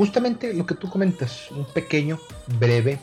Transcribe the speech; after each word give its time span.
Justamente 0.00 0.54
lo 0.54 0.64
que 0.64 0.74
tú 0.74 0.88
comentas, 0.88 1.50
un 1.50 1.66
pequeño, 1.66 2.18
breve, 2.58 2.98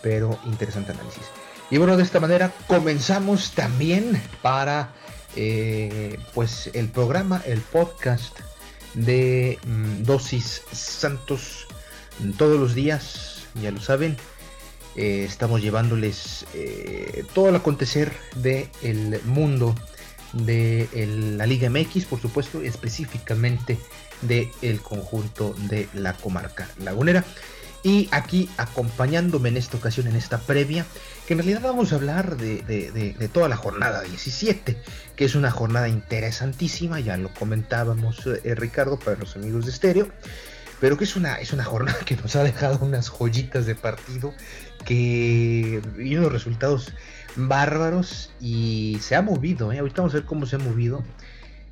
pero 0.00 0.38
interesante 0.46 0.92
análisis. 0.92 1.24
Y 1.70 1.76
bueno, 1.76 1.94
de 1.98 2.04
esta 2.04 2.20
manera 2.20 2.54
comenzamos 2.68 3.50
también 3.50 4.18
para 4.40 4.94
eh, 5.36 6.18
pues 6.32 6.70
el 6.72 6.88
programa, 6.88 7.42
el 7.44 7.60
podcast 7.60 8.34
de 8.94 9.58
mm, 9.66 10.04
Dosis 10.04 10.62
Santos 10.72 11.66
todos 12.38 12.58
los 12.58 12.74
días, 12.74 13.42
ya 13.60 13.70
lo 13.70 13.82
saben. 13.82 14.16
Eh, 14.94 15.26
estamos 15.28 15.60
llevándoles 15.60 16.46
eh, 16.54 17.24
todo 17.34 17.50
el 17.50 17.56
acontecer 17.56 18.10
del 18.36 18.70
el 18.80 19.20
mundo 19.24 19.74
de 20.32 20.88
la 21.36 21.44
Liga 21.44 21.68
MX, 21.68 22.06
por 22.06 22.22
supuesto, 22.22 22.62
específicamente 22.62 23.76
del 24.22 24.80
conjunto 24.82 25.54
de 25.68 25.88
la 25.94 26.14
comarca 26.14 26.68
lagunera. 26.78 27.24
Y 27.82 28.08
aquí 28.10 28.50
acompañándome 28.56 29.48
en 29.48 29.56
esta 29.56 29.76
ocasión, 29.76 30.08
en 30.08 30.16
esta 30.16 30.38
previa, 30.38 30.84
que 31.26 31.34
en 31.34 31.38
realidad 31.38 31.60
vamos 31.62 31.92
a 31.92 31.96
hablar 31.96 32.36
de, 32.36 33.30
toda 33.32 33.48
la 33.48 33.56
jornada 33.56 34.02
17, 34.02 34.76
que 35.14 35.24
es 35.24 35.36
una 35.36 35.52
jornada 35.52 35.88
interesantísima, 35.88 36.98
ya 36.98 37.16
lo 37.16 37.32
comentábamos 37.32 38.26
eh, 38.26 38.54
Ricardo 38.56 38.98
para 38.98 39.18
los 39.18 39.36
amigos 39.36 39.66
de 39.66 39.70
Estéreo, 39.70 40.08
pero 40.80 40.96
que 40.96 41.04
es 41.04 41.14
una, 41.14 41.36
es 41.36 41.52
una 41.52 41.64
jornada 41.64 41.98
que 42.04 42.16
nos 42.16 42.34
ha 42.34 42.42
dejado 42.42 42.84
unas 42.84 43.08
joyitas 43.08 43.66
de 43.66 43.76
partido 43.76 44.34
que 44.84 45.80
y 45.98 46.16
unos 46.16 46.32
resultados 46.32 46.92
bárbaros 47.36 48.32
y 48.40 48.98
se 49.00 49.14
ha 49.14 49.22
movido, 49.22 49.72
¿eh? 49.72 49.78
ahorita 49.78 50.02
vamos 50.02 50.14
a 50.14 50.18
ver 50.18 50.26
cómo 50.26 50.46
se 50.46 50.56
ha 50.56 50.58
movido 50.58 51.04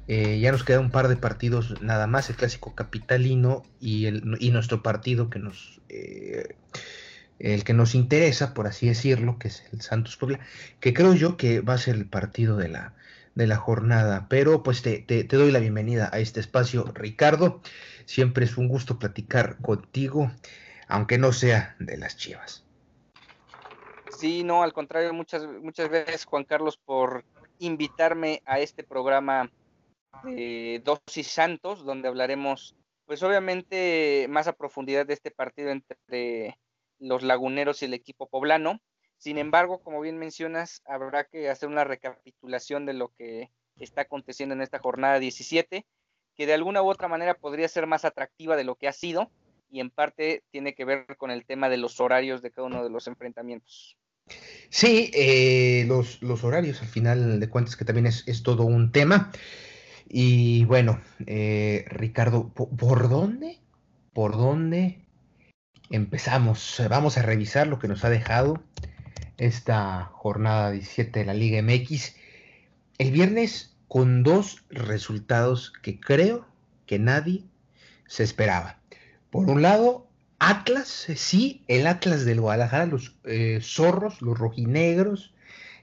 eh, 0.07 0.39
ya 0.39 0.53
nos 0.53 0.65
queda 0.65 0.81
un 0.81 0.91
par 0.91 1.09
de 1.09 1.17
partidos 1.17 1.81
nada 1.81 2.07
más, 2.07 2.29
el 2.29 2.37
clásico 2.37 2.75
capitalino 2.75 3.63
y, 3.81 4.07
el, 4.07 4.37
y 4.39 4.51
nuestro 4.51 4.83
partido 4.83 5.31
que 5.31 5.39
nos, 5.39 5.81
eh, 5.89 6.57
el 7.39 7.65
que 7.65 7.73
nos 7.73 7.95
interesa, 7.95 8.53
por 8.53 8.67
así 8.67 8.87
decirlo, 8.87 9.39
que 9.39 9.49
es 9.49 9.65
el 9.73 9.81
Santos 9.81 10.17
Puebla, 10.17 10.41
que 10.81 10.93
creo 10.93 11.15
yo 11.15 11.37
que 11.37 11.61
va 11.61 11.75
a 11.75 11.79
ser 11.79 11.95
el 11.95 12.07
partido 12.07 12.57
de 12.57 12.69
la, 12.69 12.95
de 13.35 13.47
la 13.47 13.57
jornada. 13.57 14.27
Pero 14.29 14.63
pues 14.63 14.83
te, 14.83 14.99
te, 14.99 15.25
doy 15.25 15.51
la 15.51 15.59
bienvenida 15.59 16.11
a 16.13 16.19
este 16.19 16.41
espacio, 16.41 16.85
Ricardo. 16.95 17.63
Siempre 18.05 18.45
es 18.45 18.59
un 18.59 18.69
gusto 18.69 18.99
platicar 18.99 19.57
contigo, 19.59 20.31
aunque 20.87 21.17
no 21.17 21.33
sea 21.33 21.77
de 21.79 21.97
las 21.97 22.17
chivas. 22.17 22.65
Sí, 24.19 24.45
no, 24.45 24.63
al 24.63 24.73
contrario, 24.73 25.13
muchas, 25.13 25.47
muchas 25.47 25.89
gracias 25.89 26.25
Juan 26.25 26.45
Carlos 26.45 26.77
por 26.77 27.25
invitarme 27.59 28.43
a 28.45 28.61
este 28.61 28.85
programa 28.85 29.51
de 30.23 30.81
Dosis 30.85 31.29
Santos, 31.29 31.85
donde 31.85 32.09
hablaremos, 32.09 32.77
pues 33.07 33.23
obviamente, 33.23 34.27
más 34.29 34.47
a 34.47 34.53
profundidad 34.53 35.07
de 35.07 35.15
este 35.15 35.31
partido 35.31 35.71
entre 35.71 36.59
los 36.99 37.23
laguneros 37.23 37.83
y 37.83 37.87
el 37.87 37.95
equipo 37.95 38.29
poblano. 38.29 38.81
Sin 39.19 39.39
embargo, 39.39 39.83
como 39.83 40.01
bien 40.01 40.19
mencionas, 40.19 40.83
habrá 40.85 41.25
que 41.25 41.49
hacer 41.49 41.69
una 41.69 41.85
recapitulación 41.85 42.87
de 42.87 42.95
lo 42.95 43.09
que 43.09 43.51
está 43.79 44.03
aconteciendo 44.03 44.55
en 44.55 44.61
esta 44.61 44.79
jornada 44.79 45.19
17, 45.19 45.87
que 46.35 46.47
de 46.47 46.55
alguna 46.55 46.83
u 46.83 46.91
otra 46.91 47.09
manera 47.09 47.35
podría 47.35 47.69
ser 47.69 47.87
más 47.87 48.05
atractiva 48.05 48.57
de 48.57 48.65
lo 48.65 48.77
que 48.77 48.89
ha 48.89 48.93
sido, 48.93 49.31
y 49.71 49.81
en 49.81 49.91
parte 49.91 50.43
tiene 50.51 50.75
que 50.75 50.85
ver 50.85 51.17
con 51.17 51.31
el 51.31 51.45
tema 51.45 51.69
de 51.69 51.79
los 51.79 52.01
horarios 52.01 52.43
de 52.43 52.51
cada 52.51 52.67
uno 52.67 52.85
de 52.85 52.91
los 52.91 53.07
enfrentamientos. 53.07 53.97
Sí, 54.71 55.11
eh, 55.15 55.85
los, 55.87 56.21
horarios 56.45 56.81
al 56.81 56.89
final 56.89 57.41
de 57.41 57.49
cuentas 57.49 57.77
que 57.77 57.85
también 57.85 58.07
es, 58.07 58.27
es 58.27 58.43
todo 58.43 58.65
un 58.65 58.93
tema. 58.93 59.31
Y 60.09 60.65
bueno, 60.65 61.01
eh, 61.27 61.85
Ricardo, 61.89 62.49
¿por 62.49 63.09
dónde? 63.09 63.59
¿Por 64.13 64.33
dónde 64.33 65.05
empezamos? 65.91 66.83
Vamos 66.89 67.19
a 67.19 67.23
revisar 67.23 67.67
lo 67.67 67.79
que 67.79 67.89
nos 67.89 68.05
ha 68.05 68.11
dejado 68.11 68.63
esta 69.37 70.05
jornada 70.13 70.71
17 70.71 71.21
de 71.21 71.25
la 71.25 71.35
Liga 71.35 71.61
MX. 71.63 72.15
El 72.99 73.11
viernes 73.11 73.75
con 73.89 74.23
dos 74.23 74.65
resultados 74.71 75.73
que 75.83 75.99
creo 75.99 76.47
que 76.87 76.99
nadie 76.99 77.45
se 78.07 78.23
esperaba. 78.23 78.79
Por 79.31 79.49
un 79.51 79.63
lado, 79.63 80.09
Atlas, 80.39 81.07
sí, 81.17 81.65
el 81.69 81.87
Atlas 81.87 82.25
del 82.25 82.41
Guadalajara, 82.41 82.87
los 82.87 83.17
eh, 83.25 83.59
zorros, 83.63 84.21
los 84.23 84.39
rojinegros, 84.39 85.35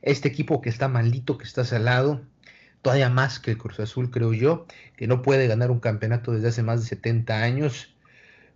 este 0.01 0.27
equipo 0.27 0.61
que 0.61 0.69
está 0.69 0.87
maldito, 0.87 1.37
que 1.37 1.45
está 1.45 1.65
salado, 1.65 2.21
todavía 2.81 3.09
más 3.09 3.39
que 3.39 3.51
el 3.51 3.57
Cruz 3.57 3.79
Azul, 3.79 4.11
creo 4.11 4.33
yo, 4.33 4.65
que 4.97 5.07
no 5.07 5.21
puede 5.21 5.47
ganar 5.47 5.71
un 5.71 5.79
campeonato 5.79 6.31
desde 6.31 6.49
hace 6.49 6.63
más 6.63 6.81
de 6.81 6.87
70 6.87 7.41
años. 7.41 7.93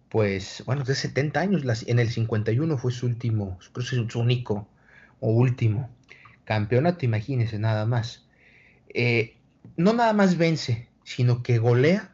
Pues, 0.10 0.64
bueno, 0.66 0.84
de 0.84 0.96
70 0.96 1.40
años, 1.40 1.84
en 1.88 2.00
el 2.00 2.10
51 2.10 2.78
fue 2.78 2.92
su 2.92 3.06
último, 3.06 3.60
su 3.60 4.20
único 4.20 4.68
o 5.20 5.32
último 5.32 5.90
campeonato, 6.46 7.06
imagínense 7.06 7.60
nada 7.60 7.86
más. 7.86 8.26
Eh, 8.94 9.38
no 9.78 9.94
nada 9.94 10.14
más 10.14 10.38
vence, 10.38 10.88
sino 11.04 11.44
que 11.44 11.58
golea 11.58 12.12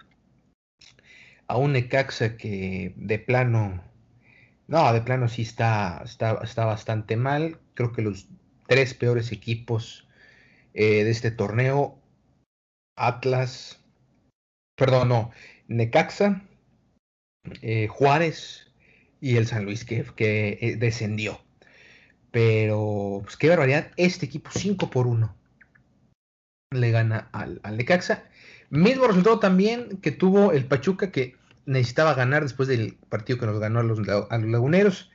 a 1.47 1.57
un 1.57 1.73
Necaxa 1.73 2.37
que 2.37 2.93
de 2.95 3.19
plano, 3.19 3.83
no, 4.67 4.93
de 4.93 5.01
plano 5.01 5.27
sí 5.27 5.43
está, 5.43 6.01
está, 6.03 6.39
está 6.43 6.65
bastante 6.65 7.17
mal. 7.17 7.59
Creo 7.73 7.91
que 7.91 8.01
los 8.01 8.27
tres 8.67 8.93
peores 8.93 9.31
equipos 9.31 10.07
eh, 10.73 11.03
de 11.03 11.11
este 11.11 11.29
torneo 11.29 12.00
Atlas, 12.95 13.79
perdón, 14.75 15.09
no, 15.09 15.31
Necaxa, 15.67 16.43
eh, 17.61 17.87
Juárez 17.87 18.71
y 19.19 19.37
el 19.37 19.47
San 19.47 19.65
Luis 19.65 19.85
que, 19.85 20.05
que 20.15 20.57
eh, 20.61 20.75
descendió. 20.77 21.41
Pero, 22.31 23.21
pues 23.23 23.37
qué 23.37 23.49
barbaridad, 23.49 23.91
este 23.97 24.25
equipo 24.25 24.51
5 24.53 24.89
por 24.89 25.07
1 25.07 25.35
le 26.71 26.91
gana 26.91 27.27
al, 27.33 27.59
Necaxa. 27.75 28.23
Mismo 28.69 29.05
resultado 29.05 29.39
también 29.39 29.97
que 30.01 30.11
tuvo 30.11 30.53
el 30.53 30.65
Pachuca 30.65 31.11
que 31.11 31.35
necesitaba 31.65 32.13
ganar 32.13 32.43
después 32.43 32.69
del 32.69 32.97
partido 33.09 33.39
que 33.39 33.45
nos 33.45 33.59
ganó 33.59 33.79
a 33.79 33.83
los, 33.83 33.99
laguneros. 34.07 35.11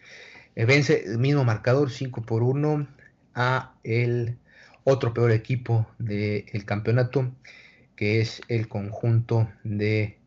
Eh, 0.55 0.67
vence 0.67 1.05
el 1.07 1.19
mismo 1.19 1.45
marcador 1.45 1.91
5 1.91 2.23
por 2.23 2.43
1 2.43 2.87
a 3.35 3.75
el 3.85 4.39
otro 4.85 5.15
peor 5.15 5.33
equipo 5.33 5.87
del 5.99 6.65
campeonato 6.67 7.33
que 7.97 8.21
es 8.21 8.43
el 8.49 8.69
conjunto 8.69 9.49
de 9.65 10.19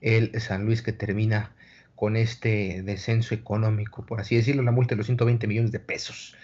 el 0.00 0.40
San 0.40 0.64
Luis 0.64 0.82
que 0.82 0.92
termina 0.92 1.52
con 1.94 2.16
este 2.16 2.82
descenso 2.82 3.34
económico, 3.34 4.04
por 4.04 4.20
así 4.20 4.36
decirlo, 4.36 4.62
la 4.62 4.70
multa 4.70 4.94
de 4.94 4.98
los 4.98 5.06
120 5.06 5.46
millones 5.46 5.72
de 5.72 5.80
pesos. 5.80 6.36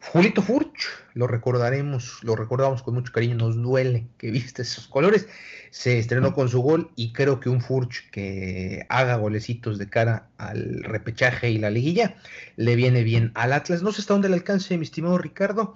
Julito 0.00 0.42
Furch, 0.42 0.88
lo 1.14 1.26
recordaremos, 1.26 2.22
lo 2.22 2.36
recordamos 2.36 2.82
con 2.82 2.94
mucho 2.94 3.12
cariño, 3.12 3.34
nos 3.36 3.60
duele 3.60 4.06
que 4.18 4.30
viste 4.32 4.62
esos 4.62 4.86
colores. 4.88 5.28
Se 5.70 5.98
estrenó 5.98 6.32
con 6.32 6.48
su 6.48 6.60
gol 6.60 6.90
y 6.96 7.12
creo 7.12 7.40
que 7.40 7.48
un 7.48 7.60
Furch 7.60 8.08
que 8.10 8.86
haga 8.88 9.16
golecitos 9.16 9.78
de 9.78 9.88
cara 9.88 10.28
al 10.38 10.82
repechaje 10.84 11.50
y 11.50 11.58
la 11.58 11.70
liguilla 11.70 12.16
le 12.56 12.76
viene 12.76 13.02
bien 13.02 13.32
al 13.34 13.52
Atlas. 13.52 13.82
No 13.82 13.92
sé 13.92 14.00
hasta 14.00 14.14
dónde 14.14 14.28
le 14.28 14.36
alcance, 14.36 14.76
mi 14.78 14.84
estimado 14.84 15.18
Ricardo, 15.18 15.74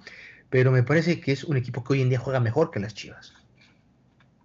pero 0.49 0.71
me 0.71 0.83
parece 0.83 1.19
que 1.19 1.31
es 1.31 1.43
un 1.43 1.57
equipo 1.57 1.83
que 1.83 1.93
hoy 1.93 2.01
en 2.01 2.09
día 2.09 2.19
juega 2.19 2.39
mejor 2.39 2.71
que 2.71 2.79
las 2.79 2.93
Chivas. 2.93 3.33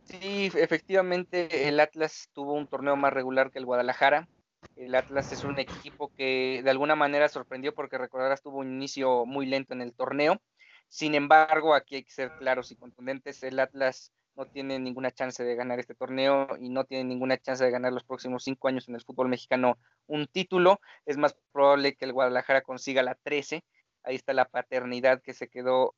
Sí, 0.06 0.50
efectivamente 0.54 1.68
el 1.68 1.80
Atlas 1.80 2.30
tuvo 2.32 2.52
un 2.54 2.68
torneo 2.68 2.94
más 2.96 3.12
regular 3.12 3.50
que 3.50 3.58
el 3.58 3.66
Guadalajara. 3.66 4.28
El 4.76 4.94
Atlas 4.94 5.32
es 5.32 5.42
un 5.42 5.58
equipo 5.58 6.12
que 6.16 6.60
de 6.62 6.70
alguna 6.70 6.94
manera 6.94 7.28
sorprendió 7.28 7.74
porque 7.74 7.98
recordarás 7.98 8.40
tuvo 8.42 8.58
un 8.58 8.72
inicio 8.72 9.26
muy 9.26 9.46
lento 9.46 9.74
en 9.74 9.82
el 9.82 9.94
torneo. 9.94 10.40
Sin 10.88 11.14
embargo, 11.16 11.74
aquí 11.74 11.96
hay 11.96 12.04
que 12.04 12.12
ser 12.12 12.32
claros 12.34 12.70
y 12.70 12.76
contundentes. 12.76 13.42
El 13.42 13.58
Atlas 13.58 14.12
no 14.36 14.46
tiene 14.46 14.78
ninguna 14.78 15.10
chance 15.10 15.42
de 15.42 15.56
ganar 15.56 15.80
este 15.80 15.94
torneo 15.96 16.56
y 16.60 16.68
no 16.68 16.84
tiene 16.84 17.04
ninguna 17.04 17.38
chance 17.38 17.64
de 17.64 17.70
ganar 17.72 17.92
los 17.92 18.04
próximos 18.04 18.44
cinco 18.44 18.68
años 18.68 18.88
en 18.88 18.94
el 18.94 19.02
fútbol 19.02 19.28
mexicano 19.28 19.78
un 20.06 20.26
título. 20.28 20.78
Es 21.04 21.16
más 21.16 21.36
probable 21.52 21.96
que 21.96 22.04
el 22.04 22.12
Guadalajara 22.12 22.62
consiga 22.62 23.02
la 23.02 23.16
13. 23.16 23.64
Ahí 24.06 24.14
está 24.16 24.32
la 24.32 24.46
paternidad 24.46 25.20
que 25.20 25.34
se 25.34 25.48
quedó 25.48 25.94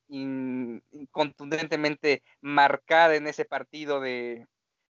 contundentemente 1.11 2.23
marcada 2.41 3.15
en 3.15 3.27
ese 3.27 3.45
partido 3.45 4.01
de, 4.01 4.47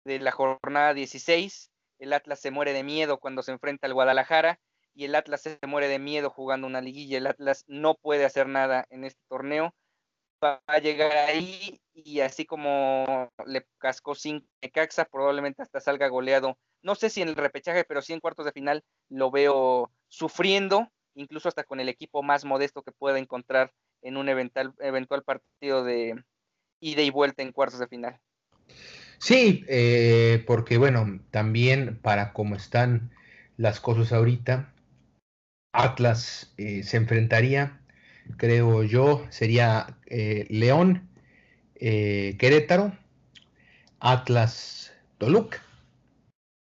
de 0.05 0.19
la 0.19 0.31
jornada 0.31 0.93
16. 0.93 1.71
El 1.99 2.13
Atlas 2.13 2.39
se 2.39 2.51
muere 2.51 2.73
de 2.73 2.83
miedo 2.83 3.19
cuando 3.19 3.43
se 3.43 3.51
enfrenta 3.51 3.87
al 3.87 3.93
Guadalajara 3.93 4.59
y 4.93 5.05
el 5.05 5.15
Atlas 5.15 5.41
se 5.41 5.59
muere 5.67 5.87
de 5.87 5.99
miedo 5.99 6.29
jugando 6.29 6.67
una 6.67 6.79
liguilla. 6.79 7.17
El 7.17 7.27
Atlas 7.27 7.65
no 7.67 7.95
puede 7.95 8.23
hacer 8.23 8.47
nada 8.47 8.85
en 8.89 9.03
este 9.03 9.21
torneo 9.27 9.73
va 10.43 10.61
a 10.67 10.79
llegar 10.79 11.11
ahí 11.11 11.81
y 11.93 12.19
así 12.19 12.45
como 12.45 13.29
le 13.45 13.65
cascó 13.77 14.15
sin 14.15 14.47
Necaxa, 14.61 15.05
probablemente 15.05 15.61
hasta 15.61 15.79
salga 15.79 16.07
goleado. 16.07 16.57
No 16.81 16.95
sé 16.95 17.09
si 17.09 17.21
en 17.21 17.29
el 17.29 17.35
repechaje, 17.35 17.83
pero 17.83 18.01
sí 18.01 18.13
en 18.13 18.19
cuartos 18.19 18.45
de 18.45 18.51
final 18.51 18.83
lo 19.09 19.31
veo 19.31 19.91
sufriendo, 20.07 20.87
incluso 21.17 21.49
hasta 21.49 21.63
con 21.63 21.79
el 21.79 21.89
equipo 21.89 22.23
más 22.23 22.45
modesto 22.45 22.83
que 22.83 22.91
pueda 22.91 23.19
encontrar 23.19 23.73
en 24.01 24.17
un 24.17 24.29
eventual, 24.29 24.73
partido 25.25 25.83
de 25.83 26.23
ida 26.79 27.01
y 27.01 27.09
vuelta 27.09 27.41
en 27.41 27.51
cuartos 27.51 27.79
de 27.79 27.87
final. 27.87 28.19
Sí, 29.17 29.65
eh, 29.67 30.43
porque 30.45 30.77
bueno, 30.77 31.19
también 31.31 31.99
para 31.99 32.33
cómo 32.33 32.55
están 32.55 33.11
las 33.57 33.79
cosas 33.79 34.13
ahorita, 34.13 34.73
Atlas 35.73 36.53
eh, 36.57 36.83
se 36.83 36.97
enfrentaría 36.97 37.81
creo 38.35 38.83
yo, 38.83 39.25
sería 39.29 39.97
eh, 40.05 40.45
León, 40.49 41.09
Querétaro, 41.79 42.91
Atlas, 43.99 44.93
Toluca, 45.17 45.63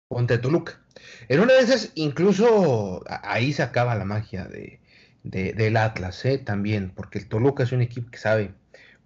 Ponte 0.09 0.39
Toluca. 0.39 0.81
En 1.29 1.41
una 1.41 1.55
de 1.55 1.61
esas, 1.61 1.93
incluso 1.95 3.03
ahí 3.23 3.53
se 3.53 3.63
acaba 3.63 3.95
la 3.95 4.05
magia 4.05 4.45
de, 4.45 4.81
del 5.23 5.77
Atlas, 5.77 6.25
¿eh? 6.25 6.39
también, 6.39 6.91
porque 6.95 7.19
el 7.19 7.29
Toluca 7.29 7.63
es 7.63 7.73
un 7.73 7.83
equipo 7.83 8.11
que 8.11 8.19
sabe 8.19 8.53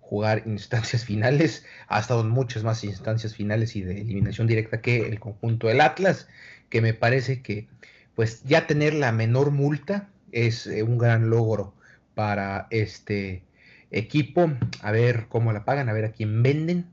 jugar 0.01 0.43
instancias 0.47 1.05
finales, 1.07 1.65
ha 1.89 2.01
estado 2.01 2.21
en 2.21 2.31
muchas 2.31 2.65
más 2.65 2.85
instancias 2.85 3.35
finales 3.35 3.77
y 3.77 3.83
de 3.83 4.01
eliminación 4.01 4.47
directa 4.47 4.81
que 4.81 5.09
el 5.09 5.19
conjunto 5.21 5.69
del 5.69 5.81
Atlas, 5.81 6.29
que 6.69 6.81
me 6.81 6.95
parece 6.95 7.43
que 7.43 7.69
pues 8.15 8.43
ya 8.45 8.67
tener 8.67 8.95
la 8.95 9.11
menor 9.11 9.51
multa 9.51 10.09
es 10.33 10.67
un 10.67 10.99
gran 10.99 11.31
logro 11.31 11.75
para 12.15 12.67
este 12.71 13.43
equipo, 13.91 14.53
a 14.83 14.91
ver 14.91 15.27
cómo 15.29 15.53
la 15.53 15.65
pagan, 15.65 15.89
a 15.89 15.93
ver 15.93 16.05
a 16.05 16.13
quién 16.13 16.43
venden 16.43 16.92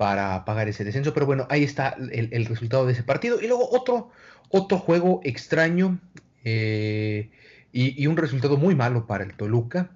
para 0.00 0.46
pagar 0.46 0.66
ese 0.66 0.82
descenso. 0.82 1.12
Pero 1.12 1.26
bueno, 1.26 1.46
ahí 1.50 1.62
está 1.62 1.94
el, 2.10 2.46
resultado 2.46 2.86
de 2.86 2.94
ese 2.94 3.02
partido. 3.02 3.38
Y 3.38 3.48
luego 3.48 3.68
otro, 3.70 4.08
otro 4.48 4.78
juego 4.78 5.20
extraño 5.24 5.98
eh, 6.42 7.28
y, 7.70 8.06
un 8.06 8.16
resultado 8.16 8.56
muy 8.56 8.74
malo 8.74 9.06
para 9.06 9.24
el 9.24 9.34
Toluca, 9.34 9.90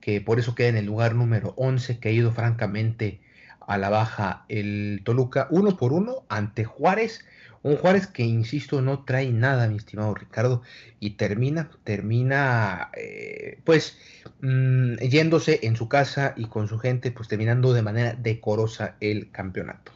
que 0.00 0.22
por 0.22 0.38
eso 0.38 0.54
queda 0.54 0.68
en 0.68 0.78
el 0.78 0.86
lugar 0.86 1.14
número 1.14 1.52
11, 1.58 1.98
que 1.98 2.08
ha 2.08 2.10
ido 2.12 2.32
francamente 2.32 3.20
a 3.60 3.76
la 3.76 3.90
baja 3.90 4.46
el 4.48 5.02
Toluca, 5.04 5.46
uno 5.50 5.76
por 5.76 5.92
uno 5.92 6.24
ante 6.30 6.64
Juárez. 6.64 7.26
Un 7.62 7.76
Juárez 7.76 8.06
que, 8.06 8.22
insisto, 8.22 8.80
no 8.80 9.04
trae 9.04 9.30
nada, 9.30 9.68
mi 9.68 9.76
estimado 9.76 10.14
Ricardo, 10.14 10.62
y 10.98 11.10
termina, 11.10 11.70
termina, 11.84 12.90
eh, 12.96 13.60
pues, 13.64 13.98
mm, 14.40 14.96
yéndose 14.96 15.60
en 15.62 15.76
su 15.76 15.88
casa 15.88 16.32
y 16.36 16.46
con 16.46 16.68
su 16.68 16.78
gente, 16.78 17.10
pues 17.10 17.28
terminando 17.28 17.74
de 17.74 17.82
manera 17.82 18.14
decorosa 18.14 18.96
el 19.00 19.30
campeonato. 19.30 19.92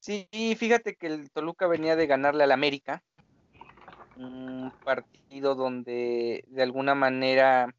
Sí, 0.00 0.28
fíjate 0.56 0.94
que 0.94 1.08
el 1.08 1.30
Toluca 1.30 1.66
venía 1.66 1.96
de 1.96 2.06
ganarle 2.06 2.44
al 2.44 2.52
América, 2.52 3.02
un 4.16 4.72
partido 4.84 5.54
donde 5.54 6.44
de 6.48 6.62
alguna 6.62 6.94
manera 6.94 7.74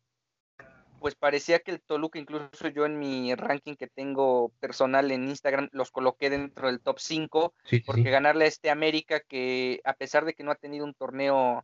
pues 1.00 1.16
parecía 1.16 1.60
que 1.60 1.72
el 1.72 1.82
Toluca, 1.82 2.20
incluso 2.20 2.68
yo 2.70 2.86
en 2.86 3.00
mi 3.00 3.34
ranking 3.36 3.76
que 3.76 3.88
tengo 3.88 4.50
personal 4.60 5.12
en 5.12 5.28
Instagram, 5.28 5.70
los 5.72 5.92
coloqué 5.92 6.30
dentro 6.30 6.68
del 6.68 6.82
top 6.82 7.00
5, 7.00 7.54
porque 7.86 8.10
ganarle 8.10 8.46
a 8.46 8.48
este 8.48 8.70
América 8.70 9.20
que 9.20 9.82
a 9.84 9.94
pesar 9.94 10.26
de 10.26 10.34
que 10.34 10.44
no 10.44 10.52
ha 10.52 10.56
tenido 10.56 10.86
un 10.86 10.94
torneo 10.94 11.64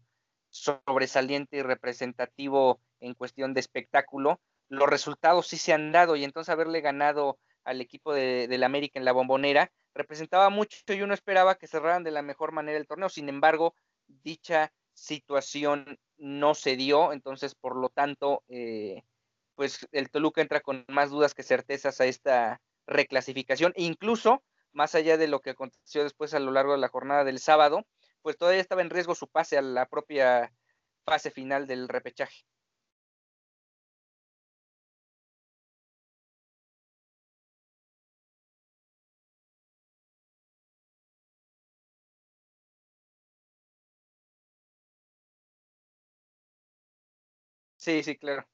sobresaliente 0.49 1.57
y 1.57 1.61
representativo 1.61 2.79
en 2.99 3.15
cuestión 3.15 3.53
de 3.53 3.59
espectáculo, 3.59 4.39
los 4.69 4.89
resultados 4.89 5.47
sí 5.47 5.57
se 5.57 5.73
han 5.73 5.91
dado 5.91 6.15
y 6.15 6.23
entonces 6.23 6.51
haberle 6.51 6.81
ganado 6.81 7.37
al 7.63 7.81
equipo 7.81 8.13
de, 8.13 8.47
del 8.47 8.63
América 8.63 8.99
en 8.99 9.05
la 9.05 9.13
bombonera 9.13 9.71
representaba 9.93 10.49
mucho 10.49 10.77
y 10.87 11.01
uno 11.01 11.13
esperaba 11.13 11.55
que 11.55 11.67
cerraran 11.67 12.03
de 12.03 12.11
la 12.11 12.21
mejor 12.21 12.51
manera 12.51 12.77
el 12.77 12.87
torneo, 12.87 13.09
sin 13.09 13.29
embargo, 13.29 13.75
dicha 14.07 14.73
situación 14.93 15.99
no 16.17 16.55
se 16.55 16.75
dio, 16.75 17.13
entonces 17.13 17.55
por 17.55 17.75
lo 17.75 17.89
tanto... 17.89 18.43
Eh, 18.47 19.03
pues 19.55 19.87
el 19.91 20.09
Toluca 20.09 20.41
entra 20.41 20.61
con 20.61 20.85
más 20.87 21.09
dudas 21.11 21.33
que 21.33 21.43
certezas 21.43 22.01
a 22.01 22.05
esta 22.05 22.61
reclasificación, 22.87 23.73
e 23.75 23.83
incluso 23.83 24.43
más 24.73 24.95
allá 24.95 25.17
de 25.17 25.27
lo 25.27 25.39
que 25.41 25.51
aconteció 25.51 26.03
después 26.03 26.33
a 26.33 26.39
lo 26.39 26.51
largo 26.51 26.73
de 26.73 26.79
la 26.79 26.89
jornada 26.89 27.23
del 27.23 27.39
sábado, 27.39 27.85
pues 28.21 28.37
todavía 28.37 28.61
estaba 28.61 28.81
en 28.81 28.89
riesgo 28.89 29.15
su 29.15 29.27
pase 29.27 29.57
a 29.57 29.61
la 29.61 29.87
propia 29.87 30.53
fase 31.05 31.31
final 31.31 31.67
del 31.67 31.87
repechaje. 31.89 32.43
Sí, 47.79 48.01
sí, 48.03 48.17
claro. 48.17 48.47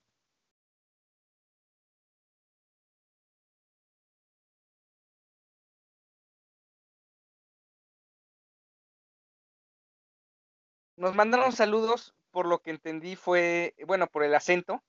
Nos 11.00 11.16
mandaron 11.16 11.54
saludos, 11.54 12.14
por 12.30 12.46
lo 12.46 12.60
que 12.60 12.72
entendí 12.72 13.16
fue, 13.16 13.74
bueno, 13.88 14.08
por 14.08 14.22
el 14.22 14.36
acento. 14.36 14.84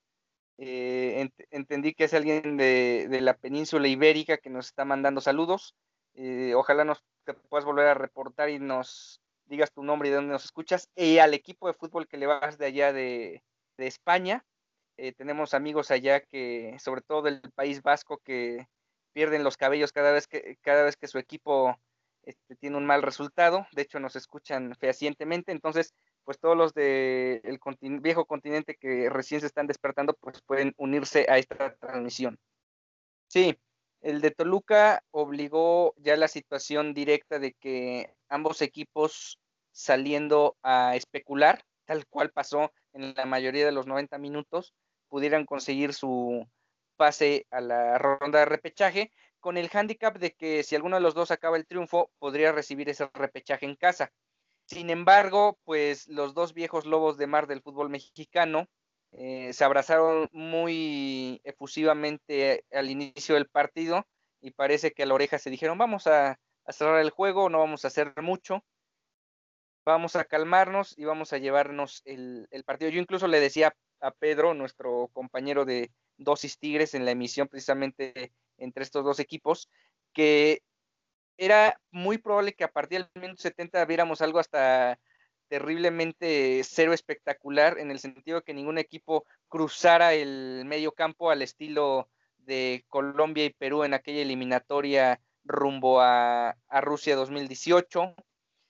Eh, 0.59 1.31
entendí 1.52 1.95
que 1.95 2.02
es 2.02 2.14
alguien 2.14 2.57
de, 2.57 3.07
la 3.21 3.35
península 3.35 3.87
ibérica 3.87 4.37
que 4.38 4.50
nos 4.50 4.67
está 4.67 4.85
mandando 4.85 5.21
saludos. 5.21 5.76
Eh, 6.14 6.52
ojalá 6.57 6.85
nos 6.85 7.05
te 7.25 7.33
puedas 7.35 7.64
volver 7.64 7.87
a 7.87 7.95
reportar 7.95 8.50
y 8.50 8.59
nos 8.59 9.21
digas 9.47 9.71
tu 9.71 9.85
nombre 9.85 10.09
y 10.09 10.11
de 10.11 10.17
dónde 10.17 10.33
nos 10.33 10.45
escuchas. 10.45 10.90
Y 10.97 11.19
al 11.19 11.33
equipo 11.33 11.69
de 11.69 11.75
fútbol 11.75 12.09
que 12.09 12.17
le 12.17 12.26
vas 12.26 12.59
de 12.59 12.67
allá 12.67 12.93
de, 12.93 13.45
España. 13.79 14.45
Eh, 14.97 15.12
tenemos 15.12 15.55
amigos 15.55 15.93
allá 15.93 16.19
que, 16.19 16.76
sobre 16.81 17.02
todo 17.02 17.23
del 17.23 17.40
País 17.55 17.83
Vasco, 17.83 18.19
que 18.19 18.67
pierden 19.12 19.45
los 19.45 19.57
cabellos 19.57 19.93
cada 19.93 20.11
vez 20.11 20.26
que, 20.26 20.59
cada 20.61 20.83
vez 20.83 20.97
que 20.97 21.07
su 21.07 21.19
equipo 21.19 21.79
este, 22.22 22.56
tiene 22.56 22.76
un 22.76 22.86
mal 22.86 23.02
resultado, 23.02 23.66
de 23.72 23.82
hecho 23.82 24.00
nos 24.00 24.16
escuchan 24.16 24.74
fehacientemente, 24.78 25.52
entonces 25.52 25.94
pues 26.24 26.38
todos 26.38 26.56
los 26.56 26.74
del 26.74 27.42
de 27.42 27.98
viejo 28.00 28.24
continente 28.24 28.76
que 28.76 29.08
recién 29.08 29.40
se 29.40 29.46
están 29.46 29.66
despertando 29.66 30.14
pues 30.14 30.40
pueden 30.42 30.74
unirse 30.76 31.26
a 31.28 31.38
esta 31.38 31.74
transmisión. 31.76 32.38
Sí, 33.26 33.58
el 34.00 34.20
de 34.20 34.30
Toluca 34.30 35.02
obligó 35.10 35.94
ya 35.96 36.16
la 36.16 36.28
situación 36.28 36.94
directa 36.94 37.38
de 37.38 37.52
que 37.52 38.14
ambos 38.28 38.62
equipos 38.62 39.38
saliendo 39.72 40.56
a 40.62 40.96
especular, 40.96 41.64
tal 41.84 42.06
cual 42.06 42.30
pasó 42.30 42.72
en 42.92 43.14
la 43.14 43.26
mayoría 43.26 43.64
de 43.64 43.72
los 43.72 43.86
90 43.86 44.18
minutos, 44.18 44.74
pudieran 45.08 45.44
conseguir 45.44 45.92
su 45.92 46.46
pase 46.96 47.46
a 47.50 47.60
la 47.60 47.98
ronda 47.98 48.40
de 48.40 48.44
repechaje, 48.44 49.10
con 49.40 49.56
el 49.56 49.68
hándicap 49.68 50.18
de 50.18 50.32
que 50.32 50.62
si 50.62 50.76
alguno 50.76 50.97
de 50.97 51.02
los 51.02 51.14
dos 51.14 51.30
acaba 51.30 51.56
el 51.56 51.66
triunfo, 51.66 52.11
podría 52.18 52.52
recibir 52.52 52.88
ese 52.88 53.09
repechaje 53.14 53.66
en 53.66 53.76
casa. 53.76 54.12
Sin 54.66 54.90
embargo, 54.90 55.59
pues 55.64 56.06
los 56.09 56.35
dos 56.35 56.54
viejos 56.54 56.87
lobos 56.87 57.18
de 57.18 57.26
mar 57.26 57.47
del 57.47 57.62
fútbol 57.62 57.90
mexicano 57.90 58.68
eh, 59.12 59.52
se 59.52 59.64
abrazaron 59.64 60.28
muy 60.32 61.40
efusivamente 61.44 62.64
al 62.73 62.90
inicio 62.90 63.35
del 63.35 63.49
partido 63.49 64.06
y 64.40 64.52
parece 64.52 64.92
que 64.92 65.02
a 65.02 65.06
la 65.06 65.14
oreja 65.14 65.38
se 65.38 65.50
dijeron, 65.50 65.78
vamos 65.78 66.06
a, 66.06 66.38
cerrar 66.68 67.00
el 67.00 67.11
juego, 67.11 67.50
no 67.50 67.59
vamos 67.59 67.85
a 67.85 67.88
hacer 67.88 68.12
mucho, 68.23 68.64
vamos 69.85 70.14
a 70.14 70.25
calmarnos 70.25 70.97
y 70.97 71.04
vamos 71.04 71.32
a 71.32 71.38
llevarnos 71.38 72.02
el, 72.04 72.47
el 72.52 72.62
partido. 72.62 72.90
Yo 72.90 73.00
incluso 73.00 73.26
le 73.26 73.40
decía 73.40 73.75
a 74.00 74.12
Pedro, 74.12 74.54
nuestro 74.54 75.09
compañero 75.12 75.64
de, 75.64 75.90
Dosis 76.20 76.59
Tigres 76.59 76.94
en 76.94 77.04
la 77.04 77.11
emisión 77.12 77.49
precisamente 77.49 78.32
entre 78.61 78.85
estos 78.85 79.05
dos 79.05 79.19
equipos, 79.19 79.69
que 80.12 80.62
era 81.37 81.81
muy 81.90 82.19
probable 82.19 82.55
que 82.55 82.64
a 82.64 82.73
partir 82.73 83.09
del 83.14 83.23
minuto 83.23 83.43
70 83.43 83.85
viéramos 83.87 84.21
algo 84.23 84.38
hasta 84.38 84.99
terriblemente 85.49 86.62
cero 86.64 86.93
espectacular, 86.93 87.79
en 87.79 87.90
el 87.90 87.99
sentido 87.99 88.38
de 88.38 88.45
que 88.45 88.55
ningún 88.55 88.79
equipo 88.79 89.25
cruzara 89.49 90.14
el 90.14 90.64
medio 90.64 90.93
campo 90.93 91.31
al 91.31 91.43
estilo 91.43 92.09
de 92.38 92.85
Colombia 92.88 93.45
y 93.45 93.50
Perú 93.50 93.83
en 93.83 93.95
aquella 93.95 94.23
eliminatoria 94.23 95.21
rumbo 95.45 96.00
a, 96.00 96.57
Rusia 96.81 97.17
2018 97.17 98.14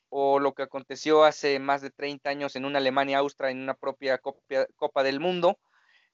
o 0.09 0.39
lo 0.39 0.55
que 0.55 0.63
aconteció 0.63 1.25
hace 1.25 1.59
más 1.59 1.83
de 1.83 1.91
30 1.91 2.31
años 2.31 2.57
en 2.57 2.65
una 2.65 2.79
Alemania-Austria 2.79 3.51
en 3.51 3.61
una 3.61 3.75
propia 3.75 4.19
Copa, 4.19 5.03
del 5.03 5.21
Mundo. 5.21 5.59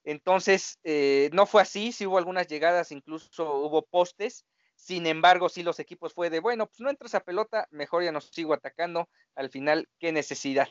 Entonces, 0.07 0.79
eh, 0.85 1.29
no 1.33 1.45
fue 1.45 1.61
así, 1.61 1.91
sí 1.91 2.05
hubo 2.05 2.17
algunas 2.17 2.47
llegadas, 2.47 2.93
incluso 2.93 3.43
hubo 3.55 3.85
postes, 3.85 4.45
sin 4.73 5.05
embargo, 5.05 5.49
sí 5.49 5.63
los 5.63 5.81
equipos 5.81 6.13
fue 6.13 6.29
de, 6.29 6.39
bueno, 6.39 6.67
pues 6.67 6.79
no 6.79 6.89
entra 6.89 7.07
esa 7.07 7.19
pelota, 7.19 7.67
mejor 7.71 8.05
ya 8.05 8.13
nos 8.13 8.27
sigo 8.27 8.53
atacando, 8.53 9.09
al 9.35 9.49
final, 9.49 9.89
qué 9.99 10.13
necesidad. 10.13 10.69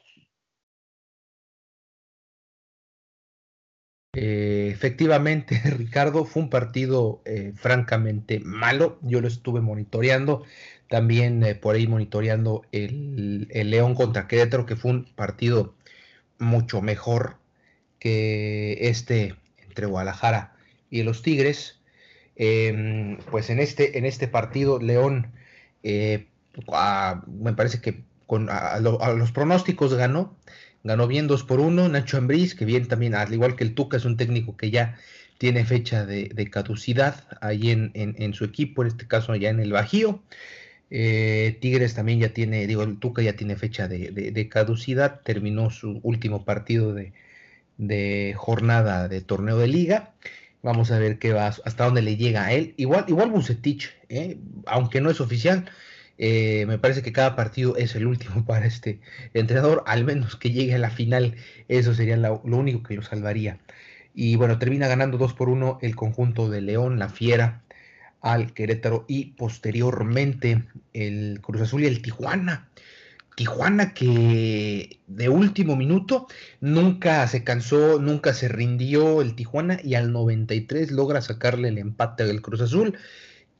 Eh, 4.15 4.71
efectivamente, 4.73 5.61
Ricardo, 5.77 6.25
fue 6.25 6.45
un 6.45 6.49
partido 6.49 7.21
eh, 7.27 7.53
francamente 7.57 8.41
malo. 8.41 8.99
Yo 9.03 9.21
lo 9.21 9.29
estuve 9.29 9.61
monitoreando. 9.61 10.45
También 10.89 11.59
por 11.61 11.75
ahí 11.75 11.87
monitoreando 11.87 12.63
el, 12.73 13.49
León 13.51 13.95
contra 13.95 14.29
Querétaro, 14.29 14.65
que 14.65 14.77
fue 14.77 14.93
un 14.93 15.05
partido 15.15 15.75
mucho 16.39 16.81
mejor 16.81 17.37
que 17.99 18.79
este 18.81 19.35
entre 19.69 19.87
Guadalajara 19.87 20.57
y 20.91 21.03
los 21.03 21.23
Tigres. 21.23 21.81
Em, 22.37 23.19
pues 23.31 23.49
en 23.51 23.61
este, 23.61 23.99
en 23.99 24.05
este 24.05 24.29
partido, 24.29 24.79
León, 24.79 25.33
me 25.83 27.53
parece 27.57 27.81
que 27.81 28.03
con, 28.27 28.49
a 28.51 28.79
los 28.81 29.33
pronósticos 29.33 29.95
ganó 29.95 30.37
ganó 30.87 31.07
bien 31.07 31.27
2 31.27 31.45
por 31.45 31.61
1. 31.61 31.89
Nacho 31.89 32.17
Ambriz, 32.17 32.55
que 32.55 32.65
bien 32.65 32.87
también, 32.87 33.15
al 33.15 33.33
igual 33.33 33.57
que 33.57 33.65
el 33.65 33.75
Tuca, 33.75 33.97
es 33.97 34.05
un 34.05 34.17
técnico 34.17 34.57
que 34.57 34.71
ya 34.71 34.97
tiene 35.39 35.65
fecha 35.65 36.07
de, 36.07 36.49
caducidad 36.51 37.25
ahí 37.41 37.71
en, 37.71 38.35
su 38.35 38.45
equipo, 38.45 38.83
en 38.83 38.89
este 38.89 39.07
caso 39.07 39.35
ya 39.35 39.51
en 39.51 39.61
el 39.61 39.73
Bajío. 39.73 40.23
Eh, 40.89 41.59
Tigres 41.61 41.95
también 41.95 42.21
ya 42.21 42.29
tiene, 42.31 42.67
digo, 42.67 42.83
el 42.83 42.99
Tuca 42.99 43.21
ya 43.23 43.35
tiene 43.35 43.57
fecha 43.57 43.89
de, 43.89 44.49
caducidad, 44.49 45.21
terminó 45.23 45.71
su 45.71 46.01
último 46.03 46.45
partido 46.45 46.95
de, 46.95 47.13
jornada 48.37 49.09
de 49.09 49.21
torneo 49.21 49.59
de 49.59 49.69
liga. 49.69 50.13
Vamos 50.63 50.91
a 50.91 50.99
ver 50.99 51.19
qué 51.19 51.33
va, 51.33 51.47
hasta 51.47 51.85
dónde 51.85 52.03
le 52.03 52.17
llega 52.17 52.47
a 52.47 52.53
él. 52.53 52.75
Igual, 52.77 53.05
igual 53.09 53.31
Bucetich, 53.31 53.95
eh, 54.09 54.39
aunque 54.67 55.01
no 55.01 55.11
es 55.11 55.21
oficial, 55.21 55.71
eh, 56.19 56.65
me 56.67 56.79
parece 56.79 57.03
que 57.03 57.13
cada 57.13 57.37
partido 57.37 57.77
es 57.77 57.95
el 57.95 58.07
último 58.07 58.45
para 58.47 58.67
este 58.67 59.01
entrenador, 59.35 59.85
al 59.87 60.05
menos 60.05 60.37
que 60.37 60.51
llegue 60.51 60.75
a 60.75 60.79
la 60.79 60.91
final, 60.91 61.37
eso 61.69 61.95
sería 61.95 62.17
lo, 62.17 62.41
único 62.43 62.83
que 62.83 62.95
lo 62.95 63.03
salvaría. 63.03 63.59
Y 64.15 64.37
bueno, 64.37 64.59
termina 64.59 64.89
ganando 64.89 65.19
2 65.19 65.35
por 65.35 65.49
1 65.51 65.79
el 65.83 65.95
conjunto 65.95 66.49
de 66.49 66.63
León, 66.63 66.99
la 66.99 67.11
Fiera, 67.11 67.63
al 68.23 68.55
Querétaro 68.55 69.05
y 69.09 69.27
posteriormente 69.33 70.65
el 70.95 71.41
Cruz 71.43 71.63
Azul 71.63 71.85
y 71.85 71.87
el 71.87 72.03
Tijuana. 72.03 72.69
Tijuana 73.37 73.93
que 73.93 75.01
de 75.07 75.29
último 75.29 75.77
minuto 75.77 76.27
nunca 76.61 77.29
se 77.29 77.45
cansó, 77.45 78.01
nunca 78.01 78.33
se 78.33 78.49
rindió 78.49 79.21
el 79.21 79.37
Tijuana 79.37 79.79
y 79.85 79.95
al 79.95 80.11
93 80.11 80.91
logra 80.91 81.21
sacarle 81.21 81.69
el 81.69 81.77
empate 81.77 82.25
del 82.25 82.41
Cruz 82.41 82.63
Azul 82.63 82.97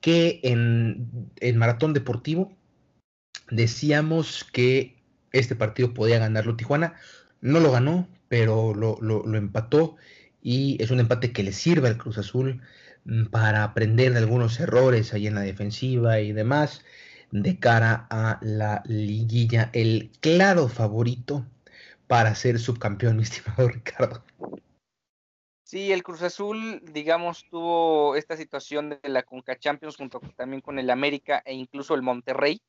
que 0.01 0.41
en 0.45 1.31
el 1.41 1.57
maratón 1.57 1.93
deportivo 1.93 2.57
decíamos 3.51 4.45
que 4.51 4.97
este 5.33 5.55
partido 5.55 5.93
podía 5.93 6.19
ganarlo 6.19 6.57
Tijuana. 6.57 6.95
No 7.43 7.61
lo 7.61 7.71
ganó, 7.71 8.09
pero 8.29 8.75
lo, 8.75 9.35
empató 9.37 9.97
y 10.41 10.83
es 10.83 10.91
un 10.91 11.01
empate 11.01 11.33
que 11.33 11.43
le 11.43 11.53
sirve 11.53 11.89
al 11.89 11.99
Cruz 11.99 12.17
Azul 12.17 12.63
mm, 13.05 13.27
para 13.27 13.63
aprender 13.63 14.13
de 14.13 14.21
algunos 14.21 14.59
errores 14.59 15.13
ahí 15.13 15.27
en 15.27 15.35
la 15.35 15.43
defensiva 15.43 16.21
y 16.21 16.33
demás 16.33 16.83
de 17.43 17.59
cara 17.59 18.07
a 18.11 18.39
la 18.43 18.83
liguilla. 18.87 19.71
El 19.73 20.11
claro 20.21 20.69
favorito 20.69 21.47
para 22.07 22.35
ser 22.35 22.59
subcampeón, 22.59 23.17
mi 23.17 23.23
estimado 23.23 23.69
Ricardo. 23.69 24.23
Sí, 25.65 25.91
el 25.91 26.05
Cruz 26.05 26.23
Azul, 26.23 26.81
digamos, 26.93 27.45
tuvo 27.51 28.15
esta 28.15 28.37
situación 28.37 28.91
de 29.03 29.09
la 29.09 29.25
Conca 29.25 29.59
Champions 29.59 29.97
junto 29.97 30.21
también 30.37 30.61
con 30.61 30.79
el 30.79 30.91
América 30.91 31.43
e 31.45 31.55
incluso 31.55 31.95
el 31.95 32.03
Monterrey 32.03 32.63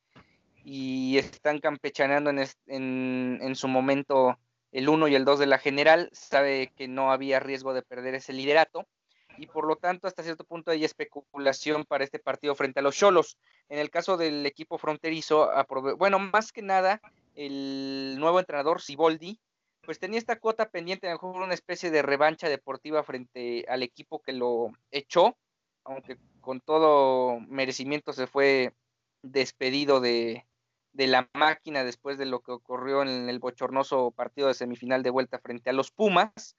y 0.64 1.18
están 1.18 1.60
campechaneando 1.60 2.32
en, 2.32 3.40
en, 3.42 3.56
su 3.56 3.68
momento 3.68 4.40
el 4.72 4.90
1 4.90 5.08
y 5.10 5.16
el 5.16 5.26
2 5.26 5.40
de 5.40 5.46
la 5.46 5.60
general, 5.60 6.10
sabe 6.12 6.74
que 6.76 6.88
no 6.88 7.12
había 7.12 7.40
riesgo 7.40 7.74
de 7.74 7.84
perder 7.84 8.16
ese 8.16 8.34
liderato 8.34 8.88
y 9.38 9.48
por 9.48 9.66
lo 9.66 9.76
tanto 9.76 10.08
hasta 10.08 10.24
cierto 10.24 10.44
punto 10.44 10.72
hay 10.72 10.84
especulación 10.84 11.86
para 11.86 12.04
este 12.04 12.20
partido 12.20 12.56
frente 12.56 12.80
a 12.80 12.84
los 12.84 12.96
Cholos. 12.96 13.38
En 13.70 13.80
el 13.80 13.90
caso 13.90 14.18
del 14.18 14.46
equipo 14.46 14.78
fronterizo, 14.78 15.50
bueno, 15.98 16.20
más 16.20 16.52
que 16.52 16.62
nada, 16.62 17.02
el 17.36 18.16
nuevo 18.20 18.40
entrenador 18.40 18.82
Siboldi 18.82 19.40
pues 19.88 20.00
tenía 20.00 20.20
esta 20.20 20.38
cuota 20.38 20.70
pendiente, 20.70 21.08
mejor 21.08 21.42
una 21.42 21.54
especie 21.54 21.92
de 21.92 22.02
revancha 22.02 22.50
deportiva 22.50 23.04
frente 23.04 23.64
al 23.70 23.84
equipo 23.84 24.22
que 24.22 24.34
lo 24.34 24.74
echó, 24.92 25.38
aunque 25.86 26.18
con 26.42 26.60
todo 26.60 27.40
merecimiento 27.48 28.12
se 28.12 28.28
fue 28.28 28.74
despedido 29.22 30.02
de, 30.02 30.46
la 30.92 31.30
máquina 31.34 31.86
después 31.86 32.18
de 32.18 32.26
lo 32.26 32.42
que 32.42 32.52
ocurrió 32.52 33.02
en 33.02 33.30
el 33.30 33.40
bochornoso 33.40 34.12
partido 34.12 34.50
de 34.50 34.56
semifinal 34.56 35.04
de 35.04 35.10
vuelta 35.10 35.40
frente 35.40 35.70
a 35.70 35.74
los 35.74 35.90
Pumas. 35.90 36.57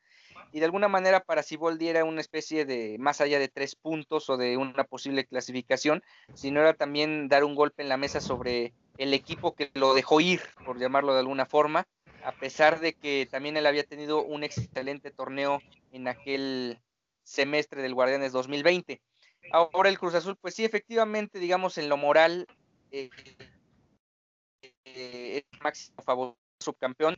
Y 0.53 0.61
de 0.61 0.65
alguna 0.65 0.89
manera 0.89 1.21
para 1.21 1.43
Siboldi 1.43 1.89
era 1.89 2.05
una 2.05 2.21
especie 2.21 2.65
de, 2.65 2.97
más 2.99 3.21
allá 3.21 3.39
de 3.39 3.49
tres 3.49 3.75
puntos 3.75 4.31
o 4.31 4.37
de 4.37 4.57
una 4.57 4.85
posible 4.85 5.27
clasificación, 5.27 6.03
sino 6.35 6.61
era 6.61 6.75
también 6.75 7.29
dar 7.29 7.45
un 7.45 7.55
golpe 7.55 7.83
en 7.83 7.89
la 7.89 7.97
mesa 7.97 8.21
sobre 8.21 8.73
el 8.97 9.13
equipo 9.15 9.55
que 9.55 9.71
lo 9.75 9.95
dejó 9.95 10.21
ir, 10.21 10.41
por 10.65 10.79
llamarlo 10.79 11.13
de 11.13 11.21
alguna 11.21 11.47
forma, 11.47 11.87
a 12.25 12.33
pesar 12.33 12.81
de 12.81 12.95
que 12.95 13.29
también 13.31 13.57
él 13.57 13.67
había 13.67 13.85
tenido 13.85 14.25
un 14.25 14.43
excelente 14.43 15.11
torneo 15.11 15.61
en 15.93 16.09
aquel 16.09 16.81
semestre 17.23 17.83
del 17.83 17.95
Guardianes 17.95 18.33
2020. 18.33 19.01
Ahora 19.53 19.89
el 19.89 19.99
Cruz 19.99 20.15
Azul, 20.15 20.37
pues 20.41 20.55
sí, 20.55 20.65
efectivamente, 20.65 21.39
digamos, 21.39 21.79
en 21.79 21.89
lo 21.89 21.97
moral, 21.97 22.47
eh, 22.91 23.11
eh, 24.85 25.45
es 25.53 25.61
máximo 25.61 26.03
favor 26.03 26.37
subcampeón. 26.61 27.17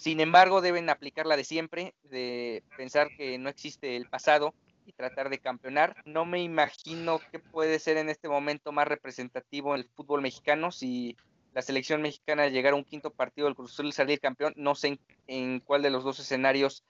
Sin 0.00 0.20
embargo, 0.20 0.60
deben 0.60 0.90
aplicar 0.90 1.26
la 1.26 1.36
de 1.36 1.44
siempre, 1.44 1.94
de 2.04 2.62
pensar 2.76 3.08
que 3.16 3.38
no 3.38 3.48
existe 3.48 3.96
el 3.96 4.08
pasado 4.08 4.54
y 4.86 4.92
tratar 4.92 5.28
de 5.28 5.38
campeonar. 5.38 5.96
No 6.04 6.24
me 6.24 6.42
imagino 6.42 7.20
qué 7.30 7.38
puede 7.38 7.78
ser 7.78 7.96
en 7.98 8.08
este 8.08 8.28
momento 8.28 8.72
más 8.72 8.88
representativo 8.88 9.74
en 9.74 9.82
el 9.82 9.88
fútbol 9.94 10.22
mexicano 10.22 10.72
si 10.72 11.16
la 11.52 11.62
selección 11.62 12.02
mexicana 12.02 12.48
llegar 12.48 12.72
a 12.72 12.76
un 12.76 12.84
quinto 12.84 13.10
partido 13.10 13.46
del 13.46 13.54
Cruz 13.54 13.72
Azul 13.72 13.86
y 13.86 13.92
salir 13.92 14.20
campeón. 14.20 14.54
No 14.56 14.74
sé 14.74 14.98
en, 15.26 15.60
cuál 15.60 15.82
de 15.82 15.90
los 15.90 16.04
dos 16.04 16.18
escenarios 16.20 16.84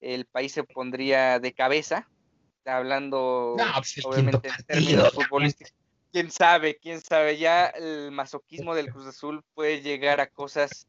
el 0.00 0.26
país 0.26 0.52
se 0.52 0.64
pondría 0.64 1.38
de 1.38 1.52
cabeza, 1.52 2.08
hablando 2.64 3.56
pues, 3.76 4.04
obviamente 4.04 4.48
en 4.48 4.64
términos 4.66 5.12
futbolísticos. 5.12 5.74
Quién 6.12 6.30
sabe, 6.30 6.76
quién 6.76 7.00
sabe, 7.00 7.38
ya 7.38 7.66
el 7.68 8.10
masoquismo 8.10 8.74
del 8.74 8.92
Cruz 8.92 9.06
Azul 9.06 9.42
puede 9.54 9.80
llegar 9.80 10.20
a 10.20 10.26
cosas 10.26 10.86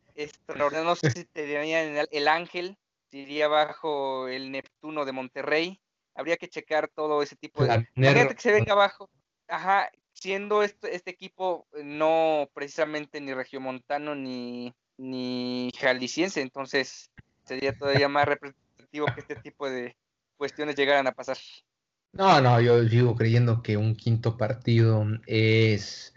No 0.84 0.96
sé 0.96 1.12
si 1.18 1.26
te 1.26 2.08
el 2.12 2.28
Ángel, 2.28 2.78
si 3.10 3.20
iría 3.20 3.48
bajo 3.48 4.28
el 4.28 4.52
Neptuno 4.52 5.06
de 5.06 5.12
Monterrey. 5.12 5.80
Habría 6.16 6.38
que 6.38 6.48
checar 6.48 6.90
todo 6.90 7.24
ese 7.24 7.36
tipo 7.36 7.64
de. 7.66 7.88
Imagínate 7.96 8.36
que 8.36 8.42
se 8.42 8.52
venga 8.52 8.74
abajo. 8.74 9.10
Ajá, 9.48 9.90
siendo 10.14 10.64
este, 10.64 10.96
este, 10.96 11.12
equipo 11.12 11.68
eh, 11.74 11.84
no 11.84 12.50
precisamente 12.54 13.20
ni 13.20 13.34
regiomontano 13.34 14.16
ni, 14.16 14.74
ni 14.98 15.72
jalisciense, 15.78 16.42
entonces 16.42 17.12
sería 17.44 17.76
todavía 17.76 18.08
más 18.08 18.26
representativo 18.26 19.08
que 19.14 19.22
este 19.22 19.36
tipo 19.36 19.70
de 19.70 19.96
cuestiones 20.38 20.76
llegaran 20.76 21.08
a 21.08 21.12
pasar. 21.12 21.38
No, 22.14 22.40
no, 22.42 22.62
yo 22.62 22.88
sigo 22.88 23.16
creyendo 23.16 23.64
que 23.64 23.76
un 23.76 23.96
quinto 23.96 24.38
partido 24.38 25.06
es 25.26 26.13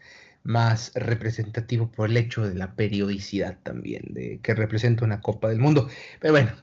más 0.46 0.92
representativo 0.94 1.90
por 1.90 2.08
el 2.08 2.16
hecho 2.16 2.46
de 2.48 2.54
la 2.54 2.74
periodicidad 2.74 3.58
también, 3.62 4.02
de 4.10 4.38
que 4.42 4.54
representa 4.54 5.04
una 5.04 5.20
Copa 5.20 5.48
del 5.48 5.58
Mundo. 5.58 5.88
Pero 6.20 6.32
bueno, 6.34 6.52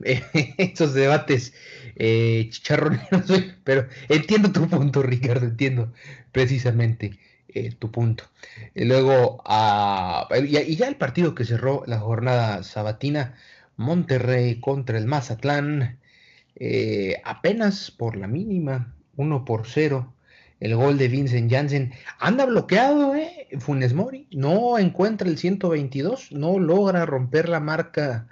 esos 0.58 0.94
debates 0.94 1.52
eh, 1.96 2.48
chicharroneros, 2.50 3.30
pero 3.64 3.86
entiendo 4.08 4.52
tu 4.52 4.68
punto, 4.68 5.02
Ricardo, 5.02 5.46
entiendo 5.46 5.92
precisamente 6.32 7.18
eh, 7.48 7.72
tu 7.78 7.90
punto. 7.90 8.24
Y 8.74 8.84
luego, 8.84 9.42
ah, 9.44 10.28
y, 10.42 10.76
ya 10.76 10.88
el 10.88 10.96
partido 10.96 11.34
que 11.34 11.44
cerró 11.44 11.84
la 11.86 12.00
jornada 12.00 12.62
sabatina, 12.62 13.34
Monterrey 13.76 14.60
contra 14.60 14.98
el 14.98 15.06
Mazatlán, 15.06 15.98
eh, 16.56 17.20
apenas 17.24 17.90
por 17.90 18.16
la 18.16 18.28
mínima, 18.28 18.94
1 19.16 19.44
por 19.44 19.66
0. 19.66 20.13
El 20.64 20.76
gol 20.76 20.96
de 20.96 21.08
Vincent 21.08 21.52
Janssen 21.52 21.92
anda 22.18 22.46
bloqueado, 22.46 23.14
¿eh? 23.14 23.48
Funes 23.58 23.92
Mori 23.92 24.26
no 24.30 24.78
encuentra 24.78 25.28
el 25.28 25.36
122, 25.36 26.32
no 26.32 26.58
logra 26.58 27.04
romper 27.04 27.50
la 27.50 27.60
marca 27.60 28.28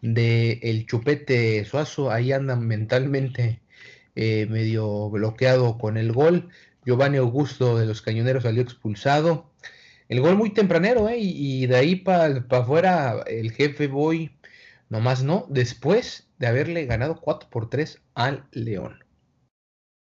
de 0.00 0.60
el 0.62 0.86
chupete 0.86 1.62
Suazo. 1.66 2.10
Ahí 2.10 2.32
anda 2.32 2.56
mentalmente 2.56 3.60
eh, 4.16 4.46
medio 4.48 5.10
bloqueado 5.10 5.76
con 5.76 5.98
el 5.98 6.12
gol. 6.12 6.48
Giovanni 6.86 7.18
Augusto 7.18 7.76
de 7.76 7.84
los 7.84 8.00
Cañoneros 8.00 8.44
salió 8.44 8.62
expulsado. 8.62 9.50
El 10.08 10.22
gol 10.22 10.36
muy 10.36 10.54
tempranero, 10.54 11.10
¿eh? 11.10 11.18
Y, 11.18 11.66
de 11.66 11.76
ahí 11.76 11.96
para 11.96 12.46
afuera 12.48 13.24
el 13.26 13.52
jefe 13.52 13.88
Boy, 13.88 14.34
nomás 14.88 15.22
no, 15.22 15.44
después 15.50 16.28
de 16.38 16.46
haberle 16.46 16.86
ganado 16.86 17.20
4 17.20 17.50
por 17.50 17.68
3 17.68 18.00
al 18.14 18.46
León. 18.52 19.03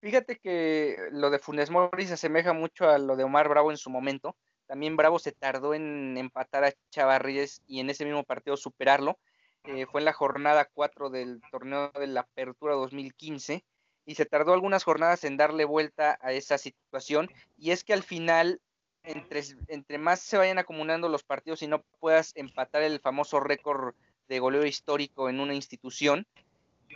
Fíjate 0.01 0.39
que 0.39 0.97
lo 1.11 1.31
de 1.31 1.41
Funes 1.41 1.71
Mori 1.71 2.07
se 2.07 2.15
asemeja 2.15 2.53
mucho 2.53 2.89
a 2.89 2.99
lo 2.99 3.17
de 3.17 3.25
Omar 3.25 3.49
Bravo 3.49 3.71
en 3.73 3.77
su 3.77 3.91
momento. 3.91 4.37
También 4.67 4.97
Bravo 4.97 5.19
se 5.19 5.33
tardó 5.33 5.75
en 5.75 6.17
empatar 6.17 6.63
a 6.65 6.73
Chavarríes 6.91 7.63
y 7.67 7.81
en 7.81 7.91
ese 7.91 8.05
mismo 8.05 8.23
partido 8.23 8.57
superarlo. 8.57 9.19
Eh, 9.65 9.87
fue 9.87 10.01
en 10.01 10.05
la 10.05 10.13
jornada 10.13 10.69
4 10.73 11.11
del 11.11 11.41
torneo 11.51 11.91
de 11.91 12.07
la 12.07 12.21
Apertura 12.21 12.75
2015 12.75 13.65
y 14.07 14.15
se 14.15 14.25
tardó 14.25 14.53
algunas 14.53 14.85
jornadas 14.85 15.25
en 15.25 15.37
darle 15.37 15.65
vuelta 15.65 16.19
a 16.23 16.33
esa 16.33 16.59
situación. 16.59 17.29
Y 17.57 17.73
es 17.73 17.83
que 17.83 17.93
al 17.93 18.05
final, 18.05 18.61
entre, 19.03 19.43
entre 19.67 19.99
más 19.99 20.21
se 20.21 20.39
vayan 20.39 20.59
acumulando 20.59 21.09
los 21.09 21.25
partidos 21.25 21.63
y 21.63 21.67
no 21.67 21.83
puedas 21.99 22.33
empatar 22.37 22.83
el 22.83 23.01
famoso 23.01 23.41
récord 23.41 23.95
de 24.29 24.39
goleo 24.39 24.65
histórico 24.65 25.29
en 25.29 25.41
una 25.41 25.55
institución, 25.55 26.27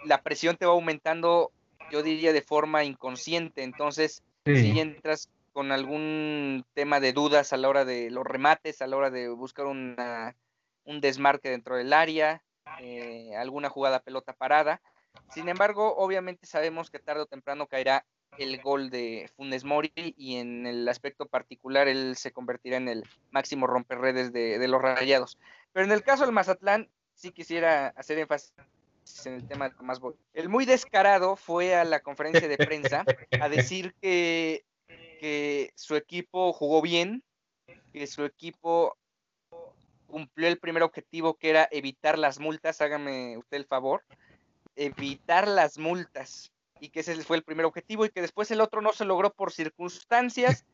la 0.05 0.23
presión 0.23 0.57
te 0.57 0.67
va 0.67 0.73
aumentando 0.73 1.53
yo 1.91 2.03
diría 2.03 2.33
de 2.33 2.43
forma 2.43 2.85
inconsciente. 2.85 3.63
Entonces, 3.63 4.23
si 4.45 4.79
entras 4.79 5.31
con 5.53 5.73
algún 5.73 6.65
tema 6.75 7.01
de 7.01 7.13
dudas 7.13 7.53
a 7.53 7.57
la 7.57 7.69
hora 7.69 7.85
de 7.85 8.11
los 8.11 8.25
remates, 8.25 8.81
a 8.81 8.87
la 8.87 8.97
hora 8.97 9.11
de 9.11 9.29
buscar 9.29 9.67
una, 9.67 10.35
un 10.85 11.01
desmarque 11.01 11.51
dentro 11.51 11.77
del 11.77 11.93
área, 11.93 12.43
eh, 12.81 13.35
alguna 13.37 13.69
jugada 13.69 14.01
pelota 14.01 14.33
parada. 14.33 14.81
Sin 15.31 15.49
embargo, 15.49 15.95
obviamente 15.97 16.47
sabemos 16.47 16.91
que 16.91 16.99
tarde 16.99 17.23
o 17.23 17.27
temprano 17.27 17.67
caerá 17.67 18.07
el 18.39 18.63
gol 18.63 18.89
de 18.89 19.31
Funes 19.37 19.65
Mori 19.65 19.93
y 19.95 20.37
en 20.37 20.67
el 20.67 20.89
aspecto 20.89 21.27
particular 21.27 21.87
él 21.87 22.17
se 22.17 22.33
convertirá 22.33 22.79
en 22.79 22.89
el 22.89 23.05
máximo 23.31 23.67
romperredes 23.67 24.33
de, 24.33 24.59
de 24.59 24.69
los 24.69 24.81
rayados. 24.81 25.39
Pero 25.73 25.85
en 25.85 25.93
el 25.93 26.03
caso 26.03 26.25
del 26.25 26.33
Mazatlán, 26.33 26.89
sí 27.15 27.31
quisiera 27.31 27.89
hacer 27.89 28.19
énfasis 28.19 28.55
en 29.25 29.35
el 29.35 29.47
tema 29.47 29.69
de 29.69 29.75
Tomás 29.75 30.01
Boy. 30.01 30.15
El 30.33 30.49
muy 30.49 30.65
descarado 30.65 31.37
fue 31.37 31.75
a 31.75 31.85
la 31.85 32.01
conferencia 32.01 32.49
de 32.49 32.57
prensa 32.57 33.05
a 33.41 33.49
decir 33.49 33.95
que, 34.01 34.65
que 35.21 35.73
su 35.75 35.97
equipo 35.97 36.53
jugó 36.53 36.83
bien, 36.83 37.23
que 37.93 38.07
su 38.07 38.25
equipo 38.25 38.97
cumplió 40.07 40.49
el 40.49 40.59
primer 40.59 40.83
objetivo 40.83 41.35
que 41.35 41.51
era 41.51 41.69
evitar 41.71 42.19
las 42.19 42.39
multas, 42.39 42.81
hágame 42.81 43.39
usted 43.39 43.57
el 43.57 43.67
favor, 43.67 44.05
evitar 44.77 45.49
las 45.49 45.79
multas 45.79 46.53
y 46.81 46.91
que 46.91 47.01
ese 47.01 47.15
fue 47.23 47.37
el 47.37 47.45
primer 47.45 47.65
objetivo 47.65 48.05
y 48.05 48.11
que 48.11 48.21
después 48.21 48.51
el 48.51 48.61
otro 48.61 48.83
no 48.83 48.93
se 48.93 49.05
logró 49.05 49.33
por 49.33 49.53
circunstancias. 49.53 50.67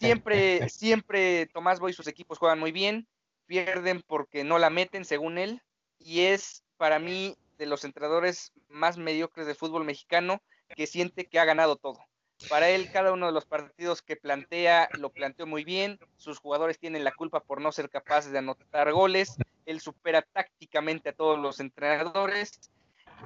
Siempre, 0.00 0.68
siempre 0.68 1.46
Tomás 1.46 1.78
Boy 1.78 1.92
y 1.92 1.94
sus 1.94 2.08
equipos 2.08 2.38
juegan 2.38 2.58
muy 2.58 2.72
bien, 2.72 3.06
pierden 3.46 4.02
porque 4.06 4.44
no 4.44 4.58
la 4.58 4.70
meten, 4.70 5.04
según 5.04 5.38
él, 5.38 5.62
y 5.98 6.22
es 6.22 6.64
para 6.76 6.98
mí 6.98 7.36
de 7.62 7.66
los 7.66 7.84
entrenadores 7.84 8.52
más 8.68 8.98
mediocres 8.98 9.46
del 9.46 9.54
fútbol 9.54 9.84
mexicano 9.84 10.42
que 10.74 10.88
siente 10.88 11.28
que 11.28 11.38
ha 11.38 11.44
ganado 11.44 11.76
todo. 11.76 12.00
Para 12.48 12.68
él, 12.70 12.90
cada 12.90 13.12
uno 13.12 13.26
de 13.26 13.32
los 13.32 13.46
partidos 13.46 14.02
que 14.02 14.16
plantea 14.16 14.88
lo 14.98 15.10
planteó 15.10 15.46
muy 15.46 15.62
bien. 15.62 16.00
Sus 16.16 16.40
jugadores 16.40 16.80
tienen 16.80 17.04
la 17.04 17.12
culpa 17.12 17.38
por 17.38 17.60
no 17.60 17.70
ser 17.70 17.88
capaces 17.88 18.32
de 18.32 18.38
anotar 18.38 18.90
goles. 18.90 19.36
Él 19.64 19.80
supera 19.80 20.22
tácticamente 20.22 21.10
a 21.10 21.12
todos 21.12 21.38
los 21.38 21.60
entrenadores 21.60 22.58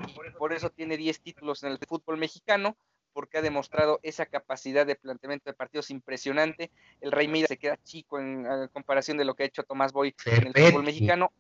y 0.07 0.31
por 0.33 0.53
eso 0.53 0.69
tiene 0.69 0.99
10 0.99 1.23
títulos 1.23 1.63
en 1.63 1.73
el 1.73 1.79
fútbol 1.79 2.19
mexicano 2.19 2.77
porque 3.17 3.39
ha 3.39 3.43
demostrado 3.43 3.99
esa 4.03 4.27
capacidad 4.27 4.85
de 4.85 4.95
planteamiento 4.95 5.49
de 5.49 5.55
partidos 5.55 5.91
impresionante. 5.91 6.71
El 7.01 7.13
Rey 7.13 7.29
Mira 7.29 7.47
se 7.49 7.57
queda 7.57 7.79
chico 7.83 8.21
en, 8.21 8.47
comparación 8.75 9.17
de 9.17 9.25
lo 9.25 9.35
que 9.35 9.45
ha 9.45 9.47
hecho 9.47 9.63
Tomás 9.63 9.91
Boy 9.91 10.15
en 10.27 10.49
el 10.49 10.53
fútbol 10.53 10.85
mexicano. 10.85 11.33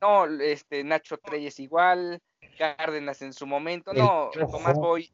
no, 0.00 0.26
este, 0.40 0.84
Nacho 0.84 1.18
Treyes 1.18 1.58
igual, 1.58 2.22
Cárdenas 2.56 3.20
en 3.22 3.32
su 3.32 3.48
momento. 3.48 3.92
No, 3.92 4.30
Tomás 4.32 4.76
Boy, 4.76 5.12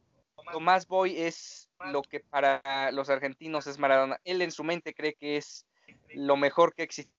Tomás 0.53 0.87
Boy 0.87 1.19
es 1.19 1.71
lo 1.91 2.03
que 2.03 2.21
para 2.21 2.93
los 2.93 3.09
argentinos 3.09 3.67
es 3.67 3.79
Maradona. 3.79 4.21
Él 4.25 4.43
en 4.43 4.51
su 4.51 4.63
mente 4.63 4.93
cree 4.93 5.15
que 5.15 5.39
es 5.39 5.65
lo 6.13 6.37
mejor 6.37 6.75
que 6.75 6.83
ha 6.83 6.85
existido 6.85 7.15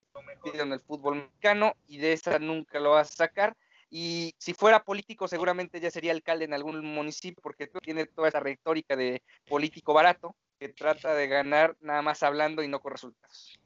en 0.61 0.73
el 0.73 0.79
fútbol 0.79 1.15
mexicano 1.15 1.73
y 1.87 1.97
de 1.97 2.13
esa 2.13 2.37
nunca 2.37 2.79
lo 2.79 2.91
va 2.91 2.99
a 2.99 3.05
sacar 3.05 3.57
y 3.91 4.33
si 4.37 4.53
fuera 4.53 4.83
político 4.83 5.27
seguramente 5.27 5.81
ya 5.81 5.91
sería 5.91 6.13
alcalde 6.13 6.45
en 6.45 6.53
algún 6.53 6.83
municipio 6.83 7.41
porque 7.43 7.69
tiene 7.83 8.05
toda 8.05 8.29
esa 8.29 8.39
retórica 8.39 8.95
de 8.95 9.21
político 9.47 9.93
barato 9.93 10.33
que 10.57 10.69
trata 10.69 11.13
de 11.13 11.27
ganar 11.27 11.75
nada 11.81 12.01
más 12.01 12.23
hablando 12.23 12.63
y 12.63 12.67
no 12.67 12.79
con 12.79 12.93
resultados. 12.93 13.59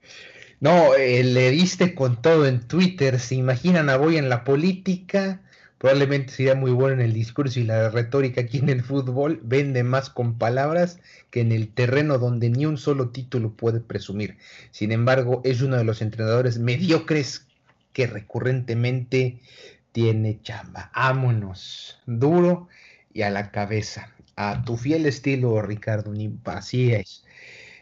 No, 0.60 0.96
eh, 0.96 1.24
le 1.24 1.52
diste 1.52 1.94
con 1.94 2.22
todo 2.22 2.48
en 2.48 2.68
Twitter, 2.68 3.20
se 3.20 3.36
imaginan 3.36 3.90
a 3.90 3.98
Boy 3.98 4.18
en 4.18 4.30
la 4.30 4.44
política, 4.44 5.44
probablemente 5.78 6.32
sería 6.32 6.56
muy 6.56 6.72
bueno 6.72 6.96
en 6.96 7.02
el 7.02 7.14
discurso 7.14 7.60
y 7.60 7.66
la 7.66 7.90
retórica 7.90 8.42
aquí 8.42 8.60
en 8.60 8.70
el 8.70 8.82
fútbol, 8.82 9.42
vende 9.44 9.84
más 9.84 10.10
con 10.10 10.38
palabras 10.38 11.00
que 11.30 11.42
en 11.42 11.52
el 11.52 11.72
terreno 11.74 12.18
donde 12.18 12.50
ni 12.50 12.66
un 12.66 12.78
solo 12.78 13.10
título 13.10 13.52
puede 13.52 13.82
presumir. 13.82 14.38
Sin 14.72 14.92
embargo, 14.92 15.42
es 15.44 15.62
uno 15.62 15.78
de 15.78 15.84
los 15.84 16.02
entrenadores 16.02 16.58
mediocres 16.58 17.46
que 17.92 18.08
recurrentemente 18.08 19.40
tiene 19.96 20.42
chamba. 20.42 20.92
Vámonos, 20.94 22.02
duro 22.06 22.68
y 23.14 23.22
a 23.22 23.30
la 23.30 23.50
cabeza. 23.52 24.12
A 24.36 24.62
tu 24.66 24.76
fiel 24.76 25.06
estilo, 25.06 25.62
Ricardo, 25.62 26.12
ni 26.12 26.38
así 26.44 26.92
es. 26.92 27.24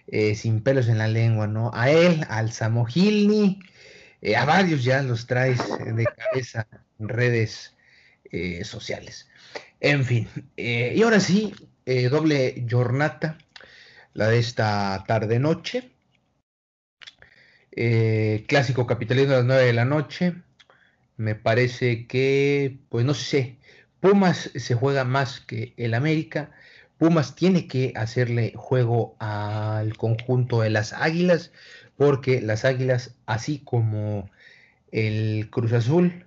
Eh, 0.05 0.35
sin 0.35 0.61
pelos 0.61 0.89
en 0.89 0.99
la 0.99 1.07
lengua, 1.07 1.47
¿no? 1.47 1.71
A 1.73 1.89
él, 1.89 2.23
al 2.29 2.51
Samogilni, 2.51 3.59
eh, 4.21 4.35
a 4.35 4.45
varios 4.45 4.83
ya 4.83 5.01
los 5.01 5.25
traes 5.25 5.57
de 5.79 6.05
cabeza 6.05 6.67
en 6.99 7.09
redes 7.09 7.73
eh, 8.25 8.63
sociales. 8.63 9.27
En 9.79 10.05
fin, 10.05 10.29
y 10.55 11.01
ahora 11.01 11.19
sí, 11.19 11.53
doble 12.11 12.63
jornada, 12.69 13.39
la 14.13 14.27
de 14.29 14.37
esta 14.39 15.03
tarde-noche. 15.07 15.89
clásico 18.47 18.85
capitalino 18.85 19.33
a 19.33 19.37
las 19.37 19.45
9 19.45 19.65
de 19.65 19.73
la 19.73 19.85
noche 19.85 20.35
me 21.17 21.35
parece 21.35 22.07
que, 22.07 22.79
pues 22.89 23.05
no 23.05 23.13
sé, 23.13 23.57
Pumas 23.99 24.51
se 24.55 24.75
juega 24.75 25.03
más 25.05 25.39
que 25.39 25.73
el 25.77 25.93
América. 25.93 26.51
Pumas 26.97 27.35
tiene 27.35 27.67
que 27.67 27.93
hacerle 27.95 28.53
juego 28.55 29.15
al 29.19 29.95
conjunto 29.97 30.61
de 30.61 30.69
las 30.69 30.93
Águilas, 30.93 31.51
porque 31.97 32.41
las 32.41 32.65
Águilas, 32.65 33.15
así 33.25 33.59
como 33.59 34.29
el 34.91 35.49
Cruz 35.49 35.73
Azul, 35.73 36.25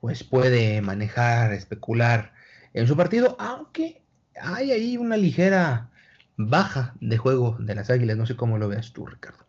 pues 0.00 0.24
puede 0.24 0.80
manejar, 0.82 1.52
especular 1.52 2.34
en 2.74 2.86
su 2.86 2.96
partido, 2.96 3.36
aunque 3.38 4.02
hay 4.40 4.72
ahí 4.72 4.96
una 4.96 5.16
ligera 5.16 5.90
baja 6.36 6.94
de 7.00 7.16
juego 7.16 7.56
de 7.60 7.74
las 7.74 7.90
Águilas. 7.90 8.16
No 8.16 8.26
sé 8.26 8.36
cómo 8.36 8.58
lo 8.58 8.68
veas 8.68 8.92
tú, 8.92 9.06
Ricardo. 9.06 9.46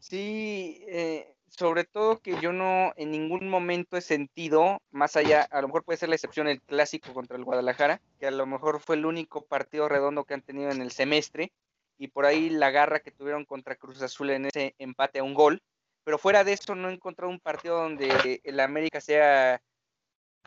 Sí, 0.00 0.84
eh, 0.88 1.37
sobre 1.48 1.84
todo 1.84 2.20
que 2.20 2.38
yo 2.40 2.52
no 2.52 2.92
en 2.96 3.10
ningún 3.10 3.48
momento 3.48 3.96
he 3.96 4.00
sentido, 4.00 4.80
más 4.90 5.16
allá, 5.16 5.42
a 5.50 5.60
lo 5.60 5.68
mejor 5.68 5.84
puede 5.84 5.98
ser 5.98 6.08
la 6.08 6.14
excepción 6.14 6.48
el 6.48 6.60
clásico 6.62 7.12
contra 7.14 7.36
el 7.36 7.44
Guadalajara, 7.44 8.00
que 8.18 8.26
a 8.26 8.30
lo 8.30 8.46
mejor 8.46 8.80
fue 8.80 8.96
el 8.96 9.06
único 9.06 9.44
partido 9.44 9.88
redondo 9.88 10.24
que 10.24 10.34
han 10.34 10.42
tenido 10.42 10.70
en 10.70 10.82
el 10.82 10.92
semestre, 10.92 11.52
y 11.98 12.08
por 12.08 12.26
ahí 12.26 12.50
la 12.50 12.70
garra 12.70 13.00
que 13.00 13.10
tuvieron 13.10 13.44
contra 13.44 13.76
Cruz 13.76 14.00
Azul 14.02 14.30
en 14.30 14.46
ese 14.46 14.74
empate 14.78 15.18
a 15.18 15.24
un 15.24 15.34
gol, 15.34 15.62
pero 16.04 16.18
fuera 16.18 16.44
de 16.44 16.52
eso 16.52 16.74
no 16.74 16.88
he 16.88 16.94
encontrado 16.94 17.30
un 17.30 17.40
partido 17.40 17.76
donde 17.76 18.40
el 18.44 18.60
América 18.60 19.00
sea 19.00 19.60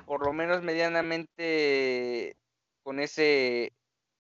por 0.06 0.26
lo 0.26 0.34
menos 0.34 0.64
medianamente 0.64 2.36
con 2.84 3.00
ese 3.00 3.74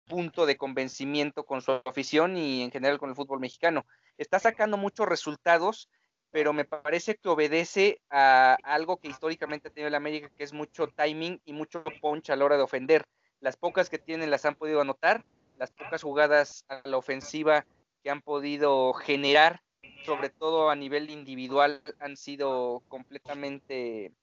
punto 0.05 0.45
de 0.45 0.57
convencimiento 0.57 1.45
con 1.45 1.61
su 1.61 1.71
afición 1.85 2.37
y 2.37 2.61
en 2.61 2.71
general 2.71 2.99
con 2.99 3.09
el 3.09 3.15
fútbol 3.15 3.39
mexicano. 3.39 3.85
Está 4.17 4.39
sacando 4.39 4.77
muchos 4.77 5.07
resultados 5.07 5.89
pero 6.31 6.53
me 6.53 6.65
parece 6.65 7.15
que 7.15 7.29
obedece 7.29 8.01
a 8.09 8.57
algo 8.63 8.97
que 8.97 9.09
históricamente 9.09 9.67
ha 9.67 9.71
tenido 9.71 9.89
el 9.89 9.95
América, 9.95 10.31
que 10.37 10.43
es 10.43 10.53
mucho 10.53 10.87
timing 10.87 11.41
y 11.45 11.53
mucho 11.53 11.83
punch 12.01 12.29
a 12.29 12.35
la 12.35 12.45
hora 12.45 12.57
de 12.57 12.63
ofender. 12.63 13.05
Las 13.41 13.57
pocas 13.57 13.89
que 13.89 13.99
tienen 13.99 14.31
las 14.31 14.45
han 14.45 14.55
podido 14.55 14.81
anotar, 14.81 15.25
las 15.57 15.71
pocas 15.71 16.01
jugadas 16.01 16.65
a 16.69 16.81
la 16.87 16.97
ofensiva 16.97 17.65
que 18.03 18.09
han 18.09 18.21
podido 18.21 18.93
generar, 18.93 19.61
sobre 20.05 20.29
todo 20.29 20.69
a 20.69 20.75
nivel 20.75 21.09
individual, 21.09 21.81
han 21.99 22.15
sido 22.15 22.81
completamente 22.87 24.13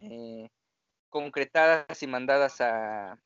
eh, 0.00 0.48
concretadas 1.10 2.02
y 2.02 2.06
mandadas 2.06 2.60
a, 2.60 3.18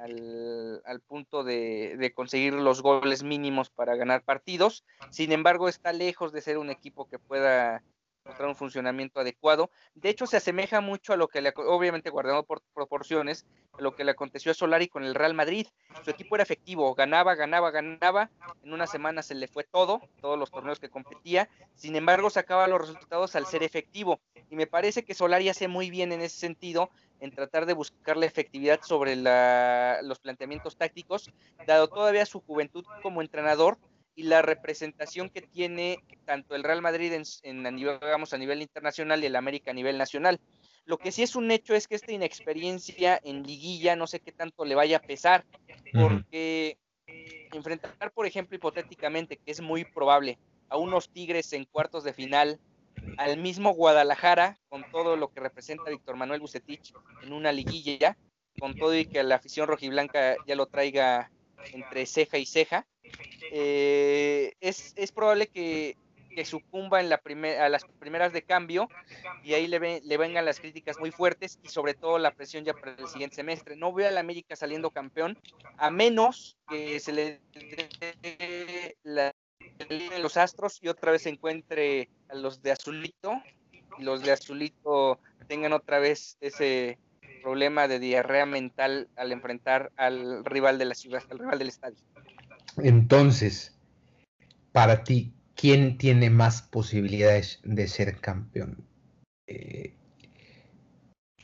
al, 0.00 1.00
punto 1.06 1.44
de, 1.44 1.96
de, 1.98 2.12
conseguir 2.12 2.52
los 2.54 2.82
goles 2.82 3.22
mínimos 3.22 3.70
para 3.70 3.96
ganar 3.96 4.22
partidos. 4.22 4.84
Sin 5.10 5.32
embargo, 5.32 5.68
está 5.68 5.92
lejos 5.92 6.32
de 6.32 6.40
ser 6.40 6.58
un 6.58 6.70
equipo 6.70 7.08
que 7.08 7.18
pueda 7.18 7.82
mostrar 8.26 8.48
un 8.48 8.56
funcionamiento 8.56 9.20
adecuado. 9.20 9.70
De 9.94 10.08
hecho, 10.08 10.26
se 10.26 10.36
asemeja 10.36 10.80
mucho 10.80 11.12
a 11.12 11.16
lo 11.16 11.28
que 11.28 11.40
le, 11.40 11.52
obviamente 11.56 12.10
guardando 12.10 12.42
por 12.42 12.62
proporciones, 12.74 13.46
a 13.72 13.82
lo 13.82 13.94
que 13.94 14.04
le 14.04 14.10
aconteció 14.10 14.50
a 14.50 14.54
Solari 14.54 14.88
con 14.88 15.04
el 15.04 15.14
Real 15.14 15.34
Madrid. 15.34 15.66
Su 16.04 16.10
equipo 16.10 16.34
era 16.34 16.42
efectivo, 16.42 16.94
ganaba, 16.94 17.34
ganaba, 17.34 17.70
ganaba. 17.70 18.30
En 18.62 18.72
una 18.72 18.86
semana 18.86 19.22
se 19.22 19.34
le 19.34 19.48
fue 19.48 19.64
todo, 19.64 20.00
todos 20.20 20.38
los 20.38 20.50
torneos 20.50 20.80
que 20.80 20.90
competía. 20.90 21.48
Sin 21.74 21.96
embargo, 21.96 22.30
sacaba 22.30 22.66
los 22.66 22.80
resultados 22.80 23.36
al 23.36 23.46
ser 23.46 23.62
efectivo. 23.62 24.20
Y 24.50 24.56
me 24.56 24.66
parece 24.66 25.04
que 25.04 25.14
Solari 25.14 25.48
hace 25.48 25.68
muy 25.68 25.90
bien 25.90 26.12
en 26.12 26.20
ese 26.20 26.38
sentido, 26.38 26.90
en 27.20 27.30
tratar 27.30 27.66
de 27.66 27.72
buscar 27.72 28.16
la 28.16 28.26
efectividad 28.26 28.80
sobre 28.82 29.16
la, 29.16 30.00
los 30.02 30.18
planteamientos 30.18 30.76
tácticos, 30.76 31.30
dado 31.66 31.88
todavía 31.88 32.26
su 32.26 32.40
juventud 32.40 32.84
como 33.02 33.22
entrenador 33.22 33.78
y 34.16 34.22
la 34.24 34.40
representación 34.40 35.28
que 35.28 35.42
tiene 35.42 35.98
tanto 36.24 36.56
el 36.56 36.64
Real 36.64 36.80
Madrid 36.80 37.12
en, 37.42 37.66
a, 37.66 37.70
nivel, 37.70 37.98
a 38.02 38.38
nivel 38.38 38.62
internacional 38.62 39.22
y 39.22 39.26
el 39.26 39.36
América 39.36 39.70
a 39.70 39.74
nivel 39.74 39.98
nacional. 39.98 40.40
Lo 40.86 40.96
que 40.96 41.12
sí 41.12 41.22
es 41.22 41.36
un 41.36 41.50
hecho 41.50 41.74
es 41.74 41.86
que 41.86 41.96
esta 41.96 42.12
inexperiencia 42.12 43.20
en 43.22 43.42
liguilla 43.42 43.94
no 43.94 44.06
sé 44.06 44.20
qué 44.20 44.32
tanto 44.32 44.64
le 44.64 44.74
vaya 44.74 44.96
a 44.96 45.02
pesar, 45.02 45.44
porque 45.92 46.78
enfrentar, 47.52 48.10
por 48.12 48.26
ejemplo, 48.26 48.56
hipotéticamente, 48.56 49.36
que 49.36 49.50
es 49.50 49.60
muy 49.60 49.84
probable, 49.84 50.38
a 50.70 50.78
unos 50.78 51.10
Tigres 51.10 51.52
en 51.52 51.66
cuartos 51.66 52.02
de 52.02 52.14
final, 52.14 52.58
al 53.18 53.36
mismo 53.36 53.74
Guadalajara, 53.74 54.58
con 54.70 54.90
todo 54.90 55.16
lo 55.16 55.28
que 55.28 55.40
representa 55.40 55.90
Víctor 55.90 56.16
Manuel 56.16 56.40
Bucetich 56.40 56.94
en 57.22 57.34
una 57.34 57.52
liguilla, 57.52 58.16
con 58.58 58.74
todo 58.74 58.96
y 58.96 59.04
que 59.04 59.22
la 59.22 59.34
afición 59.34 59.68
rojiblanca 59.68 60.36
ya 60.46 60.56
lo 60.56 60.66
traiga 60.66 61.30
entre 61.72 62.06
ceja 62.06 62.38
y 62.38 62.46
ceja, 62.46 62.86
eh, 63.52 64.54
es, 64.60 65.12
probable 65.12 65.48
que, 65.48 65.96
sucumba 66.44 67.00
en 67.00 67.08
la 67.08 67.22
a 67.60 67.68
las 67.70 67.86
primeras 67.98 68.30
de 68.34 68.42
cambio 68.42 68.90
y 69.42 69.54
ahí 69.54 69.66
le, 69.66 70.02
le 70.02 70.16
vengan 70.18 70.44
las 70.44 70.60
críticas 70.60 70.98
muy 70.98 71.10
fuertes 71.10 71.58
y 71.62 71.68
sobre 71.68 71.94
todo 71.94 72.18
la 72.18 72.30
presión 72.30 72.62
ya 72.62 72.74
para 72.74 72.92
el 72.92 73.08
siguiente 73.08 73.36
semestre. 73.36 73.74
No 73.74 73.92
veo 73.92 74.08
a 74.08 74.10
la 74.10 74.20
América 74.20 74.54
saliendo 74.54 74.90
campeón 74.90 75.38
a 75.78 75.90
menos 75.90 76.58
que 76.68 77.00
se 77.00 77.12
le 77.12 77.40
la, 79.02 79.34
los 80.20 80.36
astros 80.36 80.78
y 80.82 80.88
otra 80.88 81.12
vez 81.12 81.22
se 81.22 81.30
encuentre 81.30 82.08
a 82.28 82.34
los 82.34 82.62
de 82.62 82.72
azulito 82.72 83.32
y 83.98 84.02
los 84.02 84.22
de 84.22 84.32
azulito 84.32 85.18
tengan 85.48 85.72
otra 85.72 85.98
vez 85.98 86.36
ese 86.40 86.98
problema 87.42 87.86
de 87.88 87.98
diarrea 87.98 88.46
mental 88.46 89.08
al 89.16 89.32
enfrentar 89.32 89.92
al 89.96 90.44
rival 90.44 90.78
de 90.78 90.84
la 90.84 90.94
ciudad, 90.94 91.22
al 91.30 91.38
rival 91.38 91.58
del 91.58 91.68
estadio. 91.68 91.98
Entonces, 92.78 93.76
para 94.72 95.04
ti, 95.04 95.32
¿quién 95.54 95.98
tiene 95.98 96.30
más 96.30 96.62
posibilidades 96.62 97.60
de 97.64 97.88
ser 97.88 98.20
campeón? 98.20 98.86
Eh, 99.46 99.94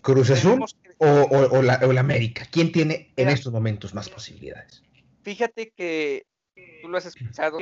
¿Cruz 0.03 0.31
Azul 0.31 0.64
o, 0.99 1.62
la, 1.62 2.01
América? 2.01 2.47
¿Quién 2.51 2.73
tiene 2.73 3.12
en 3.16 3.29
estos 3.29 3.53
momentos 3.53 3.95
más 3.95 4.09
posibilidades? 4.09 4.83
Fíjate 5.23 5.71
que 5.71 6.27
tú 6.83 6.88
lo 6.88 6.99
has 6.99 7.07
escuchado, 7.07 7.59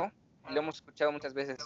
lo 0.49 0.59
hemos 0.59 0.75
escuchado 0.75 1.11
muchas 1.11 1.33
veces 1.33 1.57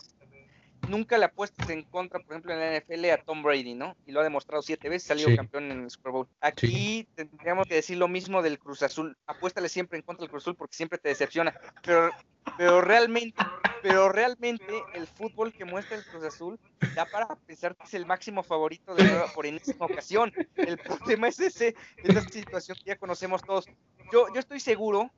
nunca 0.88 1.18
le 1.18 1.26
apuestes 1.26 1.70
en 1.70 1.84
contra, 1.84 2.20
por 2.20 2.34
ejemplo, 2.34 2.54
en 2.54 2.60
la 2.60 2.80
NFL 2.80 3.06
a 3.12 3.18
Tom 3.18 3.44
Brady, 3.44 3.74
¿no? 3.74 3.96
Y 4.06 4.12
lo 4.12 4.22
ha 4.22 4.24
demostrado 4.24 4.62
siete 4.62 4.90
veces, 4.90 5.08
salió 5.08 5.36
campeón 5.36 5.72
en 5.72 5.84
el 5.84 5.90
Super 5.90 6.12
Bowl. 6.12 6.28
Aquí 6.42 7.08
tendríamos 7.16 7.68
que 7.68 7.76
decir 7.76 7.98
lo 7.98 8.08
mismo 8.08 8.42
del 8.42 8.60
Cruz 8.60 8.84
Azul. 8.84 9.18
Apuéstale 9.28 9.70
siempre 9.70 9.98
en 9.98 10.04
contra 10.04 10.24
del 10.24 10.30
Cruz 10.30 10.44
Azul 10.44 10.56
porque 10.56 10.76
siempre 10.76 10.98
te 10.98 11.10
decepciona. 11.10 11.54
Pero, 11.84 12.12
pero 12.58 12.82
realmente, 12.82 13.42
pero 13.82 14.10
realmente 14.10 14.84
el 14.94 15.08
fútbol 15.08 15.54
que 15.54 15.66
muestra 15.66 15.98
el 15.98 16.06
Cruz 16.06 16.24
Azul 16.24 16.60
da 16.96 17.06
para 17.06 17.28
pensar 17.36 17.76
que 17.76 17.84
es 17.84 17.94
el 17.94 18.06
máximo 18.06 18.44
favorito 18.44 18.96
de 18.96 19.04
nueva 19.04 19.28
por 19.34 19.46
enésima 19.46 19.86
ocasión. 19.86 20.32
El 20.56 20.78
problema 20.78 21.28
es 21.28 21.40
ese, 21.40 21.76
esa 21.98 22.22
situación 22.22 22.78
que 22.78 22.92
ya 22.92 22.98
conocemos 22.98 23.42
todos. 23.44 23.66
Yo, 24.12 24.28
yo 24.34 24.40
estoy 24.40 24.60
seguro 24.60 25.12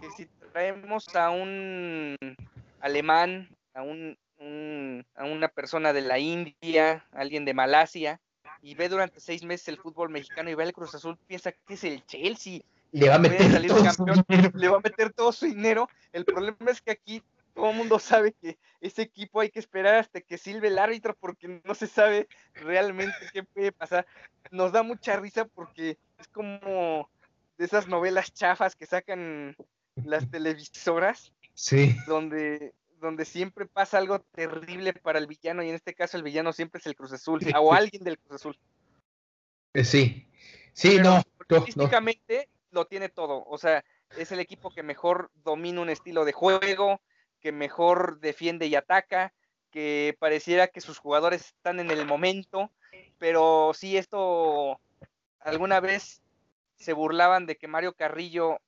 que 0.00 0.10
si 0.16 0.26
traemos 0.52 1.14
a 1.14 1.30
un 1.30 2.16
alemán, 2.80 3.48
a 3.74 3.82
un 3.82 4.16
a 5.14 5.24
una 5.24 5.48
persona 5.48 5.92
de 5.92 6.02
la 6.02 6.18
India, 6.18 7.06
alguien 7.12 7.44
de 7.44 7.54
Malasia, 7.54 8.20
y 8.60 8.74
ve 8.74 8.88
durante 8.88 9.20
seis 9.20 9.44
meses 9.44 9.68
el 9.68 9.78
fútbol 9.78 10.10
mexicano 10.10 10.50
y 10.50 10.54
ve 10.54 10.64
el 10.64 10.72
Cruz 10.72 10.94
Azul, 10.94 11.18
piensa 11.26 11.52
que 11.52 11.74
es 11.74 11.84
el 11.84 12.04
Chelsea. 12.06 12.60
Le 12.92 13.08
va 13.08 13.16
a 13.16 13.18
meter, 13.18 13.66
todo 13.66 13.84
campeón, 13.84 14.24
le 14.54 14.68
va 14.68 14.78
a 14.78 14.80
meter 14.80 15.12
todo 15.12 15.32
su 15.32 15.46
dinero. 15.46 15.88
El 16.12 16.24
problema 16.24 16.70
es 16.70 16.80
que 16.80 16.92
aquí 16.92 17.22
todo 17.54 17.70
el 17.70 17.76
mundo 17.76 17.98
sabe 17.98 18.32
que 18.40 18.56
ese 18.80 19.02
equipo 19.02 19.40
hay 19.40 19.50
que 19.50 19.58
esperar 19.58 19.96
hasta 19.96 20.20
que 20.20 20.38
silbe 20.38 20.68
el 20.68 20.78
árbitro 20.78 21.14
porque 21.18 21.60
no 21.64 21.74
se 21.74 21.86
sabe 21.86 22.28
realmente 22.54 23.16
qué 23.32 23.42
puede 23.42 23.72
pasar. 23.72 24.06
Nos 24.50 24.72
da 24.72 24.82
mucha 24.82 25.16
risa 25.16 25.44
porque 25.44 25.98
es 26.18 26.28
como 26.28 27.10
de 27.58 27.64
esas 27.64 27.88
novelas 27.88 28.32
chafas 28.32 28.76
que 28.76 28.86
sacan 28.86 29.56
las 29.96 30.30
televisoras. 30.30 31.32
Sí. 31.54 31.96
Donde 32.06 32.72
donde 33.00 33.24
siempre 33.24 33.66
pasa 33.66 33.98
algo 33.98 34.20
terrible 34.20 34.92
para 34.92 35.18
el 35.18 35.26
villano 35.26 35.62
y 35.62 35.68
en 35.68 35.74
este 35.74 35.94
caso 35.94 36.16
el 36.16 36.22
villano 36.22 36.52
siempre 36.52 36.80
es 36.80 36.86
el 36.86 36.96
Cruz 36.96 37.12
Azul 37.12 37.40
o 37.58 37.72
alguien 37.72 38.04
del 38.04 38.18
Cruz 38.18 38.40
Azul. 38.40 38.58
Eh, 39.74 39.84
sí, 39.84 40.26
sí, 40.72 40.98
no. 40.98 41.22
Artísticamente 41.48 42.48
lo 42.70 42.86
tiene 42.86 43.08
todo, 43.08 43.44
o 43.46 43.56
sea, 43.56 43.84
es 44.16 44.32
el 44.32 44.40
equipo 44.40 44.70
que 44.70 44.82
mejor 44.82 45.30
domina 45.36 45.80
un 45.80 45.88
estilo 45.88 46.24
de 46.24 46.32
juego, 46.32 47.00
que 47.40 47.52
mejor 47.52 48.20
defiende 48.20 48.66
y 48.66 48.74
ataca, 48.74 49.32
que 49.70 50.16
pareciera 50.18 50.68
que 50.68 50.80
sus 50.80 50.98
jugadores 50.98 51.46
están 51.46 51.80
en 51.80 51.90
el 51.90 52.06
momento, 52.06 52.70
pero 53.18 53.72
sí 53.74 53.96
esto 53.96 54.80
alguna 55.40 55.80
vez 55.80 56.22
se 56.76 56.92
burlaban 56.92 57.46
de 57.46 57.56
que 57.56 57.68
Mario 57.68 57.94
Carrillo 57.94 58.58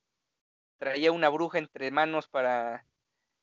traía 0.78 1.12
una 1.12 1.28
bruja 1.28 1.58
entre 1.58 1.90
manos 1.90 2.26
para 2.28 2.84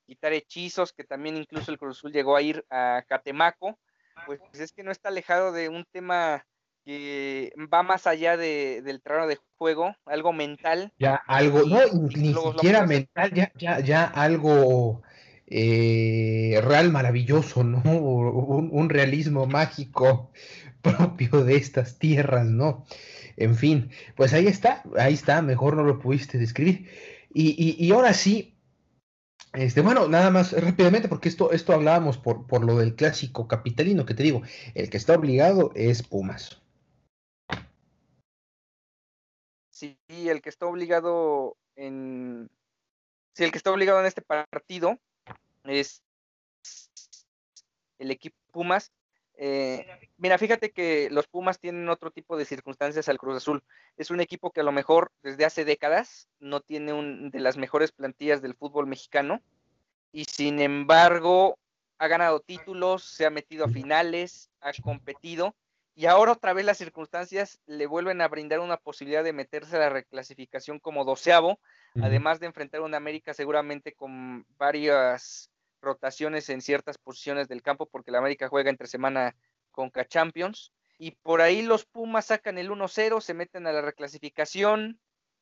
quitar 0.07 0.33
hechizos, 0.33 0.93
que 0.93 1.03
también 1.03 1.35
incluso 1.35 1.69
el 1.69 1.77
Cruz 1.77 1.99
Azul 1.99 2.13
llegó 2.13 2.35
a 2.35 2.41
ir 2.41 2.65
a 2.69 3.03
Catemaco, 3.07 3.77
pues 4.25 4.39
es 4.53 4.71
que 4.71 4.83
no 4.83 4.91
está 4.91 5.09
alejado 5.09 5.51
de 5.51 5.69
un 5.69 5.85
tema 5.91 6.45
que 6.85 7.51
va 7.71 7.83
más 7.83 8.07
allá 8.07 8.37
de, 8.37 8.81
del 8.81 9.01
terreno 9.01 9.27
de 9.27 9.37
juego, 9.57 9.93
algo 10.05 10.31
mental. 10.31 10.93
Ya 10.97 11.15
algo, 11.15 11.63
no, 11.63 11.79
ni, 12.15 12.33
siquiera 12.33 12.87
mental, 12.87 13.33
ya, 13.33 13.51
ya, 13.55 13.81
ya 13.81 14.05
algo 14.05 15.03
eh, 15.45 16.61
real 16.63 16.89
maravilloso, 16.91 17.65
¿no? 17.65 17.81
Un, 17.81 18.89
realismo 18.89 19.45
mágico 19.47 20.31
propio 20.81 21.43
de 21.43 21.57
estas 21.57 21.99
tierras, 21.99 22.45
¿no? 22.45 22.85
En 23.35 23.55
fin, 23.55 23.91
pues 24.15 24.33
ahí 24.33 24.47
está, 24.47 24.81
ahí 24.97 25.13
está, 25.13 25.41
mejor 25.41 25.75
no 25.75 25.83
lo 25.83 25.99
pudiste 25.99 26.37
describir. 26.37 26.89
Y, 27.33 27.75
y 27.77 27.91
ahora 27.91 28.13
sí, 28.13 28.56
este, 29.53 29.81
bueno, 29.81 30.07
nada 30.07 30.29
más 30.29 30.53
rápidamente, 30.53 31.07
porque 31.07 31.29
esto, 31.29 31.51
esto 31.51 31.73
hablábamos 31.73 32.17
por, 32.17 32.47
por 32.47 32.63
lo 32.65 32.77
del 32.77 32.95
clásico 32.95 33.47
capitalino 33.47 34.05
que 34.05 34.13
te 34.13 34.23
digo, 34.23 34.41
el 34.75 34.89
que 34.89 34.97
está 34.97 35.15
obligado 35.15 35.71
es 35.75 36.03
Pumas. 36.03 36.61
Sí, 39.77 39.95
el 40.09 40.41
que 40.41 40.49
está 40.49 40.65
obligado 40.65 41.55
en. 41.75 42.49
Sí, 43.33 43.43
el 43.43 43.51
que 43.51 43.59
está 43.59 43.71
obligado 43.71 43.99
en 43.99 44.07
este 44.07 44.23
partido 44.23 44.97
es 45.63 46.01
el 47.99 48.09
equipo 48.09 48.35
Pumas. 48.51 48.91
Eh, 49.39 49.85
mira, 50.17 50.37
fíjate 50.39 50.71
que 50.71 51.09
los 51.11 51.27
Pumas 51.27 51.59
tienen 51.59 51.87
otro 51.89 52.09
tipo 52.09 52.37
de 52.37 52.45
circunstancias 52.45 53.07
al 53.07 53.19
Cruz 53.19 53.37
Azul. 53.37 53.63
Es 53.95 54.09
un 54.09 54.19
equipo 54.19 54.51
que 54.51 54.61
a 54.61 54.63
lo 54.63 54.71
mejor 54.71 55.11
desde 55.21 55.45
hace 55.45 55.63
décadas 55.63 56.27
no 56.39 56.59
tiene 56.59 56.91
un 56.91 57.29
de 57.29 57.39
las 57.39 57.55
mejores 57.55 57.91
plantillas 57.91 58.41
del 58.41 58.55
fútbol 58.55 58.87
mexicano 58.87 59.41
y 60.11 60.25
sin 60.25 60.59
embargo 60.59 61.59
ha 61.99 62.07
ganado 62.07 62.39
títulos, 62.39 63.03
se 63.03 63.25
ha 63.25 63.29
metido 63.29 63.65
a 63.65 63.69
finales, 63.69 64.49
ha 64.59 64.71
competido 64.81 65.55
y 65.95 66.05
ahora 66.05 66.33
otra 66.33 66.53
vez 66.53 66.65
las 66.65 66.77
circunstancias 66.77 67.59
le 67.65 67.87
vuelven 67.87 68.21
a 68.21 68.27
brindar 68.27 68.59
una 68.59 68.77
posibilidad 68.77 69.23
de 69.23 69.33
meterse 69.33 69.75
a 69.75 69.79
la 69.79 69.89
reclasificación 69.89 70.79
como 70.79 71.05
doceavo, 71.05 71.59
además 72.01 72.39
de 72.39 72.45
enfrentar 72.45 72.81
a 72.81 72.83
una 72.83 72.97
América 72.97 73.33
seguramente 73.33 73.93
con 73.93 74.45
varias 74.57 75.49
rotaciones 75.81 76.49
en 76.49 76.61
ciertas 76.61 76.97
posiciones 76.97 77.47
del 77.47 77.61
campo, 77.61 77.85
porque 77.85 78.11
la 78.11 78.19
América 78.19 78.47
juega 78.47 78.69
entre 78.69 78.87
semana 78.87 79.35
con 79.71 79.89
K-Champions. 79.89 80.71
Y 80.99 81.11
por 81.11 81.41
ahí 81.41 81.61
los 81.61 81.85
Pumas 81.85 82.25
sacan 82.25 82.57
el 82.57 82.69
1-0, 82.69 83.21
se 83.21 83.33
meten 83.33 83.67
a 83.67 83.71
la 83.71 83.81
reclasificación, 83.81 84.99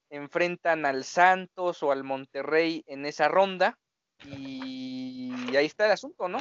enfrentan 0.09 0.85
al 0.85 1.03
Santos 1.05 1.81
o 1.83 1.91
al 1.91 2.03
Monterrey 2.03 2.83
en 2.87 3.05
esa 3.05 3.27
ronda. 3.27 3.77
Y 4.25 5.55
ahí 5.55 5.65
está 5.65 5.85
el 5.85 5.91
asunto, 5.91 6.27
¿no? 6.27 6.39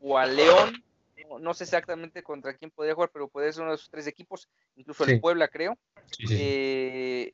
O 0.00 0.18
al 0.18 0.36
León 0.36 0.84
no, 1.40 1.54
sé 1.54 1.64
exactamente 1.64 2.22
contra 2.22 2.56
quién 2.56 2.70
podría 2.70 2.94
jugar, 2.94 3.10
pero 3.12 3.28
puede 3.28 3.52
ser 3.52 3.62
uno 3.62 3.72
de 3.72 3.76
esos 3.76 3.90
tres 3.90 4.06
equipos, 4.06 4.48
incluso 4.76 5.04
el 5.04 5.20
Puebla, 5.20 5.48
creo. 5.48 5.78
Eh, 6.30 7.32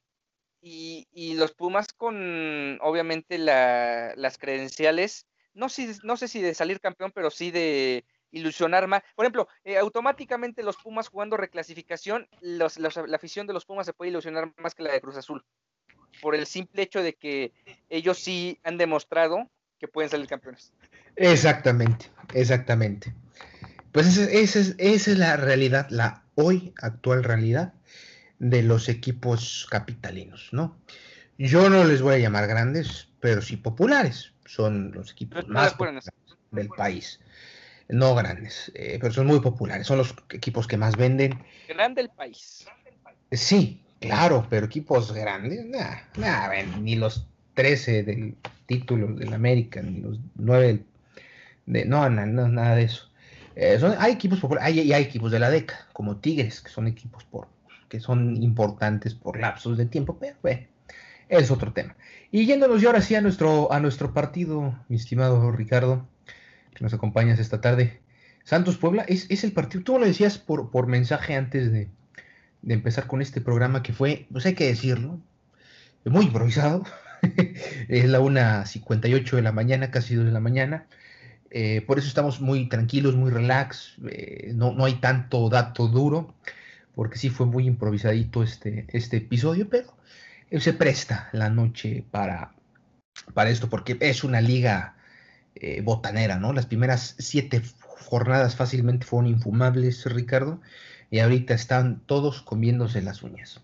y, 0.61 1.35
los 1.35 1.53
Pumas 1.53 1.93
con, 1.93 2.79
obviamente, 2.81 3.39
las 3.39 4.39
credenciales, 4.39 5.27
no, 5.55 5.69
si, 5.69 5.91
no 6.03 6.17
sé 6.17 6.29
si 6.29 6.41
de 6.41 6.55
salir 6.55 6.81
campeón, 6.81 7.13
pero 7.15 7.31
sí 7.31 7.51
de 7.51 8.05
ilusionar 8.31 8.87
más. 8.87 9.03
Por 9.15 9.25
ejemplo, 9.25 9.49
eh, 9.65 9.77
automáticamente 9.77 10.63
los 10.63 10.77
Pumas 10.77 11.09
jugando 11.09 11.37
reclasificación, 11.37 12.29
la 12.41 12.67
afición 13.15 13.47
de 13.47 13.53
los 13.53 13.65
Pumas 13.65 13.87
se 13.87 13.93
puede 13.93 14.11
ilusionar 14.11 14.53
más 14.57 14.75
que 14.75 14.83
la 14.83 14.93
de 14.93 15.01
Cruz 15.01 15.17
Azul, 15.17 15.45
por 16.21 16.35
el 16.35 16.47
simple 16.47 16.83
hecho 16.83 17.03
de 17.03 17.15
que 17.15 17.53
ellos 17.89 18.19
sí 18.19 18.59
han 18.65 18.79
demostrado 18.79 19.51
que 19.79 19.89
pueden 19.89 20.11
salir 20.11 20.27
campeones. 20.27 20.73
Exactamente, 21.17 22.07
exactamente. 22.35 23.13
Pues 23.93 24.17
esa, 24.17 24.31
es, 24.61 24.75
esa 24.79 25.11
es 25.11 25.19
la 25.19 25.37
realidad, 25.37 25.87
la 25.91 26.25
hoy 26.35 26.73
actual 26.81 27.25
realidad 27.25 27.75
de 28.39 28.63
los 28.63 28.89
equipos 28.89 29.67
capitalinos, 29.71 30.49
¿no? 30.53 30.79
Yo 31.37 31.69
no 31.69 31.85
les 31.85 32.03
voy 32.03 32.15
a 32.15 32.19
llamar 32.19 32.47
grandes, 32.47 33.09
pero 33.21 33.43
sí 33.43 33.57
populares. 33.57 34.32
Son 34.45 34.93
los 34.93 35.13
equipos 35.13 35.47
más 35.49 35.73
populares 35.73 36.11
del 36.51 36.69
país. 36.69 37.21
No 37.89 38.15
grandes, 38.15 38.73
eh, 38.75 38.99
pero 39.01 39.13
son 39.13 39.27
muy 39.27 39.41
populares. 39.41 39.87
Son 39.87 39.99
los 39.99 40.15
equipos 40.31 40.67
que 40.67 40.77
más 40.77 40.97
venden. 40.97 41.39
Grande 41.69 42.03
el 42.03 42.09
país. 42.11 42.67
Sí, 43.31 43.83
claro, 44.01 44.47
pero 44.49 44.67
equipos 44.67 45.13
grandes, 45.13 45.65
nada, 45.65 46.09
nada, 46.17 46.63
ni 46.81 46.97
los 46.97 47.27
13 47.55 48.03
del 48.03 48.37
título 48.67 49.09
del 49.15 49.33
América, 49.33 49.83
ni 49.83 50.01
los 50.01 50.19
9 50.37 50.85
de... 51.67 51.85
No, 51.85 52.09
no, 52.09 52.49
nada 52.49 52.77
de 52.77 52.85
eso. 52.85 53.11
Eh, 53.55 53.79
hay 53.99 54.13
equipos 54.13 54.41
populares, 54.41 54.69
hay, 54.69 54.93
hay 54.93 55.03
equipos 55.03 55.31
de 55.31 55.39
la 55.39 55.51
DECA, 55.51 55.89
como 55.93 56.17
Tigres, 56.17 56.61
que 56.61 56.71
son 56.71 56.87
equipos 56.87 57.25
por, 57.25 57.49
que 57.89 58.01
son 58.01 58.43
importantes 58.43 59.15
por 59.15 59.39
lapsos 59.39 59.77
de 59.77 59.87
tiempo, 59.87 60.17
pero 60.19 60.37
bueno, 60.43 60.67
es 61.39 61.51
otro 61.51 61.73
tema. 61.73 61.97
Y 62.31 62.47
yéndonos 62.47 62.81
ya 62.81 62.89
ahora 62.89 63.01
sí 63.01 63.15
a 63.15 63.21
nuestro, 63.21 63.73
a 63.73 63.81
nuestro 63.81 64.13
partido, 64.13 64.79
mi 64.89 64.97
estimado 64.97 65.51
Ricardo, 65.53 66.07
que 66.75 66.85
nos 66.85 66.95
acompañas 66.95 67.39
esta 67.39 67.61
tarde. 67.61 68.01
Santos 68.45 68.77
Puebla 68.77 69.05
es, 69.07 69.31
es 69.31 69.45
el 69.45 69.53
partido, 69.53 69.85
tú 69.85 69.99
lo 69.99 70.07
decías 70.07 70.39
por, 70.39 70.71
por 70.71 70.87
mensaje 70.87 71.35
antes 71.35 71.73
de, 71.73 71.89
de 72.63 72.75
empezar 72.75 73.07
con 73.07 73.23
este 73.23 73.41
programa 73.41 73.83
que 73.83 73.93
fue, 73.93 74.27
pues 74.33 74.47
hay 74.47 74.55
que 74.55 74.67
decirlo, 74.67 75.21
muy 76.05 76.27
improvisado, 76.27 76.85
es 77.89 78.09
la 78.09 78.21
1.58 78.21 79.37
de 79.37 79.43
la 79.43 79.53
mañana, 79.53 79.91
casi 79.91 80.15
2 80.15 80.27
de 80.27 80.33
la 80.33 80.41
mañana. 80.41 80.87
Eh, 81.51 81.83
por 81.83 81.99
eso 81.99 82.09
estamos 82.09 82.41
muy 82.41 82.69
tranquilos, 82.69 83.15
muy 83.15 83.31
relax. 83.31 83.97
Eh, 84.11 84.53
no, 84.55 84.73
no, 84.73 84.85
hay 84.85 84.95
tanto 84.95 85.49
dato 85.49 85.87
duro, 85.89 86.35
porque 86.95 87.19
sí 87.19 87.31
fue 87.31 87.47
muy 87.47 87.67
improvisadito 87.67 88.43
este, 88.43 88.87
este 88.89 89.19
episodio, 89.19 89.69
pero 89.69 89.95
se 90.61 90.73
presta 90.73 91.29
la 91.33 91.49
noche 91.49 92.05
para, 92.11 92.55
para 93.35 93.51
esto, 93.51 93.69
porque 93.69 93.97
es 94.01 94.25
una 94.25 94.41
liga 94.41 94.97
eh, 95.55 95.81
botanera, 95.83 96.39
¿no? 96.39 96.53
Las 96.53 96.67
primeras 96.67 97.15
siete 97.19 97.63
jornadas 97.81 98.57
fácilmente 98.57 99.07
fueron 99.07 99.31
infumables, 99.31 100.05
Ricardo, 100.13 100.61
y 101.11 101.21
ahorita 101.21 101.55
están 101.55 102.01
todos 102.07 102.43
comiéndose 102.43 103.03
las 103.03 103.23
uñas. 103.23 103.63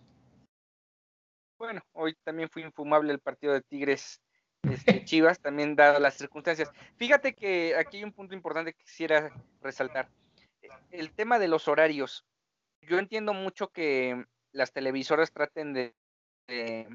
Bueno, 1.58 1.82
hoy 1.92 2.16
también 2.24 2.48
fue 2.48 2.62
infumable 2.62 3.12
el 3.12 3.18
partido 3.18 3.52
de 3.52 3.62
Tigres 3.62 4.20
este, 4.62 5.04
Chivas, 5.04 5.40
también 5.40 5.76
dadas 5.76 6.00
las 6.00 6.14
circunstancias. 6.14 6.70
Fíjate 6.96 7.34
que 7.34 7.74
aquí 7.76 7.98
hay 7.98 8.04
un 8.04 8.12
punto 8.12 8.34
importante 8.34 8.72
que 8.72 8.84
quisiera 8.84 9.32
resaltar. 9.60 10.08
El 10.90 11.12
tema 11.12 11.38
de 11.38 11.48
los 11.48 11.68
horarios. 11.68 12.24
Yo 12.82 12.98
entiendo 12.98 13.34
mucho 13.34 13.68
que 13.68 14.24
las 14.52 14.72
televisoras 14.72 15.32
traten 15.32 15.72
de, 15.72 15.94
de, 16.48 16.88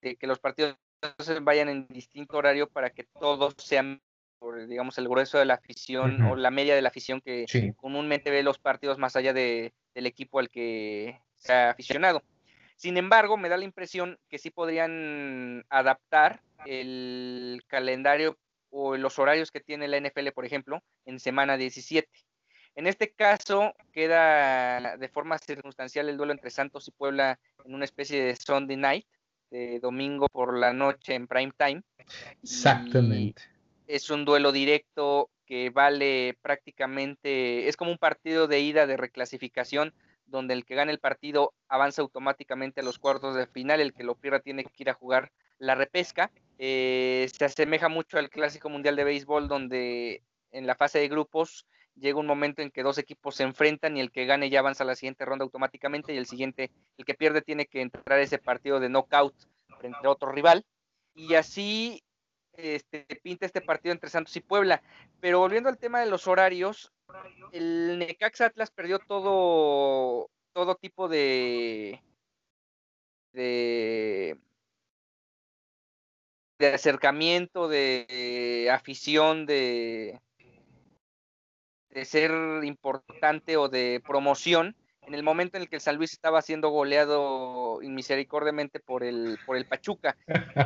que 0.00 0.26
los 0.26 0.38
partidos 0.38 0.76
vayan 1.42 1.68
en 1.68 1.86
distinto 1.88 2.38
horario 2.38 2.68
para 2.68 2.90
que 2.90 3.04
todos 3.04 3.54
sean, 3.58 4.02
digamos, 4.68 4.98
el 4.98 5.08
grueso 5.08 5.38
de 5.38 5.44
la 5.44 5.54
afición 5.54 6.22
o 6.22 6.36
la 6.36 6.50
media 6.50 6.74
de 6.74 6.82
la 6.82 6.88
afición 6.88 7.20
que 7.20 7.46
comúnmente 7.76 8.30
ve 8.30 8.42
los 8.42 8.58
partidos 8.58 8.98
más 8.98 9.16
allá 9.16 9.32
de, 9.32 9.72
del 9.94 10.06
equipo 10.06 10.38
al 10.38 10.50
que 10.50 11.20
se 11.36 11.52
ha 11.52 11.70
aficionado. 11.70 12.22
Sin 12.76 12.96
embargo, 12.96 13.36
me 13.36 13.48
da 13.48 13.56
la 13.56 13.64
impresión 13.64 14.18
que 14.28 14.38
sí 14.38 14.50
podrían 14.50 15.64
adaptar 15.68 16.42
el 16.66 17.62
calendario 17.68 18.36
o 18.70 18.96
los 18.96 19.18
horarios 19.18 19.52
que 19.52 19.60
tiene 19.60 19.86
la 19.86 20.00
NFL, 20.00 20.32
por 20.34 20.44
ejemplo, 20.44 20.82
en 21.04 21.20
semana 21.20 21.56
17. 21.56 22.08
En 22.76 22.86
este 22.86 23.12
caso, 23.12 23.74
queda 23.92 24.96
de 24.96 25.08
forma 25.08 25.38
circunstancial 25.38 26.08
el 26.08 26.16
duelo 26.16 26.32
entre 26.32 26.50
Santos 26.50 26.88
y 26.88 26.90
Puebla 26.90 27.38
en 27.64 27.74
una 27.74 27.84
especie 27.84 28.22
de 28.22 28.36
Sunday 28.36 28.76
night, 28.76 29.06
de 29.50 29.78
domingo 29.78 30.26
por 30.28 30.58
la 30.58 30.72
noche 30.72 31.14
en 31.14 31.28
prime 31.28 31.52
time. 31.56 31.82
Exactamente. 32.42 33.42
es 33.86 34.10
un 34.10 34.24
duelo 34.24 34.50
directo 34.50 35.30
que 35.46 35.70
vale 35.70 36.36
prácticamente, 36.42 37.68
es 37.68 37.76
como 37.76 37.90
un 37.90 37.98
partido 37.98 38.48
de 38.48 38.60
ida 38.60 38.86
de 38.86 38.96
reclasificación 38.96 39.94
donde 40.26 40.54
el 40.54 40.64
que 40.64 40.74
gane 40.74 40.90
el 40.90 40.98
partido 40.98 41.52
avanza 41.68 42.02
automáticamente 42.02 42.80
a 42.80 42.84
los 42.84 42.98
cuartos 42.98 43.36
de 43.36 43.46
final, 43.46 43.80
el 43.80 43.92
que 43.92 44.04
lo 44.04 44.14
pierda 44.14 44.40
tiene 44.40 44.64
que 44.64 44.82
ir 44.82 44.90
a 44.90 44.94
jugar 44.94 45.30
la 45.58 45.74
repesca. 45.74 46.30
Eh, 46.58 47.28
se 47.36 47.44
asemeja 47.44 47.88
mucho 47.88 48.18
al 48.18 48.30
Clásico 48.30 48.68
Mundial 48.68 48.96
de 48.96 49.04
Béisbol, 49.04 49.48
donde 49.48 50.22
en 50.50 50.66
la 50.66 50.76
fase 50.76 50.98
de 50.98 51.08
grupos 51.08 51.66
llega 51.96 52.18
un 52.18 52.26
momento 52.26 52.62
en 52.62 52.70
que 52.70 52.82
dos 52.82 52.98
equipos 52.98 53.36
se 53.36 53.44
enfrentan 53.44 53.96
y 53.96 54.00
el 54.00 54.10
que 54.10 54.26
gane 54.26 54.50
ya 54.50 54.60
avanza 54.60 54.84
a 54.84 54.86
la 54.86 54.96
siguiente 54.96 55.24
ronda 55.24 55.44
automáticamente 55.44 56.12
y 56.12 56.16
el 56.16 56.26
siguiente, 56.26 56.70
el 56.98 57.04
que 57.04 57.14
pierde 57.14 57.42
tiene 57.42 57.66
que 57.66 57.80
entrar 57.80 58.18
a 58.18 58.22
ese 58.22 58.38
partido 58.38 58.80
de 58.80 58.88
knockout 58.88 59.34
frente 59.78 60.06
a 60.06 60.10
otro 60.10 60.32
rival. 60.32 60.64
Y 61.14 61.34
así 61.34 62.02
este, 62.52 63.06
pinta 63.22 63.46
este 63.46 63.60
partido 63.60 63.92
entre 63.92 64.10
Santos 64.10 64.36
y 64.36 64.40
Puebla. 64.40 64.82
Pero 65.20 65.38
volviendo 65.38 65.68
al 65.68 65.78
tema 65.78 66.00
de 66.00 66.06
los 66.06 66.26
horarios, 66.26 66.92
el 67.52 67.98
Necaxa 67.98 68.46
Atlas 68.46 68.70
perdió 68.70 68.98
todo, 68.98 70.30
todo 70.52 70.74
tipo 70.74 71.08
de, 71.08 72.02
de, 73.32 74.38
de 76.58 76.66
acercamiento, 76.66 77.68
de 77.68 78.68
afición, 78.72 79.46
de, 79.46 80.20
de 81.94 82.04
ser 82.04 82.32
importante 82.64 83.56
o 83.56 83.68
de 83.68 84.02
promoción 84.06 84.76
en 85.06 85.14
el 85.14 85.22
momento 85.22 85.56
en 85.56 85.62
el 85.62 85.68
que 85.68 85.76
el 85.76 85.82
San 85.82 85.96
Luis 85.96 86.12
estaba 86.12 86.42
siendo 86.42 86.68
goleado 86.70 87.78
misericordiamente 87.82 88.80
por 88.80 89.04
el, 89.04 89.38
por 89.46 89.56
el 89.56 89.66
Pachuca. 89.66 90.16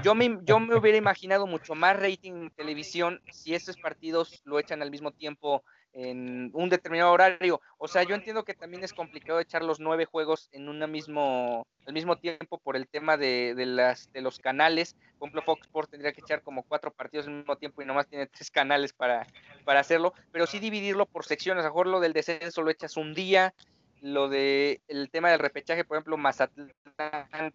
Yo 0.02 0.14
me, 0.14 0.38
yo 0.42 0.60
me 0.60 0.76
hubiera 0.76 0.98
imaginado 0.98 1.46
mucho 1.46 1.74
más 1.74 1.96
rating 1.96 2.32
en 2.32 2.50
televisión 2.50 3.20
si 3.30 3.54
esos 3.54 3.76
partidos 3.76 4.40
lo 4.44 4.58
echan 4.58 4.82
al 4.82 4.90
mismo 4.90 5.12
tiempo 5.12 5.62
en 5.94 6.50
un 6.54 6.68
determinado 6.68 7.10
horario. 7.12 7.60
O 7.78 7.88
sea, 7.88 8.02
yo 8.02 8.14
entiendo 8.14 8.44
que 8.44 8.54
también 8.54 8.84
es 8.84 8.92
complicado 8.92 9.40
echar 9.40 9.62
los 9.62 9.80
nueve 9.80 10.04
juegos 10.04 10.48
en 10.52 10.68
un 10.68 10.78
mismo, 10.90 11.66
al 11.86 11.92
mismo 11.92 12.16
tiempo 12.18 12.58
por 12.58 12.76
el 12.76 12.86
tema 12.86 13.16
de, 13.16 13.54
de, 13.56 13.66
las, 13.66 14.12
de 14.12 14.20
los 14.20 14.38
canales. 14.38 14.94
Por 15.18 15.28
ejemplo, 15.28 15.42
Fox 15.42 15.62
Sports 15.62 15.90
tendría 15.90 16.12
que 16.12 16.20
echar 16.20 16.42
como 16.42 16.62
cuatro 16.62 16.92
partidos 16.92 17.26
al 17.26 17.34
mismo 17.34 17.56
tiempo 17.56 17.82
y 17.82 17.86
nomás 17.86 18.06
tiene 18.06 18.26
tres 18.26 18.50
canales 18.50 18.92
para, 18.92 19.26
para 19.64 19.80
hacerlo. 19.80 20.12
Pero 20.30 20.46
sí 20.46 20.60
dividirlo 20.60 21.06
por 21.06 21.24
secciones. 21.24 21.64
A 21.64 21.68
lo 21.68 21.72
mejor 21.72 21.86
lo 21.88 22.00
del 22.00 22.12
descenso 22.12 22.62
lo 22.62 22.70
echas 22.70 22.96
un 22.96 23.14
día, 23.14 23.54
lo 24.02 24.28
de 24.28 24.80
el 24.88 25.10
tema 25.10 25.30
del 25.30 25.38
repechaje, 25.38 25.84
por 25.84 25.96
ejemplo, 25.96 26.16
Mazatlán, 26.16 26.72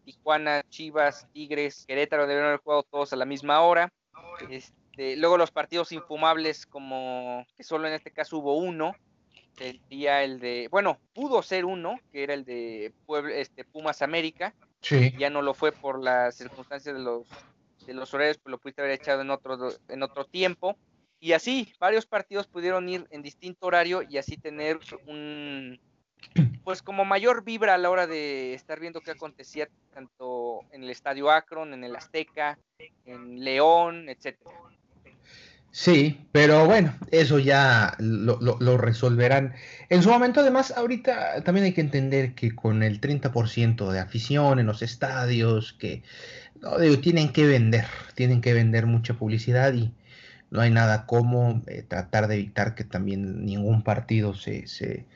Tijuana, 0.04 0.64
Chivas, 0.70 1.28
Tigres, 1.32 1.86
Querétaro 1.88 2.28
deben 2.28 2.46
haber 2.46 2.60
jugado 2.60 2.84
todos 2.84 3.14
a 3.14 3.16
la 3.16 3.26
misma 3.26 3.62
hora. 3.62 3.92
Este, 4.50 5.16
luego 5.16 5.38
los 5.38 5.52
partidos 5.52 5.92
infumables, 5.92 6.66
como 6.66 7.46
que 7.56 7.64
solo 7.64 7.88
en 7.88 7.94
este 7.94 8.12
caso 8.12 8.38
hubo 8.38 8.58
uno, 8.58 8.96
el 9.60 9.82
día 9.90 10.24
el 10.24 10.40
de, 10.40 10.68
bueno, 10.72 11.00
pudo 11.14 11.42
ser 11.44 11.66
uno, 11.66 12.00
que 12.12 12.24
era 12.24 12.34
el 12.34 12.44
de 12.46 12.94
Puebla, 13.06 13.36
este, 13.36 13.64
Pumas 13.64 14.02
América, 14.02 14.54
ya 15.18 15.30
no 15.30 15.42
lo 15.42 15.54
fue 15.54 15.72
por 15.72 16.04
las 16.04 16.36
circunstancias 16.36 16.96
de 16.96 17.02
los 17.02 17.28
de 17.86 17.94
los 17.94 18.14
horarios, 18.14 18.38
pues 18.38 18.52
lo 18.52 18.58
pudiste 18.60 18.82
haber 18.82 18.94
echado 18.94 19.22
en 19.22 19.30
otro 19.30 19.72
en 19.90 20.04
otro 20.04 20.26
tiempo. 20.26 20.78
Y 21.20 21.32
así, 21.32 21.74
varios 21.80 22.06
partidos 22.06 22.48
pudieron 22.48 22.90
ir 22.90 23.08
en 23.10 23.22
distinto 23.22 23.68
horario 23.68 24.02
y 24.04 24.18
así 24.18 24.36
tener 24.36 24.80
un, 25.08 25.80
pues 26.64 26.82
como 26.82 27.06
mayor 27.06 27.44
vibra 27.44 27.76
a 27.76 27.78
la 27.78 27.90
hora 27.90 28.08
de 28.08 28.54
estar 28.54 28.80
viendo 28.80 29.02
qué 29.02 29.12
acontecía 29.12 29.68
tanto 29.94 30.62
en 30.72 30.84
el 30.84 30.90
Estadio 30.90 31.30
Akron, 31.30 31.74
en 31.74 31.84
el 31.84 31.96
Azteca, 31.96 32.58
en 33.06 33.44
León, 33.44 34.10
etcétera. 34.10 34.52
Sí, 35.72 36.28
pero 36.32 36.68
bueno, 36.68 36.94
eso 37.10 37.40
ya 37.40 37.96
lo, 37.98 38.78
resolverán. 38.78 39.56
En 39.90 40.04
su 40.04 40.10
momento, 40.10 40.42
además, 40.42 40.72
ahorita 40.78 41.44
también 41.44 41.66
hay 41.66 41.74
que 41.74 41.82
entender 41.82 42.36
que 42.36 42.54
con 42.54 42.84
el 42.84 43.02
30% 43.02 43.92
de 43.92 44.00
afición 44.00 44.60
en 44.60 44.68
los 44.68 44.84
estadios, 44.84 45.74
que 45.74 46.04
no, 46.62 46.78
digo, 46.78 47.00
tienen 47.00 47.34
que 47.34 47.48
vender, 47.48 47.86
tienen 48.14 48.40
que 48.40 48.54
vender 48.54 48.86
mucha 48.86 49.16
publicidad 49.16 49.74
y 49.74 49.92
no 50.52 50.62
hay 50.62 50.70
nada 50.70 51.08
como 51.08 51.64
eh, 51.66 51.82
tratar 51.82 52.28
de 52.28 52.36
evitar 52.36 52.76
que 52.76 52.84
también 52.84 53.44
ningún 53.44 53.84
partido 53.84 54.36
se, 54.36 55.08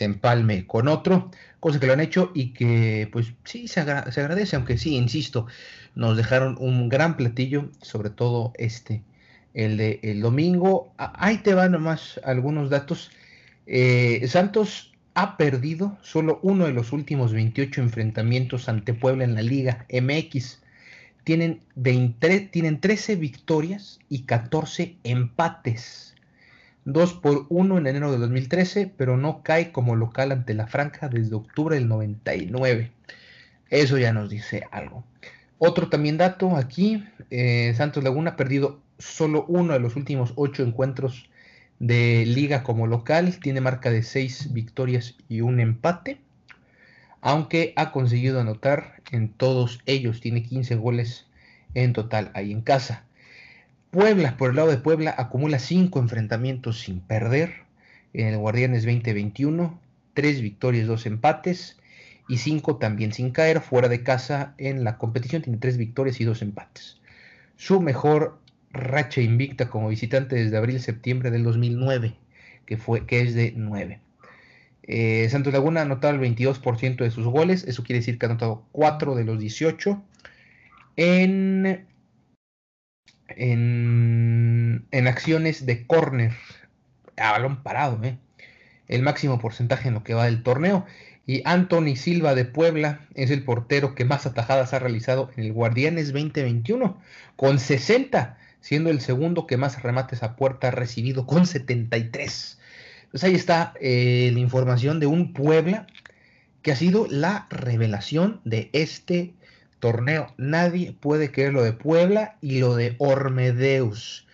empalme 0.00 0.66
con 0.66 0.88
otro, 0.88 1.30
cosa 1.60 1.80
que 1.80 1.86
lo 1.86 1.92
han 1.92 2.00
hecho 2.00 2.30
y 2.34 2.52
que 2.52 3.08
pues 3.12 3.32
sí 3.44 3.68
se, 3.68 3.84
se 3.84 4.20
agradece, 4.20 4.56
aunque 4.56 4.78
sí, 4.78 4.96
insisto, 4.96 5.46
nos 5.94 6.16
dejaron 6.16 6.56
un 6.60 6.88
gran 6.88 7.16
platillo, 7.16 7.70
sobre 7.82 8.10
todo 8.10 8.52
este, 8.56 9.02
el 9.54 9.76
de 9.76 10.00
el 10.02 10.20
domingo. 10.20 10.92
Ahí 10.98 11.38
te 11.38 11.54
van 11.54 11.72
nomás 11.72 12.20
algunos 12.24 12.70
datos. 12.70 13.10
Eh, 13.66 14.24
Santos 14.28 14.92
ha 15.14 15.36
perdido 15.38 15.96
solo 16.02 16.38
uno 16.42 16.66
de 16.66 16.72
los 16.72 16.92
últimos 16.92 17.32
28 17.32 17.80
enfrentamientos 17.80 18.68
ante 18.68 18.92
Puebla 18.92 19.24
en 19.24 19.34
la 19.34 19.42
Liga 19.42 19.86
MX. 19.90 20.60
Tienen, 21.24 21.60
20, 21.74 22.40
tienen 22.52 22.80
13 22.80 23.16
victorias 23.16 23.98
y 24.10 24.24
14 24.24 24.96
empates. 25.02 26.14
2 26.86 27.14
por 27.14 27.46
1 27.48 27.78
en 27.78 27.86
enero 27.88 28.12
de 28.12 28.18
2013, 28.18 28.92
pero 28.96 29.16
no 29.16 29.42
cae 29.42 29.72
como 29.72 29.96
local 29.96 30.30
ante 30.30 30.54
la 30.54 30.68
Franca 30.68 31.08
desde 31.08 31.34
octubre 31.34 31.74
del 31.74 31.88
99. 31.88 32.92
Eso 33.70 33.98
ya 33.98 34.12
nos 34.12 34.30
dice 34.30 34.68
algo. 34.70 35.04
Otro 35.58 35.88
también 35.88 36.16
dato 36.16 36.56
aquí, 36.56 37.04
eh, 37.30 37.74
Santos 37.76 38.04
Laguna 38.04 38.30
ha 38.30 38.36
perdido 38.36 38.80
solo 38.98 39.44
uno 39.48 39.72
de 39.72 39.80
los 39.80 39.96
últimos 39.96 40.32
ocho 40.36 40.62
encuentros 40.62 41.28
de 41.80 42.24
liga 42.24 42.62
como 42.62 42.86
local, 42.86 43.36
tiene 43.40 43.60
marca 43.60 43.90
de 43.90 44.04
6 44.04 44.52
victorias 44.52 45.16
y 45.28 45.40
un 45.40 45.58
empate, 45.58 46.20
aunque 47.20 47.72
ha 47.74 47.90
conseguido 47.90 48.40
anotar 48.40 49.02
en 49.10 49.32
todos 49.32 49.80
ellos, 49.86 50.20
tiene 50.20 50.44
15 50.44 50.76
goles 50.76 51.26
en 51.74 51.92
total 51.92 52.30
ahí 52.34 52.52
en 52.52 52.60
casa. 52.60 53.04
Puebla, 53.96 54.36
por 54.36 54.50
el 54.50 54.56
lado 54.56 54.68
de 54.68 54.76
Puebla, 54.76 55.14
acumula 55.16 55.58
5 55.58 55.98
enfrentamientos 56.00 56.80
sin 56.80 57.00
perder 57.00 57.54
en 58.12 58.26
el 58.26 58.36
Guardianes 58.36 58.82
2021, 58.82 59.80
3 60.12 60.42
victorias, 60.42 60.86
2 60.86 61.06
empates 61.06 61.78
y 62.28 62.36
5 62.36 62.76
también 62.76 63.14
sin 63.14 63.30
caer 63.30 63.62
fuera 63.62 63.88
de 63.88 64.02
casa 64.02 64.52
en 64.58 64.84
la 64.84 64.98
competición, 64.98 65.40
tiene 65.40 65.56
3 65.56 65.78
victorias 65.78 66.20
y 66.20 66.24
2 66.24 66.42
empates. 66.42 67.00
Su 67.56 67.80
mejor 67.80 68.38
racha 68.70 69.22
invicta 69.22 69.70
como 69.70 69.88
visitante 69.88 70.36
desde 70.36 70.58
abril-septiembre 70.58 71.30
del 71.30 71.44
2009, 71.44 72.16
que, 72.66 72.76
fue, 72.76 73.06
que 73.06 73.22
es 73.22 73.34
de 73.34 73.54
9. 73.56 73.98
Eh, 74.82 75.26
Santos 75.30 75.54
Laguna 75.54 75.80
ha 75.80 75.84
anotado 75.84 76.12
el 76.12 76.20
22% 76.20 76.96
de 76.96 77.10
sus 77.10 77.24
goles, 77.24 77.64
eso 77.66 77.82
quiere 77.82 78.00
decir 78.00 78.18
que 78.18 78.26
ha 78.26 78.28
anotado 78.28 78.62
4 78.72 79.14
de 79.14 79.24
los 79.24 79.38
18 79.38 80.02
en, 80.96 81.86
en, 83.28 84.86
acciones 85.06 85.66
de 85.66 85.86
córner, 85.86 86.32
a 87.16 87.32
balón 87.32 87.62
parado, 87.62 88.02
¿eh? 88.04 88.18
el 88.88 89.02
máximo 89.02 89.38
porcentaje 89.38 89.88
en 89.88 89.94
lo 89.94 90.04
que 90.04 90.14
va 90.14 90.26
del 90.26 90.42
torneo. 90.42 90.86
Y 91.28 91.42
Anthony 91.44 91.96
Silva 91.96 92.34
de 92.34 92.44
Puebla 92.44 93.00
es 93.14 93.30
el 93.30 93.42
portero 93.42 93.94
que 93.96 94.04
más 94.04 94.26
atajadas 94.26 94.72
ha 94.74 94.78
realizado 94.78 95.30
en 95.36 95.44
el 95.44 95.52
Guardianes 95.52 96.12
2021, 96.12 97.00
con 97.34 97.58
60 97.58 98.38
siendo 98.66 98.90
el 98.90 99.00
segundo 99.00 99.46
que 99.46 99.56
más 99.56 99.80
remates 99.80 100.24
a 100.24 100.34
puerta 100.34 100.66
ha 100.66 100.70
recibido 100.72 101.24
con 101.24 101.46
73. 101.46 102.58
Pues 103.12 103.22
ahí 103.22 103.36
está 103.36 103.74
eh, 103.80 104.28
la 104.32 104.40
información 104.40 104.98
de 104.98 105.06
un 105.06 105.32
Puebla 105.32 105.86
que 106.62 106.72
ha 106.72 106.76
sido 106.76 107.06
la 107.08 107.46
revelación 107.48 108.40
de 108.44 108.70
este 108.72 109.34
torneo. 109.86 110.34
Nadie 110.36 110.92
puede 110.92 111.30
creer 111.30 111.52
lo 111.52 111.62
de 111.62 111.72
Puebla 111.72 112.38
y 112.40 112.58
lo 112.58 112.74
de 112.74 112.96
Ormedeus, 112.98 114.26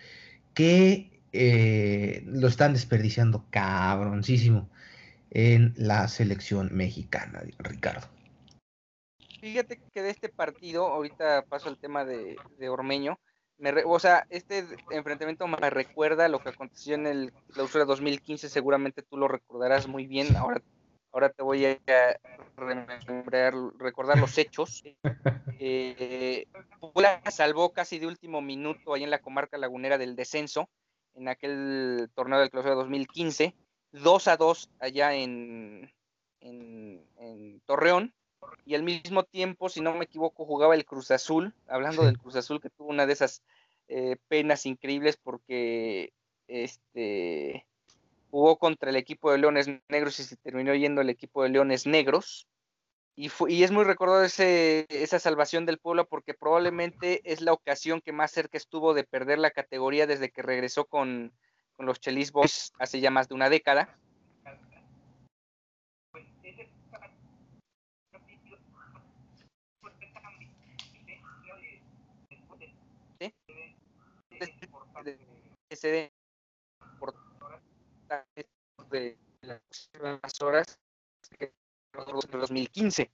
que 0.55 1.21
eh, 1.31 2.23
lo 2.25 2.47
están 2.47 2.73
desperdiciando 2.73 3.45
cabroncísimo 3.51 4.67
en 5.29 5.73
la 5.77 6.07
selección 6.07 6.69
mexicana, 6.71 7.43
Ricardo. 7.59 8.07
Fíjate 9.41 9.79
que 9.93 10.01
de 10.01 10.09
este 10.09 10.29
partido, 10.29 10.87
ahorita 10.87 11.43
paso 11.43 11.69
al 11.69 11.77
tema 11.77 12.03
de, 12.03 12.35
Ormeño, 12.67 13.19
o 13.85 13.99
sea, 13.99 14.25
este 14.29 14.65
enfrentamiento 14.89 15.45
me 15.47 15.69
recuerda 15.69 16.27
lo 16.29 16.39
que 16.39 16.49
aconteció 16.49 16.95
en 16.95 17.05
el 17.05 17.33
clausura 17.53 17.85
2015, 17.85 18.49
seguramente 18.49 19.03
tú 19.03 19.17
lo 19.17 19.27
recordarás 19.27 19.87
muy 19.87 20.07
bien. 20.07 20.35
Ahora, 20.35 20.63
ahora 21.11 21.29
te 21.29 21.43
voy 21.43 21.65
a 21.65 21.77
recordar 22.55 24.19
los 24.19 24.37
hechos. 24.37 24.83
Eh, 25.65 26.45
salvó 27.31 27.71
casi 27.71 27.97
de 27.97 28.07
último 28.07 28.41
minuto 28.41 28.93
ahí 28.93 29.03
en 29.03 29.11
la 29.11 29.21
comarca 29.21 29.57
lagunera 29.57 29.97
del 29.97 30.17
descenso, 30.17 30.67
en 31.13 31.29
aquel 31.29 32.09
torneo 32.15 32.39
del 32.39 32.49
clausura 32.49 32.75
2015, 32.75 33.55
2 33.93 34.27
a 34.27 34.35
2 34.35 34.69
allá 34.79 35.13
en, 35.13 35.89
en 36.41 37.61
Torreón 37.65 38.13
y 38.65 38.75
al 38.75 38.83
mismo 38.83 39.23
tiempo, 39.23 39.69
si 39.69 39.81
no 39.81 39.93
me 39.93 40.05
equivoco, 40.05 40.45
jugaba 40.45 40.75
el 40.75 40.85
Cruz 40.85 41.11
Azul, 41.11 41.53
hablando 41.67 42.03
del 42.03 42.17
Cruz 42.17 42.35
Azul, 42.35 42.61
que 42.61 42.69
tuvo 42.69 42.89
una 42.89 43.05
de 43.05 43.13
esas 43.13 43.41
eh, 43.87 44.17
penas 44.27 44.65
increíbles 44.65 45.17
porque 45.17 46.13
este 46.47 47.65
jugó 48.33 48.57
contra 48.57 48.89
el 48.89 48.95
equipo 48.95 49.31
de 49.31 49.37
Leones 49.37 49.69
Negros 49.89 50.19
y 50.19 50.23
se 50.23 50.37
terminó 50.37 50.73
yendo 50.73 51.01
el 51.01 51.11
equipo 51.11 51.43
de 51.43 51.49
Leones 51.49 51.85
Negros. 51.85 52.47
Y, 53.15 53.29
y 53.47 53.63
es 53.63 53.69
muy 53.69 53.83
recordado 53.83 54.23
ese, 54.23 54.87
esa 54.89 55.19
salvación 55.19 55.67
del 55.67 55.77
pueblo 55.77 56.07
porque 56.07 56.33
probablemente 56.33 57.21
es 57.31 57.41
la 57.41 57.53
ocasión 57.53 58.01
que 58.01 58.11
más 58.11 58.31
cerca 58.31 58.57
estuvo 58.57 58.95
de 58.95 59.03
perder 59.03 59.37
la 59.37 59.51
categoría 59.51 60.07
desde 60.07 60.31
que 60.31 60.41
regresó 60.41 60.85
con, 60.85 61.31
con 61.75 61.85
los 61.85 61.99
Chelis 61.99 62.31
Boys 62.31 62.73
hace 62.79 62.99
ya 62.99 63.11
más 63.11 63.29
de 63.29 63.35
una 63.35 63.51
década. 63.51 63.95
De 78.93 79.17
las 79.41 80.41
horas 80.41 80.79
de 81.39 81.51
2015. 82.31 83.11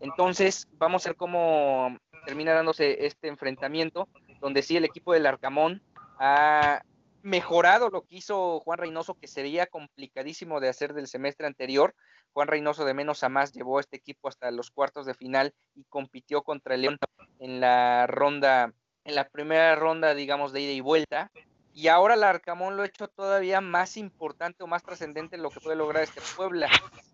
Entonces, 0.00 0.68
vamos 0.72 1.06
a 1.06 1.10
ver 1.10 1.16
cómo 1.16 1.96
termina 2.26 2.52
dándose 2.52 3.06
este 3.06 3.28
enfrentamiento, 3.28 4.08
donde 4.40 4.62
sí 4.62 4.76
el 4.76 4.84
equipo 4.84 5.12
del 5.12 5.26
Arcamón 5.26 5.82
ha 6.18 6.82
mejorado 7.22 7.90
lo 7.90 8.02
que 8.02 8.16
hizo 8.16 8.60
Juan 8.60 8.78
Reynoso, 8.78 9.14
que 9.14 9.26
sería 9.26 9.66
complicadísimo 9.66 10.58
de 10.58 10.68
hacer 10.68 10.94
del 10.94 11.06
semestre 11.06 11.46
anterior. 11.46 11.94
Juan 12.32 12.48
Reynoso 12.48 12.84
de 12.84 12.94
menos 12.94 13.22
a 13.22 13.28
más 13.28 13.52
llevó 13.52 13.78
a 13.78 13.82
este 13.82 13.96
equipo 13.96 14.28
hasta 14.28 14.50
los 14.50 14.70
cuartos 14.70 15.06
de 15.06 15.14
final 15.14 15.54
y 15.74 15.84
compitió 15.84 16.42
contra 16.42 16.74
el 16.74 16.82
León 16.82 16.98
en 17.38 17.60
la 17.60 18.06
ronda, 18.06 18.72
en 19.04 19.14
la 19.14 19.28
primera 19.28 19.76
ronda, 19.76 20.14
digamos, 20.14 20.52
de 20.52 20.62
ida 20.62 20.72
y 20.72 20.80
vuelta. 20.80 21.30
Y 21.72 21.88
ahora 21.88 22.14
el 22.14 22.24
Arcamón 22.24 22.76
lo 22.76 22.82
ha 22.82 22.86
hecho 22.86 23.08
todavía 23.08 23.60
más 23.60 23.96
importante 23.96 24.62
o 24.62 24.66
más 24.66 24.82
trascendente 24.82 25.36
en 25.36 25.42
lo 25.42 25.50
que 25.50 25.60
puede 25.60 25.76
lograr 25.76 26.02
este 26.02 26.20
Puebla. 26.36 26.68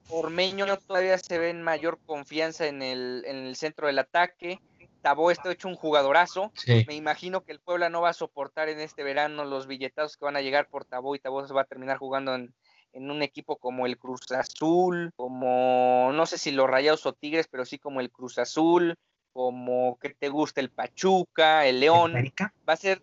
Ormeño 0.09 0.67
todavía 0.79 1.19
se 1.19 1.39
ve 1.39 1.51
en 1.51 1.63
mayor 1.63 1.99
confianza 2.07 2.67
en 2.67 2.83
el, 2.83 3.25
en 3.27 3.37
el 3.37 3.57
centro 3.57 3.87
del 3.87 3.99
ataque. 3.99 4.61
Tabó 5.03 5.31
está 5.31 5.53
hecho 5.53 5.69
un 5.69 5.77
jugadorazo. 5.77 6.53
Me 6.87 6.95
imagino 6.95 7.45
que 7.45 7.53
el 7.53 7.61
Puebla 7.61 7.91
no 7.91 8.01
va 8.01 8.11
a 8.11 8.15
soportar 8.15 8.69
en 8.69 8.81
este 8.81 9.05
verano 9.05 9.45
los 9.45 9.67
billetazos 9.67 10.17
que 10.17 10.25
van 10.25 10.37
a 10.37 10.41
llegar 10.41 10.69
por 10.69 10.85
Tabó 10.85 11.15
y 11.15 11.21
Tabó 11.21 11.47
se 11.47 11.55
va 11.55 11.63
a 11.63 11.67
terminar 11.67 11.99
jugando 11.99 12.35
en, 12.35 12.53
en 12.93 13.11
un 13.11 13.23
equipo 13.23 13.57
como 13.57 13.87
el 13.87 13.99
Cruz 13.99 14.33
Azul, 14.33 15.13
como 15.17 16.11
no 16.13 16.27
sé 16.27 16.39
si 16.39 16.51
los 16.51 16.69
Rayados 16.69 17.05
o 17.07 17.13
Tigres, 17.13 17.47
pero 17.47 17.65
sí 17.65 17.79
como 17.79 18.01
el 18.01 18.11
Cruz 18.11 18.39
Azul, 18.39 18.97
como 19.33 19.99
que 19.99 20.15
te 20.15 20.31
gusta 20.31 20.63
el 20.63 20.71
Pachuca, 20.71 21.67
el 21.67 21.81
León. 21.81 22.15
Va 22.69 22.73
a 22.73 22.77
ser 22.77 23.03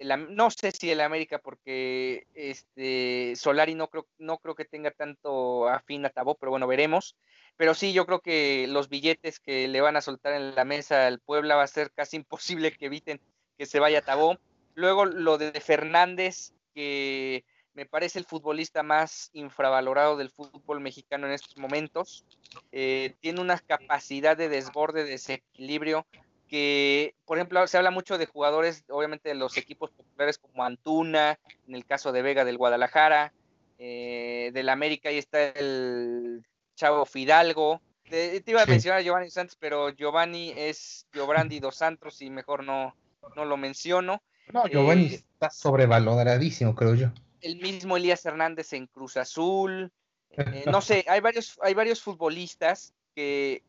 no 0.00 0.50
sé 0.50 0.72
si 0.72 0.90
el 0.90 1.00
América, 1.00 1.38
porque 1.38 2.26
este 2.34 3.34
Solari 3.36 3.74
no 3.74 3.88
creo, 3.88 4.06
no 4.18 4.38
creo 4.38 4.54
que 4.54 4.64
tenga 4.64 4.90
tanto 4.90 5.68
afín 5.68 6.04
a 6.06 6.10
Tabó, 6.10 6.36
pero 6.36 6.50
bueno, 6.50 6.66
veremos. 6.66 7.16
Pero 7.56 7.74
sí, 7.74 7.92
yo 7.92 8.06
creo 8.06 8.20
que 8.20 8.66
los 8.68 8.88
billetes 8.88 9.40
que 9.40 9.68
le 9.68 9.80
van 9.80 9.96
a 9.96 10.00
soltar 10.00 10.32
en 10.32 10.54
la 10.54 10.64
mesa 10.64 11.06
al 11.06 11.20
Puebla 11.20 11.56
va 11.56 11.64
a 11.64 11.66
ser 11.66 11.92
casi 11.92 12.16
imposible 12.18 12.72
que 12.72 12.86
eviten 12.86 13.20
que 13.58 13.66
se 13.66 13.80
vaya 13.80 14.02
Tabó. 14.02 14.38
Luego 14.74 15.04
lo 15.04 15.36
de 15.36 15.52
Fernández, 15.60 16.54
que 16.74 17.44
me 17.74 17.84
parece 17.86 18.18
el 18.18 18.24
futbolista 18.24 18.82
más 18.82 19.30
infravalorado 19.32 20.16
del 20.16 20.30
fútbol 20.30 20.80
mexicano 20.80 21.26
en 21.26 21.34
estos 21.34 21.56
momentos. 21.58 22.24
Eh, 22.72 23.14
tiene 23.20 23.40
una 23.40 23.58
capacidad 23.58 24.36
de 24.36 24.48
desborde, 24.48 25.04
de 25.04 25.10
desequilibrio 25.10 26.06
que, 26.50 27.14
por 27.26 27.38
ejemplo, 27.38 27.64
se 27.68 27.78
habla 27.78 27.92
mucho 27.92 28.18
de 28.18 28.26
jugadores, 28.26 28.84
obviamente 28.88 29.28
de 29.28 29.36
los 29.36 29.56
equipos 29.56 29.92
populares 29.92 30.36
como 30.36 30.64
Antuna, 30.64 31.38
en 31.68 31.76
el 31.76 31.86
caso 31.86 32.10
de 32.10 32.22
Vega 32.22 32.44
del 32.44 32.58
Guadalajara, 32.58 33.32
eh, 33.78 34.50
del 34.52 34.68
América, 34.68 35.10
ahí 35.10 35.18
está 35.18 35.50
el 35.50 36.44
Chavo 36.74 37.06
Fidalgo. 37.06 37.80
Te, 38.08 38.42
iba 38.44 38.62
a 38.62 38.66
mencionar 38.66 38.98
a 38.98 39.02
Giovanni 39.02 39.30
Santos, 39.30 39.56
pero 39.60 39.90
Giovanni 39.90 40.52
es 40.56 41.06
Giovanni 41.12 41.60
dos 41.60 41.76
Santos 41.76 42.20
y 42.20 42.30
mejor 42.30 42.64
no, 42.64 42.96
no 43.36 43.44
lo 43.44 43.56
menciono. 43.56 44.20
No, 44.52 44.66
Giovanni 44.66 45.04
eh, 45.04 45.14
está 45.14 45.50
sobrevaloradísimo, 45.50 46.74
creo 46.74 46.96
yo. 46.96 47.12
El 47.42 47.60
mismo 47.60 47.96
Elías 47.96 48.26
Hernández 48.26 48.72
en 48.72 48.88
Cruz 48.88 49.16
Azul. 49.16 49.92
Eh, 50.32 50.64
no 50.66 50.80
sé, 50.80 51.04
hay 51.08 51.20
varios, 51.20 51.60
hay 51.62 51.74
varios 51.74 52.02
futbolistas 52.02 52.92
que 53.14 53.62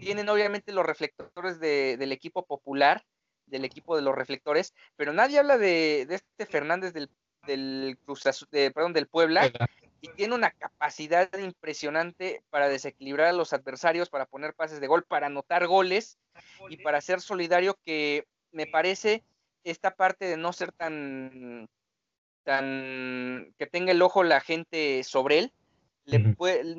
tienen 0.00 0.28
obviamente 0.28 0.72
los 0.72 0.84
reflectores 0.86 1.60
del 1.60 2.12
equipo 2.12 2.44
popular, 2.44 3.04
del 3.46 3.64
equipo 3.64 3.96
de 3.96 4.02
los 4.02 4.14
reflectores, 4.14 4.74
pero 4.96 5.12
nadie 5.12 5.38
habla 5.38 5.58
de, 5.58 6.02
este 6.02 6.46
Fernández 6.46 6.92
del, 6.92 7.10
del 7.46 7.98
Cruz 8.04 8.26
Azul, 8.26 8.48
perdón, 8.50 8.92
del 8.92 9.08
Puebla, 9.08 9.50
y 10.00 10.08
tiene 10.08 10.34
una 10.34 10.50
capacidad 10.50 11.30
impresionante 11.38 12.42
para 12.50 12.68
desequilibrar 12.68 13.28
a 13.28 13.32
los 13.32 13.52
adversarios, 13.52 14.08
para 14.08 14.26
poner 14.26 14.54
pases 14.54 14.80
de 14.80 14.86
gol, 14.86 15.04
para 15.04 15.26
anotar 15.26 15.66
goles 15.66 16.18
y 16.68 16.78
para 16.78 17.00
ser 17.00 17.20
solidario 17.20 17.78
que 17.84 18.26
me 18.52 18.66
parece 18.66 19.22
esta 19.64 19.94
parte 19.94 20.24
de 20.24 20.36
no 20.36 20.52
ser 20.52 20.72
tan 20.72 21.68
tan 22.44 23.52
que 23.58 23.66
tenga 23.66 23.92
el 23.92 24.00
ojo 24.00 24.24
la 24.24 24.40
gente 24.40 25.04
sobre 25.04 25.38
él, 25.38 25.52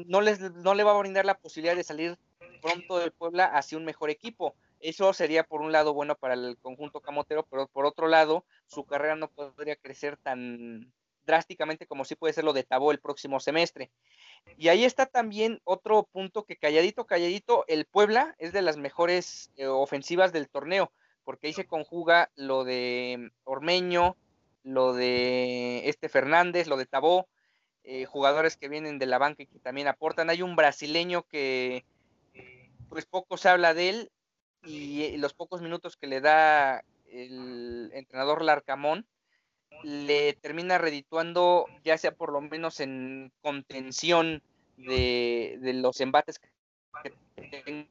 no, 0.08 0.22
les, 0.22 0.40
no 0.40 0.74
le 0.74 0.84
va 0.84 0.92
a 0.92 1.00
brindar 1.00 1.26
la 1.26 1.38
posibilidad 1.38 1.76
de 1.76 1.84
salir 1.84 2.18
pronto 2.62 3.00
del 3.00 3.12
Puebla 3.12 3.46
hacia 3.46 3.78
un 3.78 3.86
mejor 3.86 4.10
equipo. 4.10 4.56
Eso 4.80 5.14
sería 5.14 5.44
por 5.44 5.62
un 5.62 5.72
lado 5.72 5.94
bueno 5.94 6.16
para 6.16 6.34
el 6.34 6.58
conjunto 6.58 7.02
camotero, 7.02 7.44
pero 7.44 7.68
por 7.68 7.86
otro 7.86 8.08
lado 8.08 8.46
su 8.66 8.86
carrera 8.86 9.16
no 9.16 9.30
podría 9.30 9.76
crecer 9.76 10.18
tan, 10.18 10.92
drásticamente 11.26 11.86
como 11.88 12.06
sí 12.06 12.16
puede 12.16 12.34
ser 12.34 12.44
lo 12.44 12.54
de 12.54 12.64
Tabó 12.64 12.92
el 12.92 13.00
próximo 13.00 13.40
semestre. 13.40 13.92
Y 14.58 14.70
ahí 14.70 14.84
está 14.84 15.06
también 15.06 15.62
otro 15.64 16.04
punto 16.04 16.46
que 16.46 16.56
calladito, 16.56 17.06
calladito, 17.06 17.66
el 17.68 17.86
Puebla 17.86 18.36
es 18.40 18.54
de 18.54 18.62
las 18.62 18.78
mejores 18.78 19.52
eh, 19.56 19.68
ofensivas 19.68 20.34
del 20.34 20.50
torneo, 20.50 20.92
porque 21.24 21.48
ahí 21.48 21.54
se 21.54 21.68
conjuga 21.68 22.32
lo 22.36 22.64
de 22.64 23.32
Ormeño, 23.44 24.16
lo 24.64 24.94
de 24.94 25.88
este 25.90 26.10
Fernández, 26.10 26.68
lo 26.68 26.78
de 26.78 26.86
Tabó, 26.86 27.28
eh, 27.84 28.06
jugadores 28.06 28.58
que 28.58 28.70
vienen 28.70 29.00
de 29.00 29.06
la 29.06 29.18
banca 29.18 29.44
y 29.44 29.48
que 29.48 29.60
también 29.60 29.88
aportan. 29.88 30.30
Hay 30.30 30.42
un 30.42 30.56
brasileño 30.56 31.24
que 31.24 31.84
pues 32.92 33.06
poco 33.06 33.38
se 33.38 33.48
habla 33.48 33.74
de 33.74 33.90
él 33.90 34.12
y 34.64 35.04
eh, 35.04 35.18
los 35.18 35.34
pocos 35.34 35.62
minutos 35.62 35.96
que 35.96 36.08
le 36.08 36.20
da 36.20 36.84
el 37.06 37.90
entrenador 37.94 38.44
Larcamón, 38.44 39.08
le 39.84 40.34
termina 40.34 40.78
redituando, 40.78 41.68
ya 41.86 41.98
sea 41.98 42.12
por 42.12 42.34
lo 42.34 42.42
menos 42.42 42.82
en 42.82 43.32
contención 43.42 44.44
de, 44.76 45.58
los 45.76 46.02
embates 46.02 46.40
que 47.02 47.88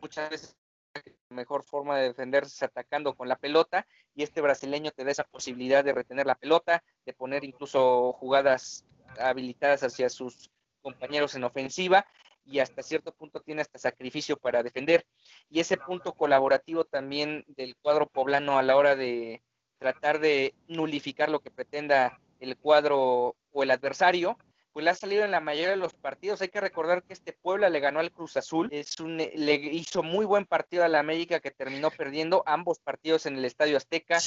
muchas 0.00 0.30
veces 0.30 0.56
la 0.94 1.36
mejor 1.36 1.62
forma 1.62 1.98
de 1.98 2.08
defenderse 2.08 2.64
atacando 2.64 3.14
con 3.14 3.28
la 3.28 3.36
pelota 3.36 3.86
y 4.14 4.22
este 4.22 4.40
brasileño 4.40 4.92
te 4.92 5.04
da 5.04 5.10
esa 5.10 5.24
posibilidad 5.24 5.84
de 5.84 5.92
retener 5.92 6.24
la 6.24 6.36
pelota, 6.36 6.82
de 7.04 7.12
poner 7.12 7.44
incluso 7.44 8.14
jugadas 8.14 8.86
habilitadas 9.18 9.82
hacia 9.82 10.08
sus 10.08 10.50
compañeros 10.80 11.34
en 11.34 11.44
ofensiva 11.44 12.06
y 12.44 12.58
hasta 12.58 12.82
cierto 12.82 13.12
punto 13.12 13.40
tiene 13.40 13.62
hasta 13.62 13.78
sacrificio 13.78 14.36
para 14.36 14.62
defender. 14.62 15.04
Y 15.48 15.60
ese 15.60 15.76
punto 15.76 16.14
colaborativo 16.14 16.84
también 16.84 17.44
del 17.48 17.76
cuadro 17.76 18.06
poblano 18.06 18.58
a 18.58 18.62
la 18.62 18.76
hora 18.76 18.96
de, 18.96 19.42
tratar 19.80 20.20
de 20.20 20.54
nulificar 20.68 21.30
lo 21.30 21.40
que 21.40 21.50
pretenda 21.50 22.20
el 22.38 22.56
cuadro 22.56 23.34
o 23.50 23.62
el 23.62 23.70
adversario, 23.70 24.38
pues 24.72 24.84
le 24.84 24.90
ha 24.90 24.94
salido 24.94 25.24
en 25.24 25.30
la 25.32 25.40
mayoría 25.40 25.70
de 25.70 25.76
los 25.76 25.94
partidos. 25.94 26.42
Hay 26.42 26.48
que 26.48 26.60
recordar 26.60 27.02
que 27.02 27.14
este 27.14 27.32
Puebla 27.32 27.70
le 27.70 27.80
ganó 27.80 27.98
al 27.98 28.12
Cruz 28.12 28.36
Azul, 28.36 28.68
es 28.70 29.00
un, 29.00 29.16
le 29.16 29.54
hizo 29.54 30.02
muy 30.02 30.26
buen 30.26 30.44
partido 30.44 30.84
a 30.84 30.88
la 30.88 31.00
América 31.00 31.40
que 31.40 31.50
terminó 31.50 31.90
perdiendo 31.90 32.44
ambos 32.46 32.78
partidos 32.78 33.26
en 33.26 33.36
el 33.36 33.44
Estadio 33.44 33.78
Azteca. 33.78 34.18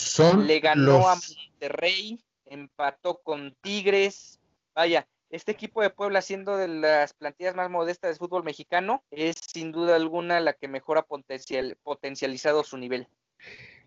le 0.43 0.59
ganó 0.59 1.07
a 1.07 1.15
Monterrey, 1.15 2.21
empató 2.45 3.21
con 3.21 3.55
Tigres. 3.61 4.39
Vaya, 4.73 5.07
este 5.33 5.51
equipo 5.51 5.81
de 5.81 5.89
Puebla, 5.89 6.21
siendo 6.21 6.57
de 6.57 6.67
las 6.67 7.13
plantillas 7.13 7.55
más 7.55 7.69
modestas 7.69 8.11
del 8.11 8.19
fútbol 8.19 8.43
mexicano, 8.43 9.03
es 9.09 9.35
sin 9.37 9.71
duda 9.71 9.95
alguna 9.95 10.39
la 10.39 10.53
que 10.53 10.67
mejor 10.67 10.99
ha 10.99 11.05
potencializado 11.05 12.63
su 12.63 12.77
nivel. 12.77 13.07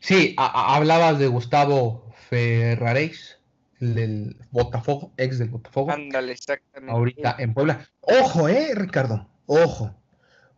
Sí, 0.00 0.34
hablabas 0.36 1.20
de 1.20 1.28
Gustavo 1.28 2.12
Ferraréis, 2.28 3.38
el 3.80 3.94
del 3.94 4.36
Botafogo, 4.50 5.12
ex 5.16 5.38
del 5.38 5.50
Botafogo. 5.50 5.92
Ándale, 5.92 6.32
exactamente. 6.32 6.92
Ahorita 6.92 7.36
en 7.38 7.54
Puebla. 7.54 7.88
Ojo, 8.00 8.48
eh, 8.48 8.74
Ricardo, 8.74 9.28
ojo, 9.46 9.94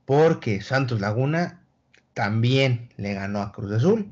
porque 0.07 0.63
Santos 0.63 1.01
Laguna 1.03 1.67
también 2.15 2.89
le 2.97 3.13
ganó 3.13 3.43
a 3.43 3.53
Cruz 3.53 3.73
Azul, 3.73 4.11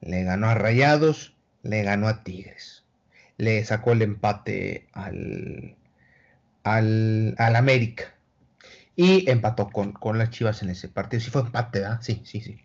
le 0.00 0.24
ganó 0.24 0.48
a 0.48 0.54
Rayados, 0.54 1.36
le 1.62 1.82
ganó 1.82 2.08
a 2.08 2.24
Tigres. 2.24 2.84
Le 3.36 3.62
sacó 3.66 3.92
el 3.92 4.00
empate 4.00 4.88
al, 4.92 5.76
al, 6.66 7.36
al 7.38 7.54
América. 7.54 8.12
Y 8.96 9.30
empató 9.30 9.70
con, 9.70 9.92
con 9.92 10.18
las 10.18 10.30
Chivas 10.30 10.62
en 10.62 10.70
ese 10.70 10.88
partido. 10.88 11.20
Sí 11.22 11.30
fue 11.30 11.42
empate, 11.42 11.80
¿verdad? 11.80 12.00
Sí, 12.02 12.22
sí, 12.24 12.40
sí. 12.40 12.58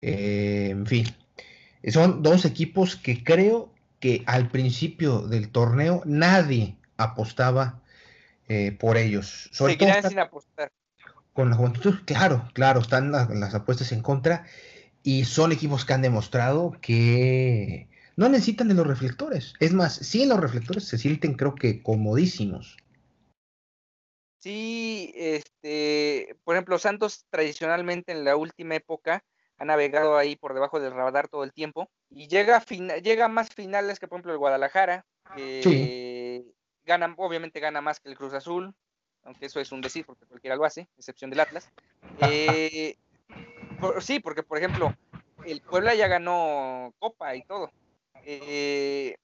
Eh, 0.00 0.68
en 0.70 0.86
fin, 0.86 1.06
son 1.88 2.22
dos 2.22 2.44
equipos 2.44 2.96
que 2.96 3.22
creo 3.24 3.72
que 4.00 4.22
al 4.26 4.48
principio 4.48 5.22
del 5.22 5.50
torneo 5.50 6.02
nadie 6.06 6.76
apostaba 6.96 7.82
eh, 8.48 8.72
por 8.72 8.96
ellos. 8.96 9.50
Sobre 9.52 9.76
todo 9.76 9.90
sin 10.08 10.20
apostar. 10.20 10.72
Con 11.32 11.50
la 11.50 11.56
juventud, 11.56 11.96
claro, 12.04 12.48
claro, 12.54 12.80
están 12.80 13.12
las, 13.12 13.54
apuestas 13.54 13.92
en 13.92 14.02
contra 14.02 14.46
y 15.02 15.24
son 15.24 15.52
equipos 15.52 15.84
que 15.84 15.92
han 15.92 16.02
demostrado 16.02 16.76
que 16.80 17.88
no 18.18 18.28
necesitan 18.28 18.66
de 18.66 18.74
los 18.74 18.84
reflectores. 18.84 19.54
Es 19.60 19.72
más, 19.72 19.94
sí 19.94 20.24
en 20.24 20.30
los 20.30 20.40
reflectores 20.40 20.82
se 20.82 20.98
sienten 20.98 21.34
creo 21.34 21.54
que 21.54 21.84
comodísimos. 21.84 22.76
Sí, 24.40 25.12
este, 25.14 26.36
por 26.42 26.56
ejemplo, 26.56 26.80
Santos 26.80 27.26
tradicionalmente 27.30 28.10
en 28.10 28.24
la 28.24 28.34
última 28.34 28.74
época 28.74 29.24
ha 29.56 29.64
navegado 29.64 30.16
ahí 30.16 30.34
por 30.34 30.52
debajo 30.52 30.80
del 30.80 30.94
radar 30.94 31.28
todo 31.28 31.44
el 31.44 31.52
tiempo 31.52 31.88
y 32.10 32.26
llega 32.26 32.56
a 32.56 32.96
llega 32.98 33.28
más 33.28 33.50
finales 33.50 34.00
que 34.00 34.08
por 34.08 34.16
ejemplo 34.16 34.32
el 34.32 34.38
Guadalajara, 34.38 35.06
que 35.36 36.44
gana, 36.84 37.14
obviamente 37.16 37.60
gana 37.60 37.80
más 37.80 38.00
que 38.00 38.08
el 38.08 38.16
Cruz 38.16 38.34
Azul, 38.34 38.74
aunque 39.22 39.46
eso 39.46 39.60
es 39.60 39.70
un 39.70 39.80
decir 39.80 40.04
porque 40.04 40.26
cualquiera 40.26 40.56
lo 40.56 40.64
hace, 40.64 40.88
excepción 40.98 41.30
del 41.30 41.40
Atlas. 41.40 41.70
Eh, 42.20 42.96
sí, 44.00 44.18
porque 44.18 44.42
por 44.42 44.58
ejemplo 44.58 44.92
el 45.44 45.60
Puebla 45.60 45.94
ya 45.94 46.08
ganó 46.08 46.92
Copa 46.98 47.36
y 47.36 47.44
todo. 47.44 47.70
Eh, 48.30 49.16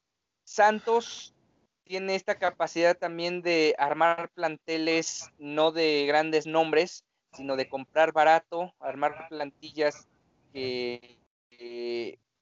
Santos 0.45 1.35
tiene 1.83 2.15
esta 2.15 2.39
capacidad 2.39 2.97
también 2.97 3.43
de 3.43 3.75
armar 3.79 4.31
planteles 4.31 5.29
no 5.37 5.73
de 5.73 6.07
grandes 6.07 6.47
nombres, 6.47 7.05
sino 7.35 7.57
de 7.57 7.69
comprar 7.69 8.13
barato, 8.13 8.73
armar 8.81 9.29
plantillas 9.29 10.09
que 10.55 11.19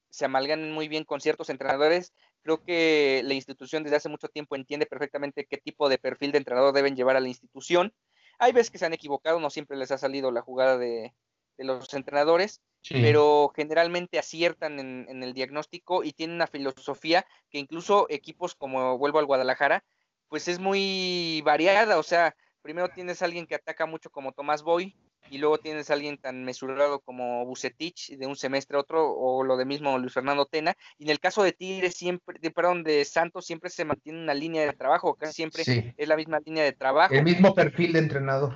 se 0.09 0.23
amalgan 0.23 0.71
muy 0.71 0.87
bien 0.87 1.03
con 1.03 1.19
ciertos 1.19 1.49
entrenadores. 1.49 2.13
Creo 2.43 2.63
que 2.63 3.21
la 3.25 3.33
institución 3.33 3.83
desde 3.83 3.97
hace 3.97 4.07
mucho 4.07 4.29
tiempo 4.29 4.55
entiende 4.55 4.85
perfectamente 4.85 5.45
qué 5.45 5.57
tipo 5.57 5.89
de 5.89 5.97
perfil 5.97 6.31
de 6.31 6.37
entrenador 6.37 6.73
deben 6.73 6.95
llevar 6.95 7.17
a 7.17 7.19
la 7.19 7.27
institución. 7.27 7.93
Hay 8.39 8.53
veces 8.53 8.71
que 8.71 8.77
se 8.77 8.85
han 8.85 8.93
equivocado, 8.93 9.41
no 9.41 9.49
siempre 9.49 9.75
les 9.75 9.91
ha 9.91 9.97
salido 9.97 10.31
la 10.31 10.41
jugada 10.41 10.77
de, 10.77 11.13
los 11.57 11.93
entrenadores, 11.93 12.61
pero 12.89 13.51
generalmente 13.55 14.19
aciertan 14.19 14.79
en, 14.79 15.05
en, 15.07 15.23
el 15.23 15.33
diagnóstico 15.33 16.03
y 16.03 16.11
tienen 16.11 16.35
una 16.35 16.47
filosofía 16.47 17.25
que 17.49 17.59
incluso 17.59 18.07
equipos 18.09 18.55
como 18.55 18.97
vuelvo 18.97 19.19
al 19.19 19.25
Guadalajara, 19.25 19.83
pues 20.27 20.47
es 20.47 20.59
muy 20.59 21.41
variada. 21.45 21.97
O 21.97 22.03
sea, 22.03 22.35
primero 22.61 22.89
tienes 22.89 23.21
a 23.21 23.25
alguien 23.25 23.47
que 23.47 23.55
ataca 23.55 23.85
mucho 23.85 24.09
como 24.09 24.33
Tomás 24.33 24.63
Boy, 24.63 24.95
y 25.29 25.37
luego 25.37 25.57
tienes 25.57 25.89
a 25.89 25.93
alguien 25.93 26.17
tan 26.17 26.43
mesurado 26.43 26.99
como 26.99 27.45
Bucetich 27.45 28.15
de 28.17 28.27
un 28.27 28.35
semestre 28.35 28.77
a 28.77 28.81
otro, 28.81 29.11
o 29.11 29.43
lo 29.43 29.57
de 29.57 29.65
mismo 29.65 29.97
Luis 29.97 30.13
Fernando 30.13 30.45
Tena, 30.45 30.75
y 30.97 31.05
en 31.05 31.09
el 31.09 31.19
caso 31.19 31.43
de 31.43 31.53
Tigre 31.53 31.91
siempre, 31.91 32.37
de, 32.39 32.51
perdón, 32.51 32.83
de 32.83 33.05
Santos 33.05 33.45
siempre 33.45 33.69
se 33.69 33.85
mantiene 33.85 34.21
una 34.21 34.33
línea 34.33 34.65
de 34.65 34.73
trabajo, 34.73 35.15
casi 35.15 35.33
siempre 35.33 35.63
es 35.97 36.07
la 36.07 36.15
misma 36.15 36.39
línea 36.39 36.63
de 36.63 36.73
trabajo. 36.73 37.13
El 37.13 37.23
mismo 37.23 37.53
perfil 37.53 37.93
de 37.93 37.99
entrenador. 37.99 38.53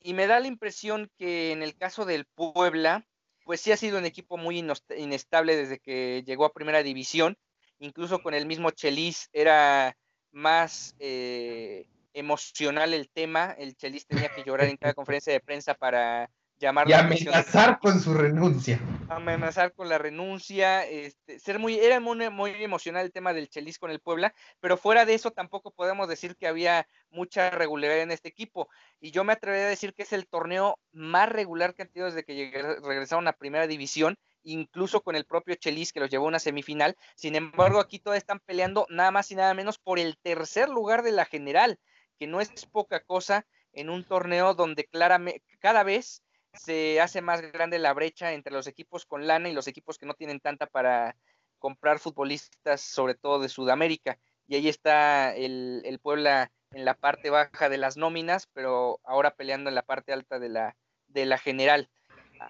Y 0.00 0.14
me 0.14 0.26
da 0.26 0.40
la 0.40 0.46
impresión 0.46 1.10
que 1.16 1.52
en 1.52 1.62
el 1.62 1.76
caso 1.76 2.04
del 2.04 2.24
Puebla, 2.24 3.06
pues 3.44 3.60
sí 3.60 3.72
ha 3.72 3.76
sido 3.76 3.98
un 3.98 4.04
equipo 4.06 4.36
muy 4.36 4.64
inestable 4.96 5.56
desde 5.56 5.78
que 5.78 6.22
llegó 6.26 6.44
a 6.44 6.52
primera 6.52 6.82
división, 6.82 7.36
incluso 7.78 8.22
con 8.22 8.34
el 8.34 8.46
mismo 8.46 8.70
Chelis 8.70 9.28
era 9.32 9.96
más... 10.32 10.94
Eh, 10.98 11.86
emocional 12.14 12.94
el 12.94 13.08
tema. 13.08 13.54
El 13.58 13.76
Chelis 13.76 14.06
tenía 14.06 14.28
que 14.28 14.44
llorar 14.44 14.68
en 14.68 14.76
cada 14.76 14.94
conferencia 14.94 15.32
de 15.32 15.40
prensa 15.40 15.74
para 15.74 16.30
llamar 16.60 16.88
y 16.88 16.92
amenazar 16.92 17.80
con 17.80 18.00
su 18.00 18.14
renuncia. 18.14 18.78
Amenazar 19.08 19.72
con 19.72 19.88
la 19.88 19.98
renuncia, 19.98 20.86
este, 20.86 21.40
ser 21.40 21.58
muy, 21.58 21.78
era 21.78 21.98
muy, 21.98 22.30
muy, 22.30 22.50
emocional 22.62 23.04
el 23.04 23.12
tema 23.12 23.32
del 23.32 23.48
Chelis 23.48 23.78
con 23.78 23.90
el 23.90 23.98
Puebla, 23.98 24.34
pero 24.60 24.76
fuera 24.76 25.04
de 25.06 25.14
eso 25.14 25.30
tampoco 25.30 25.72
podemos 25.72 26.06
decir 26.06 26.36
que 26.36 26.46
había 26.46 26.86
mucha 27.10 27.50
regularidad 27.50 28.02
en 28.02 28.12
este 28.12 28.28
equipo. 28.28 28.68
Y 29.00 29.10
yo 29.10 29.24
me 29.24 29.32
atrevería 29.32 29.66
a 29.66 29.70
decir 29.70 29.94
que 29.94 30.02
es 30.02 30.12
el 30.12 30.28
torneo 30.28 30.78
más 30.92 31.28
regular 31.28 31.74
que 31.74 31.82
han 31.82 31.88
tenido 31.88 32.10
desde 32.10 32.24
que 32.24 32.52
regresaron 32.82 33.26
a 33.26 33.32
primera 33.32 33.66
división 33.66 34.16
incluso 34.42 35.02
con 35.02 35.16
el 35.16 35.26
propio 35.26 35.54
Chelis 35.54 35.92
que 35.92 36.00
los 36.00 36.08
llevó 36.08 36.24
a 36.24 36.28
una 36.28 36.38
semifinal. 36.38 36.96
Sin 37.14 37.34
embargo, 37.34 37.78
aquí 37.78 37.98
todos 37.98 38.16
están 38.16 38.40
peleando 38.40 38.86
nada 38.88 39.10
más 39.10 39.30
y 39.30 39.34
nada 39.34 39.52
menos 39.52 39.78
por 39.78 39.98
el 39.98 40.16
tercer 40.16 40.70
lugar 40.70 41.02
de 41.02 41.12
la 41.12 41.26
general, 41.26 41.78
que 42.18 42.26
no 42.26 42.40
es 42.40 42.50
poca 42.64 43.00
cosa 43.00 43.44
en 43.74 43.90
un 43.90 44.02
torneo 44.02 44.54
donde 44.54 44.86
claramente 44.86 45.44
cada 45.58 45.82
vez 45.82 46.22
se 46.54 47.00
hace 47.00 47.20
más 47.20 47.40
grande 47.40 47.78
la 47.78 47.92
brecha 47.92 48.32
entre 48.32 48.52
los 48.52 48.66
equipos 48.66 49.06
con 49.06 49.26
lana 49.26 49.48
y 49.48 49.52
los 49.52 49.68
equipos 49.68 49.98
que 49.98 50.06
no 50.06 50.14
tienen 50.14 50.40
tanta 50.40 50.66
para 50.66 51.16
comprar 51.58 51.98
futbolistas, 51.98 52.80
sobre 52.80 53.14
todo 53.14 53.40
de 53.40 53.48
Sudamérica. 53.48 54.18
Y 54.48 54.56
ahí 54.56 54.68
está 54.68 55.34
el, 55.34 56.00
Puebla 56.02 56.50
en 56.72 56.84
la 56.84 56.94
parte 56.94 57.30
baja 57.30 57.68
de 57.68 57.78
las 57.78 57.96
nóminas, 57.96 58.48
pero 58.52 59.00
ahora 59.04 59.34
peleando 59.34 59.68
en 59.68 59.74
la 59.74 59.82
parte 59.82 60.12
alta 60.12 60.38
de 60.38 60.48
la, 60.48 60.76
de 61.08 61.26
la 61.26 61.38
general. 61.38 61.88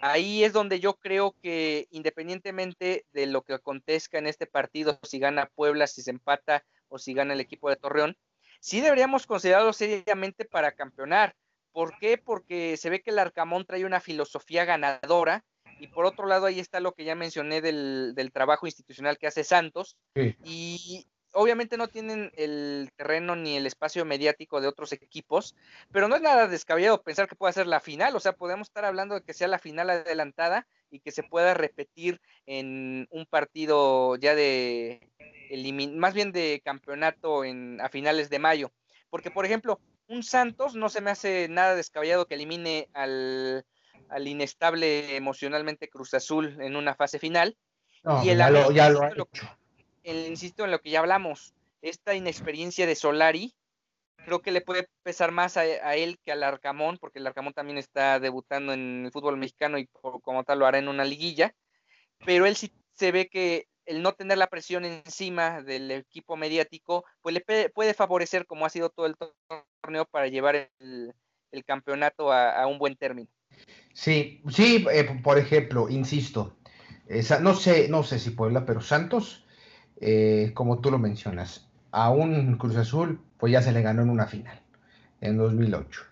Ahí 0.00 0.44
es 0.44 0.52
donde 0.52 0.78
yo 0.78 0.94
creo 0.94 1.34
que 1.42 1.88
independientemente 1.90 3.04
de 3.12 3.26
lo 3.26 3.42
que 3.42 3.54
acontezca 3.54 4.18
en 4.18 4.28
este 4.28 4.46
partido, 4.46 4.98
si 5.02 5.18
gana 5.18 5.50
Puebla, 5.54 5.86
si 5.86 6.00
se 6.00 6.10
empata 6.10 6.64
o 6.88 6.98
si 6.98 7.12
gana 7.12 7.34
el 7.34 7.40
equipo 7.40 7.68
de 7.68 7.76
Torreón, 7.76 8.16
sí 8.60 8.80
deberíamos 8.80 9.26
considerarlo 9.26 9.72
seriamente 9.72 10.44
para 10.44 10.72
campeonar. 10.72 11.34
¿Por 11.72 11.98
qué? 11.98 12.18
Porque 12.18 12.76
se 12.76 12.90
ve 12.90 13.00
que 13.00 13.10
el 13.10 13.18
Arcamón 13.18 13.64
trae 13.64 13.84
una 13.84 14.00
filosofía 14.00 14.64
ganadora 14.64 15.44
y 15.78 15.86
por 15.88 16.04
otro 16.04 16.26
lado 16.26 16.46
ahí 16.46 16.60
está 16.60 16.80
lo 16.80 16.92
que 16.92 17.04
ya 17.04 17.14
mencioné 17.14 17.60
del, 17.60 18.12
del 18.14 18.32
trabajo 18.32 18.66
institucional 18.66 19.18
que 19.18 19.26
hace 19.26 19.44
Santos 19.44 19.96
y 20.44 21.06
obviamente 21.32 21.76
no 21.76 21.88
tienen 21.88 22.30
el 22.36 22.90
terreno 22.96 23.36
ni 23.36 23.56
el 23.56 23.66
espacio 23.66 24.04
mediático 24.04 24.60
de 24.60 24.68
otros 24.68 24.92
equipos, 24.92 25.54
pero 25.92 26.08
no 26.08 26.16
es 26.16 26.22
nada 26.22 26.48
descabellado 26.48 27.02
pensar 27.02 27.28
que 27.28 27.36
pueda 27.36 27.52
ser 27.52 27.66
la 27.66 27.80
final, 27.80 28.14
o 28.16 28.20
sea, 28.20 28.32
podemos 28.32 28.68
estar 28.68 28.84
hablando 28.84 29.14
de 29.14 29.22
que 29.22 29.34
sea 29.34 29.48
la 29.48 29.58
final 29.58 29.90
adelantada 29.90 30.66
y 30.90 31.00
que 31.00 31.12
se 31.12 31.22
pueda 31.22 31.54
repetir 31.54 32.20
en 32.46 33.06
un 33.10 33.26
partido 33.26 34.16
ya 34.16 34.34
de 34.34 35.00
más 35.94 36.14
bien 36.14 36.32
de 36.32 36.60
campeonato 36.64 37.44
en, 37.44 37.80
a 37.80 37.88
finales 37.88 38.30
de 38.30 38.38
mayo, 38.38 38.72
porque 39.08 39.30
por 39.30 39.44
ejemplo, 39.44 39.80
un 40.10 40.22
Santos 40.24 40.74
no 40.74 40.88
se 40.88 41.00
me 41.00 41.10
hace 41.10 41.48
nada 41.48 41.74
descabellado 41.74 42.26
que 42.26 42.34
elimine 42.34 42.88
al, 42.92 43.64
al 44.08 44.28
inestable 44.28 45.16
emocionalmente 45.16 45.88
Cruz 45.88 46.12
Azul 46.14 46.60
en 46.60 46.76
una 46.76 46.94
fase 46.94 47.18
final. 47.18 47.56
y 48.24 48.28
el 48.28 48.38
ya 48.38 48.50
lo, 48.50 49.02
ha 49.02 49.08
hecho 49.10 49.28
insisto 50.02 50.64
en 50.64 50.72
lo 50.72 50.80
que 50.80 50.90
ya 50.90 51.00
hablamos, 51.00 51.54
esta 51.82 52.14
inexperiencia 52.14 52.86
de 52.86 52.94
Solari 52.94 53.54
creo 54.24 54.42
que 54.42 54.50
le 54.50 54.60
puede 54.60 54.88
pesar 55.02 55.30
más 55.30 55.56
a, 55.56 55.64
él 55.94 56.18
que 56.22 56.32
al 56.32 56.42
Arcamón, 56.42 56.98
porque 56.98 57.18
el 57.18 57.26
Arcamón 57.26 57.54
también 57.54 57.78
está 57.78 58.20
debutando 58.20 58.72
en 58.72 59.06
el 59.06 59.12
fútbol 59.12 59.36
mexicano 59.36 59.78
y 59.78 59.86
como 59.86 60.44
tal 60.44 60.58
lo 60.58 60.66
hará 60.66 60.78
en 60.78 60.88
una 60.88 61.04
liguilla, 61.04 61.54
pero 62.26 62.46
él 62.46 62.56
sí 62.56 62.72
se 62.94 63.12
ve 63.12 63.28
que 63.28 63.66
el 63.90 64.02
no 64.02 64.12
tener 64.12 64.38
la 64.38 64.46
presión 64.46 64.84
encima 64.84 65.62
del 65.62 65.90
equipo 65.90 66.36
mediático, 66.36 67.04
pues 67.20 67.34
le 67.34 67.70
puede 67.70 67.94
favorecer, 67.94 68.46
como 68.46 68.66
ha 68.66 68.70
sido 68.70 68.90
todo 68.90 69.06
el 69.06 69.16
torneo, 69.16 70.04
para 70.04 70.28
llevar 70.28 70.70
el, 70.78 71.14
campeonato 71.66 72.32
a, 72.32 72.66
un 72.66 72.78
buen 72.78 72.96
término. 72.96 73.28
Sí, 73.92 74.40
sí, 74.48 74.86
eh, 74.92 75.04
por 75.22 75.38
ejemplo, 75.38 75.88
insisto, 75.88 76.56
no 77.40 77.54
sé, 77.54 77.88
no 77.88 78.04
sé 78.04 78.18
si 78.18 78.30
Puebla, 78.30 78.64
pero 78.64 78.80
Santos 78.80 79.44
eh, 80.00 80.52
como 80.54 80.80
tú 80.80 80.90
lo 80.90 80.98
mencionas, 80.98 81.68
a 81.90 82.10
un 82.10 82.56
Cruz 82.56 82.76
Azul, 82.76 83.20
pues 83.36 83.52
ya 83.52 83.60
se 83.60 83.72
le 83.72 83.82
ganó 83.82 84.02
en 84.02 84.10
una 84.10 84.26
final, 84.26 84.60
en 85.20 85.36
2008. 85.36 86.02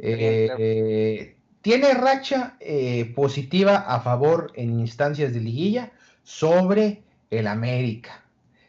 Eh, 0.00 1.36
tiene 1.60 1.94
racha 1.94 2.56
eh, 2.60 3.12
positiva 3.16 3.76
a 3.78 4.00
favor 4.00 4.52
en 4.54 4.78
instancias 4.78 5.32
de 5.32 5.40
liguilla 5.40 5.92
sobre 6.30 7.02
el 7.30 7.46
América. 7.46 8.24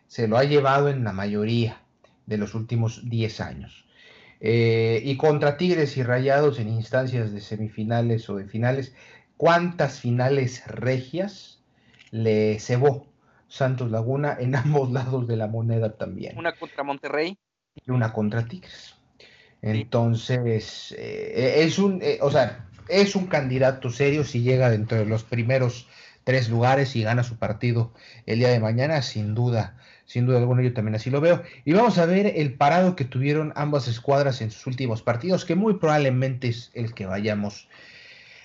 Se 0.08 0.28
lo 0.28 0.38
ha 0.38 0.44
llevado 0.44 0.90
en 0.90 1.04
la 1.04 1.14
mayoría 1.14 1.82
de 2.26 2.38
los 2.38 2.56
últimos 2.56 3.10
10 3.10 3.42
años. 3.42 3.86
y 4.40 5.16
contra 5.18 5.58
Tigres 5.58 5.98
y 5.98 6.04
Rayados 6.04 6.58
en 6.58 6.70
instancias 6.70 7.32
de 7.32 7.42
semifinales 7.42 8.28
o 8.30 8.38
de 8.38 8.46
finales, 8.46 8.96
¿cuántas 9.38 10.00
finales 10.00 10.66
regias 10.66 11.62
le 12.12 12.60
cebó 12.60 13.08
Santos 13.48 13.92
Laguna 13.92 14.38
en 14.40 14.56
ambos 14.56 14.92
lados 14.94 15.28
de 15.28 15.38
la 15.38 15.48
moneda 15.48 15.94
también. 15.98 16.38
Una 16.38 16.54
contra 16.54 16.84
Monterrey. 16.84 17.38
Y 17.86 17.92
una 17.92 18.12
contra 18.14 18.46
Tigres. 18.46 18.96
Entonces, 19.62 20.96
eh, 20.98 21.64
es 21.64 21.78
un, 21.78 22.02
eh, 22.02 22.18
o 22.22 22.32
sea, 22.32 22.68
es 22.90 23.16
un 23.16 23.28
candidato 23.28 23.90
serio 23.90 24.24
si 24.24 24.42
llega 24.42 24.70
dentro 24.70 24.98
de 24.98 25.06
los 25.06 25.24
primeros 25.24 25.88
tres 26.24 26.50
lugares 26.50 26.96
y 26.96 27.04
gana 27.04 27.24
su 27.24 27.38
partido 27.38 27.94
el 28.26 28.40
día 28.40 28.50
de 28.50 28.60
mañana, 28.60 29.02
sin 29.02 29.34
duda, 29.36 29.78
sin 30.06 30.26
duda 30.26 30.40
alguna, 30.40 30.62
yo 30.62 30.74
también 30.74 30.96
así 30.96 31.10
lo 31.10 31.22
veo. 31.22 31.44
Y 31.66 31.74
vamos 31.74 31.98
a 31.98 32.06
ver 32.06 32.34
el 32.36 32.54
parado 32.54 32.96
que 32.96 33.06
tuvieron 33.06 33.54
ambas 33.56 33.88
escuadras 33.88 34.42
en 34.42 34.52
sus 34.52 34.68
últimos 34.68 35.02
partidos, 35.02 35.46
que 35.46 35.56
muy 35.56 35.76
probablemente 35.76 36.50
es 36.50 36.72
el 36.74 36.94
que 36.94 37.06
vayamos 37.06 37.68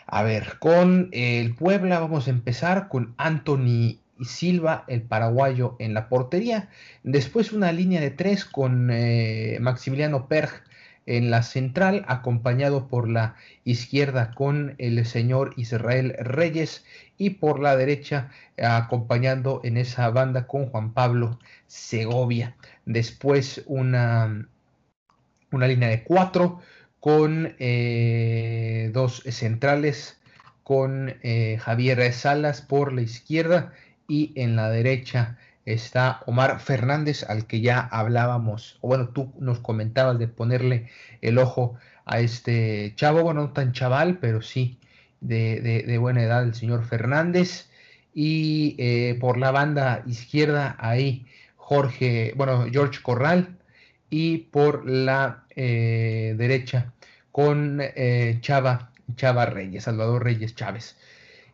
a 0.06 0.22
ver. 0.22 0.58
Con 0.58 1.08
el 1.12 1.54
Puebla 1.54 1.98
vamos 1.98 2.26
a 2.26 2.30
empezar 2.30 2.88
con 2.88 3.14
Anthony 3.18 3.98
Silva, 4.22 4.84
el 4.88 5.02
paraguayo, 5.02 5.76
en 5.78 5.92
la 5.92 6.08
portería. 6.08 6.68
Después 7.02 7.52
una 7.52 7.72
línea 7.72 8.00
de 8.00 8.10
tres 8.10 8.44
con 8.44 8.90
eh, 8.90 9.58
Maximiliano 9.60 10.28
Perg 10.28 10.62
en 11.06 11.30
la 11.30 11.42
central, 11.42 12.04
acompañado 12.08 12.88
por 12.88 13.08
la 13.08 13.36
izquierda 13.64 14.32
con 14.34 14.74
el 14.78 15.04
señor 15.06 15.54
Israel 15.56 16.14
Reyes 16.18 16.84
y 17.16 17.30
por 17.30 17.60
la 17.60 17.76
derecha 17.76 18.30
acompañando 18.60 19.60
en 19.64 19.76
esa 19.76 20.10
banda 20.10 20.46
con 20.46 20.66
Juan 20.66 20.92
Pablo 20.92 21.38
Segovia. 21.68 22.56
Después 22.84 23.62
una, 23.66 24.48
una 25.52 25.66
línea 25.68 25.88
de 25.88 26.02
cuatro 26.02 26.60
con 27.00 27.54
eh, 27.58 28.90
dos 28.92 29.22
centrales 29.28 30.20
con 30.64 31.14
eh, 31.22 31.58
Javier 31.60 32.12
Salas 32.12 32.60
por 32.60 32.92
la 32.92 33.02
izquierda 33.02 33.72
y 34.08 34.32
en 34.34 34.56
la 34.56 34.70
derecha 34.70 35.38
está 35.66 36.22
Omar 36.26 36.60
Fernández, 36.60 37.24
al 37.28 37.46
que 37.46 37.60
ya 37.60 37.80
hablábamos, 37.80 38.78
o 38.80 38.88
bueno, 38.88 39.08
tú 39.10 39.32
nos 39.38 39.58
comentabas 39.58 40.18
de 40.18 40.28
ponerle 40.28 40.88
el 41.20 41.38
ojo 41.38 41.74
a 42.06 42.20
este 42.20 42.94
chavo, 42.96 43.22
bueno, 43.22 43.42
no 43.42 43.52
tan 43.52 43.72
chaval, 43.72 44.18
pero 44.18 44.40
sí 44.40 44.78
de, 45.20 45.98
buena 46.00 46.22
edad, 46.22 46.44
el 46.44 46.54
señor 46.54 46.84
Fernández. 46.84 47.68
Y 48.14 48.76
eh, 48.78 49.18
por 49.20 49.36
la 49.36 49.50
banda 49.50 50.02
izquierda 50.06 50.76
ahí 50.78 51.26
Jorge, 51.56 52.32
bueno, 52.36 52.66
George 52.70 53.02
Corral. 53.02 53.58
Y 54.08 54.38
por 54.38 54.88
la 54.88 55.44
eh, 55.50 56.34
derecha 56.38 56.92
con 57.32 57.80
eh, 57.82 58.38
Chava, 58.40 58.92
Chava 59.16 59.46
Reyes, 59.46 59.84
Salvador 59.84 60.24
Reyes 60.24 60.54
Chávez 60.54 60.96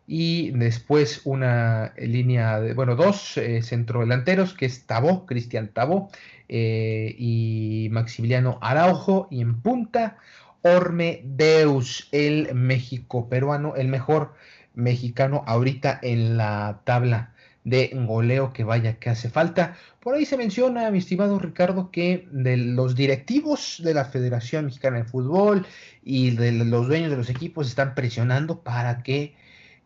y 0.06 0.50
después 0.50 1.22
una 1.24 1.94
línea 1.96 2.60
de, 2.60 2.74
bueno, 2.74 2.96
dos 2.96 3.36
eh, 3.36 3.62
centrodelanteros, 3.62 4.54
que 4.54 4.66
es 4.66 4.86
Tabó, 4.86 5.26
Cristian 5.26 5.68
Tabó 5.68 6.10
eh, 6.48 7.14
y 7.18 7.88
Maximiliano 7.92 8.58
Araujo, 8.60 9.28
y 9.30 9.40
en 9.40 9.60
punta, 9.60 10.18
Orme 10.62 11.22
Deus, 11.24 12.08
el 12.12 12.54
México 12.54 13.28
peruano, 13.28 13.74
el 13.76 13.88
mejor 13.88 14.34
mexicano 14.74 15.44
ahorita 15.46 15.98
en 16.02 16.36
la 16.36 16.80
tabla 16.84 17.32
de 17.64 17.90
goleo 18.06 18.52
que 18.52 18.64
vaya 18.64 18.98
que 18.98 19.10
hace 19.10 19.30
falta. 19.30 19.76
Por 20.00 20.14
ahí 20.14 20.24
se 20.24 20.36
menciona, 20.36 20.90
mi 20.90 20.98
estimado 20.98 21.38
Ricardo, 21.38 21.90
que 21.90 22.28
de 22.32 22.56
los 22.56 22.96
directivos 22.96 23.80
de 23.84 23.94
la 23.94 24.04
Federación 24.04 24.66
Mexicana 24.66 24.98
de 24.98 25.04
Fútbol 25.04 25.66
y 26.02 26.30
de 26.30 26.52
los 26.52 26.88
dueños 26.88 27.10
de 27.10 27.16
los 27.16 27.30
equipos 27.30 27.68
están 27.68 27.94
presionando 27.94 28.60
para 28.62 29.02
que 29.02 29.34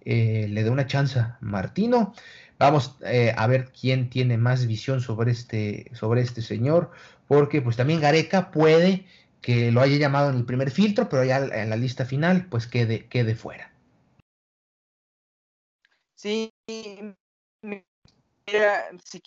eh, 0.06 0.46
le 0.48 0.62
dé 0.62 0.70
una 0.70 0.86
chance 0.86 1.20
Martino. 1.40 2.14
Vamos 2.58 2.96
eh, 3.04 3.34
a 3.36 3.46
ver 3.48 3.72
quién 3.72 4.08
tiene 4.08 4.38
más 4.38 4.66
visión 4.66 5.00
sobre 5.00 5.32
este, 5.32 5.90
sobre 5.94 6.22
este 6.22 6.42
señor, 6.42 6.92
porque 7.26 7.60
pues 7.60 7.76
también 7.76 8.00
Gareca 8.00 8.50
puede 8.52 9.04
que 9.42 9.72
lo 9.72 9.80
haya 9.80 9.96
llamado 9.96 10.30
en 10.30 10.36
el 10.36 10.44
primer 10.44 10.70
filtro, 10.70 11.08
pero 11.08 11.24
ya 11.24 11.38
en 11.38 11.70
la 11.70 11.76
lista 11.76 12.04
final 12.04 12.46
pues 12.48 12.66
quede, 12.66 13.06
quede 13.06 13.34
fuera. 13.34 13.72
Sí, 16.14 16.52
mira, 17.62 17.84
si 19.04 19.20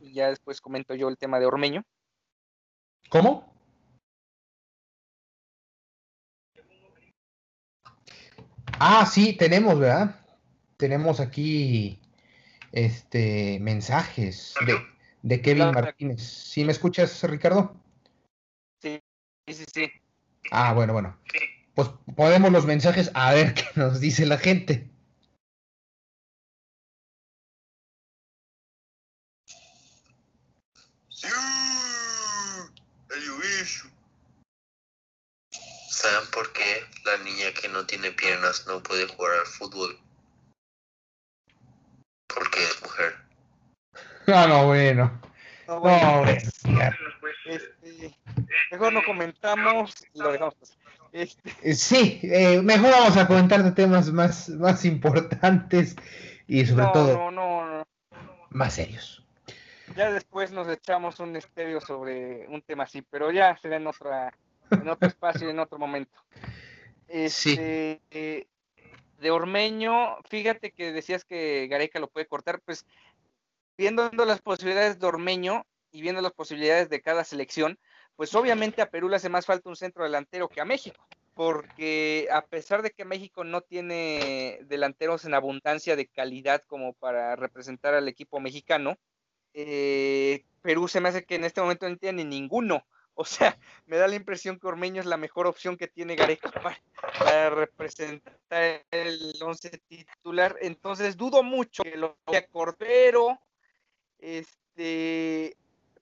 y 0.00 0.12
ya 0.12 0.28
después 0.28 0.60
comento 0.60 0.94
yo 0.94 1.08
el 1.08 1.18
tema 1.18 1.40
de 1.40 1.46
Ormeño. 1.46 1.84
¿Cómo? 3.10 3.57
Ah, 8.80 9.06
sí, 9.06 9.32
tenemos, 9.32 9.78
¿verdad? 9.78 10.20
Tenemos 10.76 11.20
aquí 11.20 12.00
este 12.72 13.58
mensajes 13.60 14.54
de, 15.22 15.42
Kevin 15.42 15.72
Martínez. 15.72 16.22
¿Sí 16.22 16.64
me 16.64 16.72
escuchas, 16.72 17.22
Ricardo? 17.24 17.74
Sí, 18.80 19.00
sí, 19.48 19.64
sí. 19.72 19.90
Ah, 20.50 20.72
bueno, 20.72 20.92
bueno. 20.92 21.18
Pues 21.74 21.90
ponemos 22.16 22.52
los 22.52 22.66
mensajes 22.66 23.10
a 23.14 23.32
ver 23.34 23.54
qué 23.54 23.64
nos 23.74 24.00
dice 24.00 24.26
la 24.26 24.38
gente. 24.38 24.88
por 36.38 36.52
qué 36.52 36.84
la 37.04 37.18
niña 37.18 37.52
que 37.68 37.74
no 37.74 37.86
tiene 37.86 38.10
piernas 38.12 38.64
no 38.66 38.82
puede 38.82 39.06
jugar 39.06 39.38
al 39.40 39.46
fútbol. 39.46 39.98
Porque 42.26 42.60
es 42.62 42.82
mujer. 42.82 43.14
No, 44.26 44.48
no, 44.48 44.66
bueno. 44.66 45.20
No, 45.66 45.74
No, 45.74 45.80
bueno, 45.80 46.18
bueno. 46.18 46.32
este, 47.44 48.16
mejor 48.70 48.92
no 48.92 49.02
comentamos 49.04 49.94
y 50.14 50.18
lo 50.20 50.32
dejamos. 50.32 50.54
Este, 51.12 51.54
Eh, 51.62 51.74
Sí, 51.74 52.20
eh, 52.22 52.60
mejor 52.62 52.90
vamos 52.90 53.16
a 53.16 53.26
comentar 53.26 53.62
de 53.62 53.72
temas 53.72 54.10
más, 54.12 54.48
más 54.50 54.84
importantes 54.84 55.96
y 56.46 56.64
sobre 56.66 56.84
no, 56.84 56.92
todo 56.92 57.14
no, 57.14 57.30
no, 57.30 57.78
no. 57.78 57.86
más 58.50 58.74
serios. 58.74 59.24
Ya 59.96 60.10
después 60.12 60.52
nos 60.52 60.68
echamos 60.68 61.18
un 61.18 61.34
estéreo 61.36 61.80
sobre 61.80 62.46
un 62.48 62.62
tema 62.62 62.84
así, 62.84 63.02
pero 63.02 63.30
ya 63.30 63.56
será 63.56 63.76
en 63.76 63.86
otra, 63.86 64.32
en 64.70 64.88
otro 64.88 65.08
espacio, 65.08 65.48
en 65.48 65.58
otro 65.58 65.78
momento. 65.78 66.18
Este, 67.08 68.00
eh, 68.10 68.46
de 69.18 69.30
Ormeño, 69.30 70.18
fíjate 70.28 70.72
que 70.72 70.92
decías 70.92 71.24
que 71.24 71.66
Gareca 71.68 71.98
lo 71.98 72.08
puede 72.08 72.26
cortar, 72.26 72.60
pues 72.60 72.86
viendo 73.76 74.10
las 74.10 74.40
posibilidades 74.40 74.98
de 74.98 75.06
Ormeño 75.06 75.66
y 75.90 76.02
viendo 76.02 76.20
las 76.20 76.32
posibilidades 76.32 76.88
de 76.90 77.00
cada 77.00 77.24
selección, 77.24 77.78
pues 78.16 78.34
obviamente 78.34 78.82
a 78.82 78.90
Perú 78.90 79.08
le 79.08 79.16
hace 79.16 79.28
más 79.28 79.46
falta 79.46 79.68
un 79.68 79.76
centro 79.76 80.04
delantero 80.04 80.48
que 80.48 80.60
a 80.60 80.64
México, 80.64 81.06
porque 81.34 82.28
a 82.32 82.42
pesar 82.42 82.82
de 82.82 82.90
que 82.90 83.04
México 83.04 83.44
no 83.44 83.60
tiene 83.62 84.58
delanteros 84.64 85.24
en 85.24 85.34
abundancia 85.34 85.96
de 85.96 86.06
calidad 86.06 86.62
como 86.66 86.92
para 86.92 87.36
representar 87.36 87.94
al 87.94 88.08
equipo 88.08 88.40
mexicano, 88.40 88.98
eh, 89.54 90.44
Perú 90.62 90.88
se 90.88 91.00
me 91.00 91.08
hace 91.08 91.24
que 91.24 91.36
en 91.36 91.44
este 91.44 91.60
momento 91.60 91.88
no 91.88 91.96
tiene 91.96 92.24
ninguno. 92.24 92.84
O 93.20 93.24
sea, 93.24 93.58
me 93.86 93.96
da 93.96 94.06
la 94.06 94.14
impresión 94.14 94.58
que 94.58 94.68
Ormeño 94.68 95.00
es 95.00 95.06
la 95.06 95.16
mejor 95.16 95.48
opción 95.48 95.76
que 95.76 95.88
tiene 95.88 96.14
Gareca 96.14 96.50
para, 96.62 96.80
para 97.18 97.50
representar 97.50 98.84
el 98.92 99.34
once 99.42 99.70
titular. 99.88 100.56
Entonces 100.60 101.16
dudo 101.16 101.42
mucho 101.42 101.82
que 101.82 101.96
lo 101.96 102.16
vaya 102.24 102.38
a 102.38 102.46
cortar, 102.46 102.78
pero 102.78 103.40
este, 104.20 105.56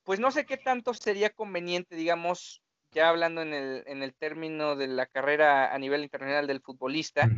pues 0.05 0.21
no 0.21 0.31
sé 0.31 0.45
qué 0.45 0.59
tanto 0.59 0.93
sería 0.93 1.31
conveniente, 1.31 1.97
digamos, 1.97 2.63
ya 2.93 3.09
hablando 3.09 3.41
en 3.41 3.55
el, 3.55 3.83
en 3.87 4.03
el 4.03 4.15
término 4.15 4.77
de 4.77 4.87
la 4.87 5.07
carrera 5.07 5.75
a 5.75 5.79
nivel 5.79 6.03
internacional 6.03 6.47
del 6.47 6.61
futbolista, 6.61 7.31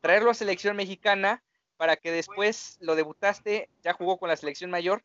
traerlo 0.00 0.30
a 0.30 0.34
selección 0.34 0.76
mexicana 0.76 1.42
para 1.76 1.96
que 1.96 2.12
después 2.12 2.78
lo 2.80 2.94
debutaste, 2.94 3.68
ya 3.82 3.92
jugó 3.92 4.18
con 4.18 4.28
la 4.28 4.36
selección 4.36 4.70
mayor 4.70 5.02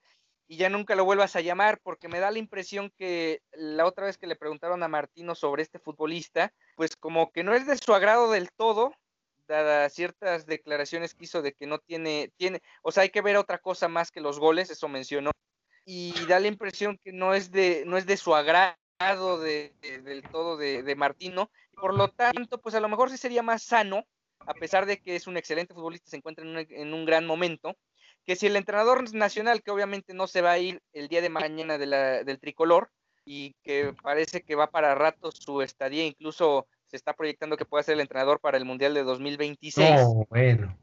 y 0.52 0.58
ya 0.58 0.68
nunca 0.68 0.96
lo 0.96 1.06
vuelvas 1.06 1.38
a 1.38 1.40
llamar, 1.40 1.80
porque 1.82 2.10
me 2.10 2.20
da 2.20 2.30
la 2.30 2.38
impresión 2.38 2.92
que 2.98 3.42
la 3.54 3.86
otra 3.86 4.08
vez 4.08 4.18
que 4.18 4.28
le 4.28 4.36
preguntaron 4.36 4.84
a 4.84 4.90
Martino 4.90 5.34
sobre 5.34 5.64
este 5.64 5.80
futbolista, 5.80 6.52
pues 6.76 6.98
como 6.98 7.32
que 7.32 7.42
no 7.42 7.54
es 7.54 7.66
de 7.66 7.78
su 7.78 7.94
agrado 7.94 8.30
del 8.30 8.52
todo, 8.52 8.92
dadas 9.48 9.94
ciertas 9.94 10.46
declaraciones 10.46 11.16
que 11.16 11.24
hizo 11.24 11.42
de 11.42 11.54
que 11.54 11.68
no 11.68 11.80
tiene, 11.80 12.34
tiene, 12.36 12.62
o 12.84 12.92
sea, 12.92 13.04
hay 13.04 13.12
que 13.12 13.22
ver 13.22 13.38
otra 13.38 13.60
cosa 13.60 13.88
más 13.88 14.12
que 14.12 14.20
los 14.20 14.40
goles, 14.40 14.70
eso 14.70 14.90
mencionó, 14.90 15.32
y 15.86 16.12
da 16.26 16.42
la 16.42 16.48
impresión 16.50 17.00
que 17.02 17.14
no 17.14 17.34
es 17.34 17.50
de, 17.54 17.84
no 17.86 17.96
es 17.98 18.06
de 18.06 18.18
su 18.18 18.36
agrado 18.36 18.76
de, 19.40 19.74
de- 19.80 20.02
del 20.02 20.22
todo 20.24 20.58
de, 20.58 20.84
de 20.84 20.96
Martino, 20.98 21.50
por 21.76 21.94
lo 21.94 22.10
tanto, 22.10 22.60
pues 22.60 22.76
a 22.76 22.82
lo 22.82 22.90
mejor 22.90 23.10
sí 23.10 23.16
sería 23.16 23.42
más 23.42 23.64
sano, 23.64 24.04
a 24.46 24.54
pesar 24.54 24.86
de 24.86 24.98
que 25.00 25.16
es 25.16 25.28
un 25.28 25.38
excelente 25.38 25.74
futbolista, 25.74 26.10
se 26.10 26.18
encuentra 26.18 26.44
en 26.44 26.52
un, 26.58 26.58
en 26.70 26.94
un 26.94 27.06
gran 27.06 27.26
momento, 27.26 27.78
que 28.26 28.36
si 28.36 28.48
el 28.48 28.56
entrenador 28.56 29.14
nacional, 29.14 29.62
que 29.62 29.72
obviamente 29.72 30.14
no 30.14 30.28
se 30.28 30.42
va 30.42 30.52
a 30.52 30.60
ir 30.60 30.82
el 30.94 31.08
día 31.08 31.22
de 31.22 31.30
mañana 31.30 31.78
de 31.78 31.86
la- 31.86 32.24
del 32.24 32.40
tricolor, 32.40 32.90
y 33.26 33.54
que 33.64 33.94
parece 34.02 34.42
que 34.42 34.56
va 34.56 34.72
para 34.72 34.96
rato 34.96 35.32
su 35.32 35.62
estadía, 35.62 36.06
incluso 36.06 36.68
se 36.88 36.98
está 36.98 37.14
proyectando 37.14 37.56
que 37.56 37.66
pueda 37.66 37.84
ser 37.84 37.94
el 37.94 38.02
entrenador 38.02 38.40
para 38.40 38.58
el 38.58 38.66
Mundial 38.66 38.94
de 38.94 39.04
2026. 39.04 39.90
No, 39.96 40.26
bueno. 40.30 40.78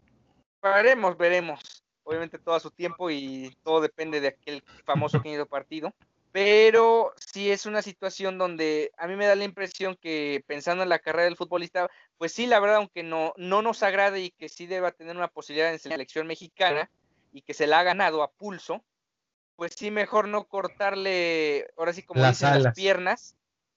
Veremos, 0.62 1.16
veremos. 1.16 1.84
Obviamente 2.04 2.38
todo 2.38 2.54
a 2.54 2.60
su 2.60 2.70
tiempo 2.70 3.10
y 3.10 3.54
todo 3.62 3.80
depende 3.80 4.20
de 4.20 4.28
aquel 4.28 4.62
famoso 4.84 5.20
querido 5.20 5.46
partido. 5.46 5.92
Pero 6.30 7.12
sí 7.16 7.50
es 7.50 7.66
una 7.66 7.82
situación 7.82 8.38
donde 8.38 8.92
a 8.96 9.06
mí 9.06 9.16
me 9.16 9.26
da 9.26 9.34
la 9.34 9.44
impresión 9.44 9.96
que 10.00 10.42
pensando 10.46 10.82
en 10.82 10.88
la 10.88 10.98
carrera 10.98 11.24
del 11.24 11.36
futbolista, 11.36 11.88
pues 12.16 12.32
sí, 12.32 12.46
la 12.46 12.60
verdad, 12.60 12.76
aunque 12.76 13.02
no, 13.02 13.32
no 13.36 13.62
nos 13.62 13.82
agrade 13.82 14.20
y 14.20 14.30
que 14.30 14.48
sí 14.48 14.66
deba 14.66 14.92
tener 14.92 15.16
una 15.16 15.28
posibilidad 15.28 15.72
en 15.72 15.78
selección 15.78 16.26
mexicana 16.26 16.90
y 17.32 17.42
que 17.42 17.54
se 17.54 17.66
la 17.66 17.80
ha 17.80 17.82
ganado 17.84 18.22
a 18.22 18.30
pulso, 18.32 18.84
pues 19.56 19.74
sí, 19.74 19.90
mejor 19.90 20.28
no 20.28 20.46
cortarle, 20.46 21.68
ahora 21.76 21.92
sí 21.92 22.02
como 22.02 22.20
Las 22.22 22.40
dicen, 22.40 22.62
las 22.62 22.74
piernas, 22.74 23.36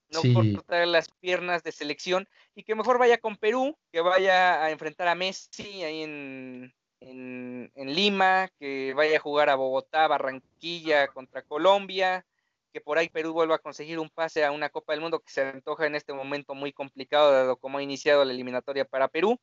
no 0.10 0.22
Sí. 0.22 0.54
cortarle 0.54 0.88
las 0.88 1.10
piernas 1.20 1.64
de 1.64 1.72
selección 1.72 2.28
y 2.56 2.64
que 2.64 2.76
mejor 2.76 2.98
vaya 3.00 3.18
con 3.18 3.38
Perú, 3.38 3.78
que 3.92 4.02
vaya 4.02 4.64
a 4.64 4.72
enfrentar 4.72 5.08
a 5.08 5.16
Messi 5.16 5.84
ahí 5.84 6.04
en, 6.04 6.74
en, 7.00 7.72
en 7.76 7.96
Lima, 7.96 8.50
que 8.60 8.94
vaya 8.94 9.18
a 9.18 9.22
jugar 9.22 9.50
a 9.50 9.56
Bogotá, 9.56 10.08
Barranquilla 10.08 11.08
contra 11.08 11.42
Colombia, 11.44 12.26
que 12.74 12.82
por 12.82 12.98
ahí 12.98 13.10
Perú 13.10 13.34
vuelva 13.34 13.56
a 13.56 13.60
conseguir 13.60 14.00
un 14.00 14.10
pase 14.10 14.46
a 14.46 14.52
una 14.52 14.70
Copa 14.70 14.94
del 14.94 15.02
Mundo 15.02 15.20
que 15.20 15.32
se 15.32 15.42
antoja 15.42 15.86
en 15.88 15.96
este 15.96 16.14
momento 16.14 16.54
muy 16.56 16.72
complicado, 16.74 17.32
dado 17.32 17.58
como 17.58 17.78
ha 17.80 17.84
iniciado 17.84 18.24
la 18.26 18.34
eliminatoria 18.34 18.86
para 18.86 19.08
Perú. 19.08 19.40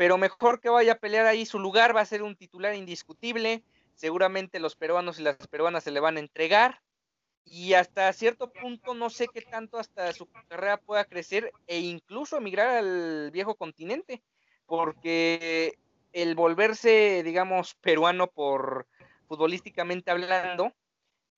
Pero 0.00 0.16
mejor 0.16 0.62
que 0.62 0.70
vaya 0.70 0.92
a 0.92 0.98
pelear 0.98 1.26
ahí 1.26 1.44
su 1.44 1.58
lugar, 1.58 1.94
va 1.94 2.00
a 2.00 2.06
ser 2.06 2.22
un 2.22 2.34
titular 2.34 2.74
indiscutible. 2.74 3.62
Seguramente 3.92 4.58
los 4.58 4.74
peruanos 4.74 5.20
y 5.20 5.22
las 5.22 5.36
peruanas 5.46 5.84
se 5.84 5.90
le 5.90 6.00
van 6.00 6.16
a 6.16 6.20
entregar. 6.20 6.80
Y 7.44 7.74
hasta 7.74 8.10
cierto 8.14 8.50
punto 8.50 8.94
no 8.94 9.10
sé 9.10 9.28
qué 9.28 9.42
tanto 9.42 9.76
hasta 9.76 10.10
su 10.14 10.26
carrera 10.48 10.78
pueda 10.78 11.04
crecer 11.04 11.52
e 11.66 11.80
incluso 11.80 12.38
emigrar 12.38 12.78
al 12.78 13.30
viejo 13.30 13.56
continente, 13.56 14.22
porque 14.64 15.78
el 16.14 16.34
volverse, 16.34 17.22
digamos, 17.22 17.74
peruano 17.74 18.28
por 18.28 18.86
futbolísticamente 19.28 20.10
hablando, 20.10 20.72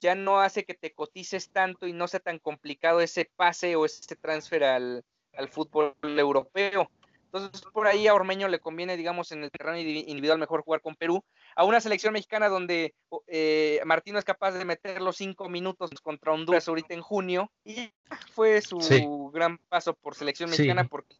ya 0.01 0.15
no 0.15 0.41
hace 0.41 0.65
que 0.65 0.75
te 0.75 0.95
cotices 0.95 1.51
tanto 1.51 1.89
y 1.89 1.93
no 1.93 2.07
sea 2.07 2.21
tan 2.21 2.39
complicado 2.39 3.01
ese 3.01 3.29
pase 3.35 3.75
o 3.75 3.87
ese 3.87 4.15
transfer 4.15 4.63
al, 4.63 5.05
al 5.33 5.49
fútbol 5.49 5.97
europeo. 6.01 6.89
Entonces, 7.33 7.62
por 7.72 7.87
ahí 7.87 8.07
a 8.09 8.14
Ormeño 8.14 8.47
le 8.49 8.61
conviene, 8.61 8.97
digamos, 8.99 9.33
en 9.33 9.43
el 9.43 9.51
terreno 9.51 9.78
individual 9.78 10.39
mejor 10.39 10.62
jugar 10.62 10.83
con 10.83 10.95
Perú. 10.97 11.24
A 11.57 11.64
una 11.64 11.80
selección 11.80 12.12
mexicana 12.12 12.51
donde 12.51 12.95
eh, 13.26 13.80
Martino 13.87 14.18
es 14.18 14.24
capaz 14.24 14.53
de 14.53 14.66
meter 14.66 15.01
los 15.01 15.16
cinco 15.16 15.49
minutos 15.49 15.91
contra 16.03 16.33
Honduras 16.33 16.68
ahorita 16.68 16.93
en 16.93 17.01
junio. 17.01 17.51
Y 17.64 17.91
fue 18.35 18.61
su 18.61 18.80
Sí. 18.83 19.03
gran 19.33 19.57
paso 19.70 19.95
por 19.95 20.14
selección 20.14 20.51
Sí. 20.51 20.59
mexicana 20.59 20.85
porque 20.85 21.16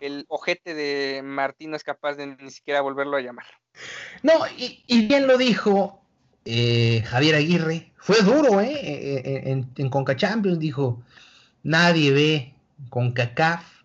el 0.00 0.24
ojete 0.28 0.74
de 0.74 1.22
Martino 1.24 1.74
es 1.74 1.82
capaz 1.82 2.14
de 2.14 2.28
ni 2.28 2.50
siquiera 2.50 2.80
volverlo 2.80 3.16
a 3.16 3.20
llamar. 3.20 3.46
No, 4.22 4.46
y, 4.56 4.84
y 4.86 5.08
bien 5.08 5.26
lo 5.26 5.36
dijo 5.36 6.00
eh, 6.44 7.02
Javier 7.06 7.34
Aguirre. 7.34 7.92
Fue 7.96 8.22
duro, 8.22 8.60
¿eh? 8.60 9.32
En, 9.34 9.48
en, 9.48 9.72
en 9.76 9.90
Conca 9.90 10.14
Champions 10.14 10.60
dijo, 10.60 11.02
nadie 11.64 12.12
ve 12.12 12.54
CONCACAF. 12.90 13.75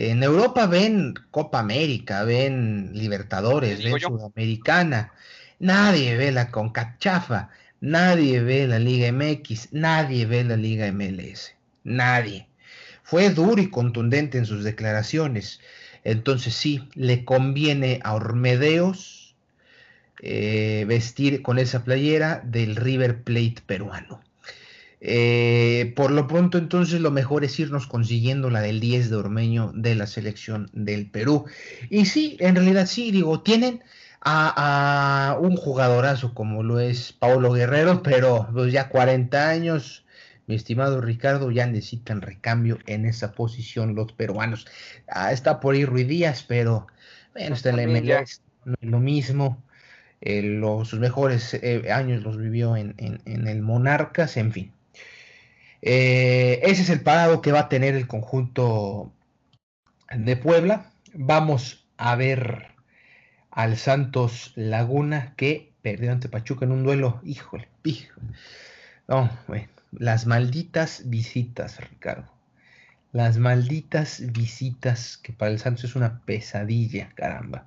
En 0.00 0.22
Europa 0.22 0.68
ven 0.68 1.14
Copa 1.32 1.58
América, 1.58 2.22
ven 2.22 2.92
Libertadores, 2.94 3.82
ven 3.82 3.98
yo. 3.98 4.10
Sudamericana. 4.10 5.12
Nadie 5.58 6.16
ve 6.16 6.30
la 6.30 6.52
CONCACHAFA, 6.52 7.50
nadie 7.80 8.40
ve 8.40 8.68
la 8.68 8.78
Liga 8.78 9.10
MX, 9.10 9.72
nadie 9.72 10.24
ve 10.24 10.44
la 10.44 10.56
Liga 10.56 10.92
MLS. 10.92 11.56
Nadie. 11.82 12.46
Fue 13.02 13.30
duro 13.30 13.60
y 13.60 13.70
contundente 13.70 14.38
en 14.38 14.46
sus 14.46 14.62
declaraciones. 14.62 15.58
Entonces 16.04 16.54
sí, 16.54 16.88
le 16.94 17.24
conviene 17.24 17.98
a 18.04 18.14
Ormedeos 18.14 19.34
eh, 20.22 20.84
vestir 20.86 21.42
con 21.42 21.58
esa 21.58 21.82
playera 21.82 22.40
del 22.44 22.76
River 22.76 23.24
Plate 23.24 23.62
peruano. 23.66 24.20
Eh, 25.00 25.92
por 25.96 26.10
lo 26.10 26.26
pronto, 26.26 26.58
entonces, 26.58 27.00
lo 27.00 27.10
mejor 27.10 27.44
es 27.44 27.58
irnos 27.60 27.86
consiguiendo 27.86 28.50
la 28.50 28.60
del 28.60 28.80
10 28.80 29.10
de 29.10 29.16
Ormeño 29.16 29.72
de 29.74 29.94
la 29.94 30.06
selección 30.06 30.70
del 30.72 31.10
Perú. 31.10 31.46
Y 31.90 32.06
sí, 32.06 32.36
en 32.40 32.56
realidad 32.56 32.86
sí, 32.86 33.10
digo, 33.10 33.40
tienen 33.42 33.82
a, 34.20 35.30
a 35.30 35.38
un 35.38 35.56
jugadorazo 35.56 36.34
como 36.34 36.62
lo 36.62 36.80
es 36.80 37.12
Paulo 37.12 37.52
Guerrero, 37.52 38.02
pero 38.02 38.48
pues 38.52 38.72
ya 38.72 38.88
40 38.88 39.48
años, 39.48 40.04
mi 40.46 40.56
estimado 40.56 41.00
Ricardo, 41.00 41.50
ya 41.50 41.66
necesitan 41.66 42.20
recambio 42.20 42.78
en 42.86 43.06
esa 43.06 43.32
posición 43.32 43.94
los 43.94 44.12
peruanos. 44.12 44.66
Ah, 45.08 45.32
está 45.32 45.60
por 45.60 45.76
ir 45.76 45.88
Ruiz 45.88 46.08
Díaz, 46.08 46.44
pero 46.46 46.88
bueno, 47.34 47.54
está 47.54 47.70
en 47.70 47.76
la. 47.76 47.86
MLS, 47.86 48.42
no 48.64 48.74
es 48.80 48.88
lo 48.90 48.98
mismo. 48.98 49.62
Eh, 50.20 50.42
los, 50.42 50.88
sus 50.88 50.98
mejores 50.98 51.54
eh, 51.54 51.92
años 51.92 52.24
los 52.24 52.36
vivió 52.36 52.76
en, 52.76 52.94
en, 52.98 53.20
en 53.24 53.46
el 53.46 53.62
Monarcas, 53.62 54.36
en 54.36 54.52
fin. 54.52 54.72
Eh, 55.82 56.60
ese 56.62 56.82
es 56.82 56.90
el 56.90 57.00
parado 57.00 57.40
que 57.40 57.52
va 57.52 57.60
a 57.60 57.68
tener 57.68 57.94
el 57.94 58.06
conjunto 58.06 59.12
de 60.14 60.36
Puebla. 60.36 60.90
Vamos 61.14 61.86
a 61.96 62.16
ver 62.16 62.68
al 63.50 63.76
Santos 63.76 64.52
Laguna 64.56 65.34
que 65.36 65.72
perdió 65.82 66.12
ante 66.12 66.28
Pachuca 66.28 66.64
en 66.64 66.72
un 66.72 66.84
duelo. 66.84 67.20
Híjole, 67.24 67.68
híjole. 67.84 68.26
No, 69.06 69.30
las 69.92 70.26
malditas 70.26 71.02
visitas, 71.06 71.80
Ricardo. 71.80 72.30
Las 73.12 73.38
malditas 73.38 74.22
visitas, 74.32 75.16
que 75.16 75.32
para 75.32 75.50
el 75.50 75.58
Santos 75.58 75.84
es 75.84 75.96
una 75.96 76.20
pesadilla, 76.20 77.08
caramba. 77.14 77.64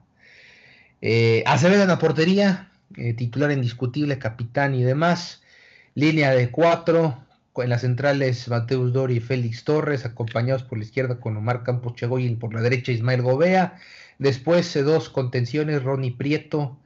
Eh, 1.02 1.44
Acevedo 1.48 1.82
en 1.82 1.88
la 1.88 1.98
portería, 1.98 2.72
eh, 2.96 3.14
titular 3.14 3.52
indiscutible, 3.52 4.20
capitán 4.20 4.76
y 4.76 4.84
demás. 4.84 5.42
Línea 5.96 6.32
de 6.32 6.52
cuatro, 6.52 7.18
en 7.58 7.70
las 7.70 7.82
centrales 7.82 8.48
Mateus 8.48 8.94
Dori 8.94 9.18
y 9.18 9.20
Félix 9.20 9.64
Torres, 9.64 10.06
acompañados 10.06 10.64
por 10.64 10.78
la 10.78 10.86
izquierda 10.86 11.20
con 11.20 11.36
Omar 11.36 11.64
Campos 11.64 11.96
Chegoy 11.96 12.26
y 12.26 12.36
por 12.36 12.54
la 12.54 12.62
derecha 12.62 12.92
Ismael 12.92 13.22
Gobea. 13.22 13.78
Después 14.20 14.74
eh, 14.76 14.84
dos 14.84 15.10
contenciones, 15.10 15.84
Ronnie 15.84 16.16
Prieto, 16.16 16.78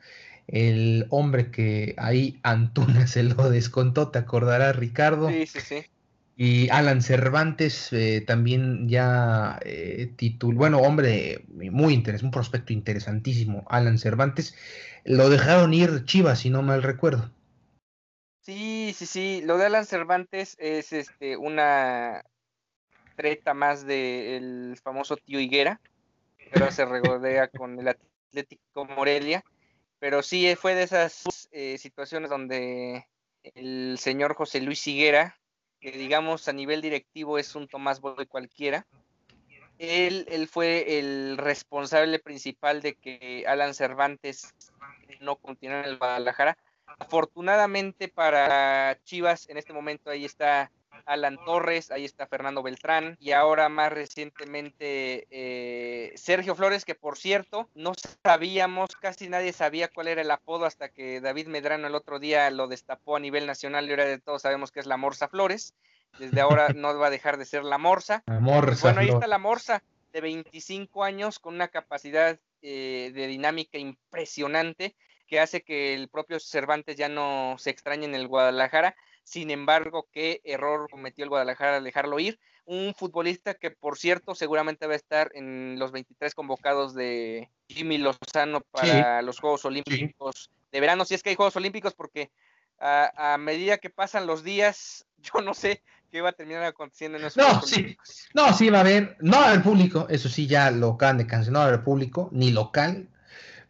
el 0.48 1.06
hombre 1.10 1.52
que 1.52 1.96
ahí 1.98 2.40
Antuna 2.44 3.08
se 3.08 3.24
lo 3.24 3.50
descontó, 3.50 4.10
te 4.10 4.20
acordarás 4.20 4.76
Ricardo. 4.76 5.30
Sí, 5.30 5.46
sí, 5.46 5.60
sí. 5.60 5.76
Y 6.38 6.70
Alan 6.70 7.02
Cervantes 7.02 7.94
eh, 7.94 8.22
también 8.26 8.90
ya 8.90 9.58
eh, 9.64 10.12
título, 10.18 10.58
bueno, 10.58 10.80
hombre 10.80 11.46
muy 11.48 11.94
interesante, 11.94 12.26
un 12.26 12.32
prospecto 12.32 12.74
interesantísimo, 12.74 13.66
Alan 13.70 13.98
Cervantes. 13.98 14.54
Lo 15.06 15.30
dejaron 15.30 15.74
ir 15.74 16.04
Chivas, 16.04 16.40
si 16.40 16.50
no 16.50 16.62
mal 16.62 16.84
recuerdo. 16.84 17.32
Sí, 18.46 18.94
sí, 18.96 19.08
sí. 19.08 19.42
Lo 19.44 19.58
de 19.58 19.66
Alan 19.66 19.86
Cervantes 19.86 20.56
es 20.60 20.94
este 20.94 21.36
una 21.36 22.24
treta 23.16 23.56
más 23.56 23.86
del 23.88 24.78
famoso 24.84 25.18
tío 25.18 25.40
Higuera, 25.40 25.82
pero 26.52 26.70
se 26.70 26.86
regodea 26.86 27.48
con 27.48 27.80
el 27.80 27.88
Atlético 27.88 28.86
Morelia. 28.86 29.44
Pero 29.98 30.22
sí 30.22 30.56
fue 30.56 30.76
de 30.76 30.84
esas 30.84 31.24
eh, 31.52 31.80
situaciones 31.80 32.30
donde 32.30 33.08
el 33.42 33.98
señor 33.98 34.36
José 34.36 34.62
Luis 34.62 34.86
Higuera 34.86 35.36
que 35.80 35.92
digamos 35.92 36.48
a 36.48 36.54
nivel 36.54 36.82
directivo 36.82 37.38
es 37.38 37.56
un 37.56 37.68
Tomás 37.68 38.00
Boy 38.00 38.26
cualquiera. 38.26 38.88
Él, 39.78 40.26
él 40.30 40.48
fue 40.48 41.00
el 41.00 41.38
responsable 41.38 42.20
principal 42.20 42.82
de 42.82 42.96
que 42.96 43.46
Alan 43.48 43.74
Cervantes 43.74 44.54
no 45.20 45.36
continuara 45.36 45.84
en 45.84 45.90
el 45.90 45.98
Guadalajara. 45.98 46.58
Afortunadamente 47.00 48.08
para 48.08 48.98
Chivas, 49.04 49.50
en 49.50 49.58
este 49.58 49.74
momento 49.74 50.10
ahí 50.10 50.26
está 50.26 50.72
Alan 51.06 51.38
Torres, 51.46 51.92
ahí 51.92 52.06
está 52.06 52.26
Fernando 52.28 52.64
Beltrán 52.64 53.18
y 53.20 53.32
ahora 53.32 53.70
más 53.70 53.92
recientemente 53.92 55.28
eh, 55.30 56.14
Sergio 56.16 56.56
Flores, 56.56 56.86
que 56.86 56.96
por 56.96 57.18
cierto 57.18 57.70
no 57.76 57.94
sabíamos, 58.24 58.96
casi 58.96 59.30
nadie 59.30 59.54
sabía 59.54 59.88
cuál 59.88 60.08
era 60.08 60.22
el 60.22 60.32
apodo 60.32 60.66
hasta 60.66 60.90
que 60.90 61.22
David 61.22 61.48
Medrano 61.48 61.88
el 61.88 61.96
otro 61.96 62.20
día 62.20 62.50
lo 62.50 62.68
destapó 62.68 63.18
a 63.18 63.20
nivel 63.20 63.46
nacional 63.46 63.88
y 63.88 63.92
ahora 63.92 64.06
de 64.06 64.20
todos 64.20 64.42
sabemos 64.42 64.72
que 64.72 64.80
es 64.80 64.86
la 64.86 64.98
Morsa 64.98 65.28
Flores. 65.28 65.74
Desde 66.18 66.42
ahora 66.42 66.70
no 66.76 66.98
va 66.98 67.08
a 67.08 67.12
dejar 67.12 67.38
de 67.38 67.46
ser 67.46 67.64
la 67.64 67.78
Morsa. 67.78 68.24
La 68.26 68.40
Morsa 68.40 68.88
bueno, 68.88 69.02
ahí 69.02 69.10
está 69.10 69.28
la 69.28 69.38
Morsa 69.38 69.84
de 70.14 70.22
25 70.22 71.04
años 71.04 71.40
con 71.40 71.56
una 71.56 71.68
capacidad 71.68 72.40
eh, 72.62 73.12
de 73.14 73.28
dinámica 73.28 73.78
impresionante 73.78 74.96
que 75.28 75.40
hace 75.40 75.62
que 75.62 75.94
el 75.94 76.10
propio 76.10 76.40
Cervantes 76.40 76.96
ya 76.96 77.10
no 77.10 77.56
se 77.58 77.70
extrañe 77.70 78.06
en 78.06 78.16
el 78.16 78.28
Guadalajara 78.28 78.96
sin 79.26 79.50
embargo, 79.50 80.08
qué 80.12 80.40
error 80.44 80.88
cometió 80.90 81.24
el 81.24 81.30
Guadalajara 81.30 81.78
al 81.78 81.84
dejarlo 81.84 82.20
ir. 82.20 82.40
Un 82.64 82.94
futbolista 82.94 83.56
que, 83.56 83.72
por 83.72 83.98
cierto, 83.98 84.36
seguramente 84.36 84.86
va 84.86 84.94
a 84.94 84.98
estar 84.98 85.32
en 85.34 85.78
los 85.80 85.92
23 85.92 86.36
convocados 86.36 86.94
de 86.94 87.50
Jimmy 87.68 87.98
Lozano 87.98 88.62
para 88.72 89.24
los 89.24 89.40
Juegos 89.40 89.66
Olímpicos 89.66 90.52
de 90.72 90.80
verano, 90.80 91.06
si 91.06 91.16
es 91.16 91.24
que 91.24 91.32
hay 91.32 91.36
Juegos 91.36 91.56
Olímpicos, 91.56 91.96
porque 91.96 92.30
a, 92.80 93.38
medida 93.40 93.80
que 93.80 93.90
pasan 93.90 94.28
los 94.28 94.44
días, 94.44 95.08
yo 95.18 95.42
no 95.42 95.56
sé 95.56 95.82
qué 96.12 96.22
va 96.22 96.30
a 96.30 96.34
terminar 96.34 96.64
aconteciendo 96.64 97.18
en 97.18 97.26
esos 97.26 97.38
no, 97.38 97.46
Juegos 97.46 97.70
sí. 97.70 97.76
Olímpicos. 97.76 98.28
No, 98.36 98.54
sí 98.54 98.70
va 98.70 98.78
a 98.78 98.82
haber, 98.82 99.18
no 99.22 99.42
al 99.42 99.64
público, 99.64 100.06
eso 100.10 100.30
sí 100.30 100.46
ya 100.46 100.70
lo 100.70 100.92
acaban 100.92 101.18
de 101.18 101.26
cancelar, 101.26 101.54
no 101.54 101.60
va 101.60 101.66
a 101.66 101.68
haber 101.70 101.84
público, 101.84 102.30
ni 102.32 102.52
local, 102.52 103.10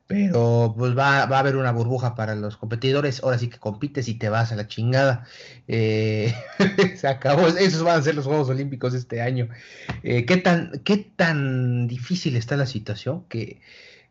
pero 0.08 0.76
pues 0.78 0.95
va, 0.95 1.26
va, 1.26 1.38
a 1.38 1.39
haber 1.39 1.56
una 1.56 1.72
burbuja 1.72 2.14
para 2.14 2.36
los 2.36 2.58
competidores. 2.58 3.24
Ahora 3.24 3.39
sí 3.39 3.49
que 3.49 3.58
compites 3.58 4.08
y 4.08 4.14
te 4.16 4.30
vas 4.30 4.51
a 4.51 4.56
la 4.56 4.68
chingada. 4.68 5.26
Eh, 5.68 6.34
se 6.95 7.08
acabó. 7.08 7.47
Esos 7.47 7.84
van 7.84 7.99
a 7.99 8.03
ser 8.03 8.14
los 8.14 8.26
Juegos 8.26 8.49
Olímpicos 8.49 8.93
este 8.93 9.22
año. 9.22 9.49
Eh, 10.03 10.26
¿qué, 10.26 10.38
tan, 10.38 10.80
¿Qué 10.84 10.97
tan 10.97 11.88
difícil 11.88 12.36
está 12.36 12.56
la 12.56 12.68
situación? 12.68 13.26
Que, 13.30 13.62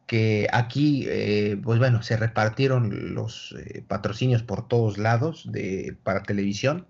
que 0.06 0.48
aquí, 0.52 1.06
eh, 1.08 1.56
pues 1.62 1.78
bueno, 1.78 2.02
se 2.02 2.16
repartieron 2.16 3.14
los 3.14 3.54
eh, 3.64 3.84
patrocinios 3.86 4.42
por 4.42 4.66
todos 4.66 4.98
lados 4.98 5.50
de, 5.52 5.96
para 6.02 6.24
televisión. 6.24 6.86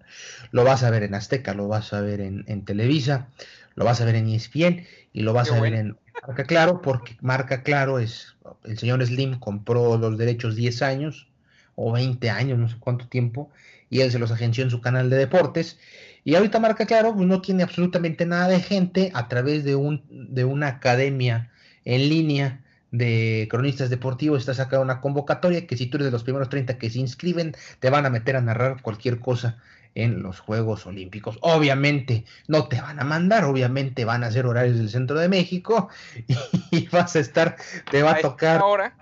Lo 0.51 0.65
vas 0.65 0.83
a 0.83 0.91
ver 0.91 1.03
en 1.03 1.15
Azteca, 1.15 1.53
lo 1.53 1.69
vas 1.69 1.93
a 1.93 2.01
ver 2.01 2.23
en, 2.23 2.45
en 2.49 2.65
Televisa, 2.65 3.29
lo 3.75 3.85
vas 3.85 4.01
a 4.01 4.07
ver 4.07 4.15
en 4.15 4.31
ESPN 4.31 4.87
y 5.13 5.21
lo 5.21 5.35
vas 5.35 5.51
Qué 5.51 5.57
a 5.57 5.61
ver 5.61 5.75
en 5.75 5.99
Marca 6.23 6.45
Claro, 6.45 6.81
porque 6.81 7.17
Marca 7.21 7.63
Claro 7.63 7.99
es, 7.99 8.37
el 8.65 8.79
señor 8.79 9.05
Slim 9.05 9.39
compró 9.39 9.99
los 9.99 10.17
derechos 10.17 10.57
10 10.57 10.83
años 10.83 11.29
o 11.75 11.93
20 11.93 12.31
años, 12.31 12.59
no 12.59 12.69
sé 12.69 12.77
cuánto 12.79 13.09
tiempo, 13.09 13.51
y 13.91 14.01
él 14.01 14.11
se 14.11 14.19
los 14.19 14.31
agenció 14.31 14.65
en 14.65 14.71
su 14.71 14.81
canal 14.81 15.11
de 15.11 15.17
deportes. 15.17 15.79
Y 16.25 16.35
ahorita 16.37 16.61
Marca 16.61 16.87
Claro 16.87 17.15
pues, 17.15 17.27
no 17.27 17.43
tiene 17.43 17.63
absolutamente 17.63 18.27
nada 18.27 18.49
de 18.49 18.61
gente 18.61 19.11
a 19.15 19.29
través 19.29 19.65
de, 19.65 19.77
un, 19.77 20.03
de 20.09 20.45
una 20.45 20.69
academia 20.69 21.51
en 21.85 22.09
línea 22.09 22.61
de 22.91 23.49
cronistas 23.51 23.91
deportivos, 23.91 24.39
está 24.39 24.55
sacando 24.55 24.85
una 24.85 25.01
convocatoria 25.01 25.67
que 25.67 25.77
si 25.77 25.87
tú 25.87 25.97
eres 25.97 26.07
de 26.07 26.13
los 26.13 26.23
primeros 26.23 26.49
30 26.49 26.79
que 26.79 26.91
se 26.91 27.01
inscriben, 27.01 27.55
te 27.81 27.91
van 27.91 28.07
a 28.07 28.11
meter 28.11 28.37
a 28.37 28.41
narrar 28.41 28.83
cualquier 28.83 29.19
cosa 29.19 29.59
en 29.95 30.23
los 30.23 30.41
Juegos 30.41 30.87
Olímpicos. 30.87 31.39
Obviamente 31.41 32.25
no 32.49 32.69
te 32.69 32.81
van 32.81 33.01
a 33.01 33.05
mandar, 33.05 33.45
obviamente 33.45 34.05
van 34.05 34.25
a 34.25 34.31
ser 34.31 34.47
horarios 34.47 34.77
del 34.77 34.91
centro 34.91 35.19
de 35.19 35.29
México 35.29 35.89
y 36.71 36.89
vas 36.89 37.17
a 37.17 37.21
estar, 37.21 37.57
te 37.91 38.03
va 38.03 38.13
a, 38.13 38.21
tocar 38.21 38.63
hora, 38.63 38.97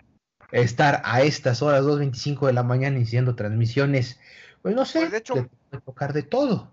estar 0.50 1.02
a 1.04 1.22
estas 1.22 1.62
horas, 1.62 1.84
2.25 1.84 2.46
de 2.46 2.52
la 2.52 2.62
mañana, 2.62 2.96
iniciando 2.96 3.34
transmisiones. 3.34 4.20
Pues 4.60 4.74
no 4.74 4.84
sé, 4.84 5.00
Pues, 5.00 5.12
de 5.12 5.18
hecho- 5.18 5.34
te 5.34 5.42
puede 5.44 5.82
tocar 5.82 6.12
de 6.12 6.22
todo. 6.22 6.70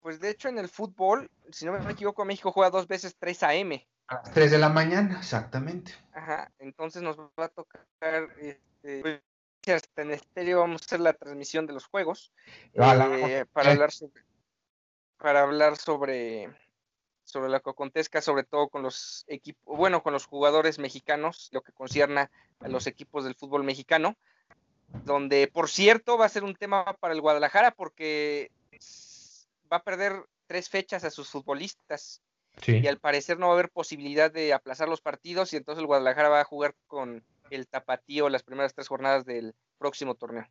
pues 0.00 0.20
de 0.20 0.30
hecho 0.30 0.48
en 0.48 0.58
el 0.58 0.68
fútbol, 0.68 1.30
si 1.50 1.64
no 1.64 1.72
me 1.72 1.92
equivoco, 1.92 2.24
México 2.24 2.52
juega 2.52 2.70
dos 2.70 2.88
veces 2.88 3.16
3 3.18 3.42
AM. 3.42 3.86
A 4.08 4.16
las 4.16 4.30
3 4.32 4.50
de 4.50 4.58
la 4.58 4.68
mañana, 4.68 5.18
exactamente. 5.18 5.92
Ajá, 6.12 6.50
entonces 6.58 7.02
nos 7.02 7.16
va 7.18 7.44
a 7.44 7.48
tocar 7.48 7.86
este, 8.36 9.22
hasta 9.70 10.02
en 10.02 10.10
estéreo 10.10 10.60
vamos 10.60 10.82
a 10.82 10.84
hacer 10.86 11.00
la 11.00 11.12
transmisión 11.12 11.66
de 11.66 11.74
los 11.74 11.86
juegos 11.86 12.32
eh, 12.74 13.44
para 13.52 13.70
hablar 13.70 13.92
sobre 13.92 14.24
para 15.18 15.42
hablar 15.42 15.76
sobre 15.76 16.50
sobre 17.24 17.50
lo 17.50 17.60
que 17.60 17.70
acontezca 17.70 18.20
sobre 18.20 18.42
todo 18.42 18.68
con 18.68 18.82
los 18.82 19.24
equipos 19.28 19.76
bueno 19.76 20.02
con 20.02 20.12
los 20.12 20.26
jugadores 20.26 20.78
mexicanos 20.80 21.48
lo 21.52 21.62
que 21.62 21.72
concierne 21.72 22.28
a 22.60 22.68
los 22.68 22.88
equipos 22.88 23.24
del 23.24 23.36
fútbol 23.36 23.62
mexicano 23.62 24.16
donde 25.04 25.48
por 25.48 25.68
cierto 25.68 26.18
va 26.18 26.26
a 26.26 26.30
ser 26.30 26.44
un 26.44 26.54
tema 26.54 26.84
para 27.00 27.14
el 27.14 27.20
Guadalajara 27.20 27.70
porque 27.70 28.50
va 29.72 29.78
a 29.78 29.82
perder 29.82 30.24
tres 30.46 30.68
fechas 30.68 31.04
a 31.04 31.10
sus 31.10 31.28
futbolistas. 31.30 32.20
Sí. 32.60 32.80
y 32.80 32.86
al 32.86 32.98
parecer 32.98 33.38
no 33.38 33.46
va 33.46 33.52
a 33.52 33.56
haber 33.56 33.70
posibilidad 33.70 34.30
de 34.30 34.52
aplazar 34.52 34.86
los 34.86 35.00
partidos 35.00 35.54
y 35.54 35.56
entonces 35.56 35.80
el 35.80 35.86
Guadalajara 35.86 36.28
va 36.28 36.40
a 36.40 36.44
jugar 36.44 36.74
con 36.86 37.24
el 37.54 37.68
tapatío 37.68 38.28
las 38.28 38.42
primeras 38.42 38.74
tres 38.74 38.88
jornadas 38.88 39.24
del 39.24 39.54
próximo 39.78 40.14
torneo. 40.14 40.46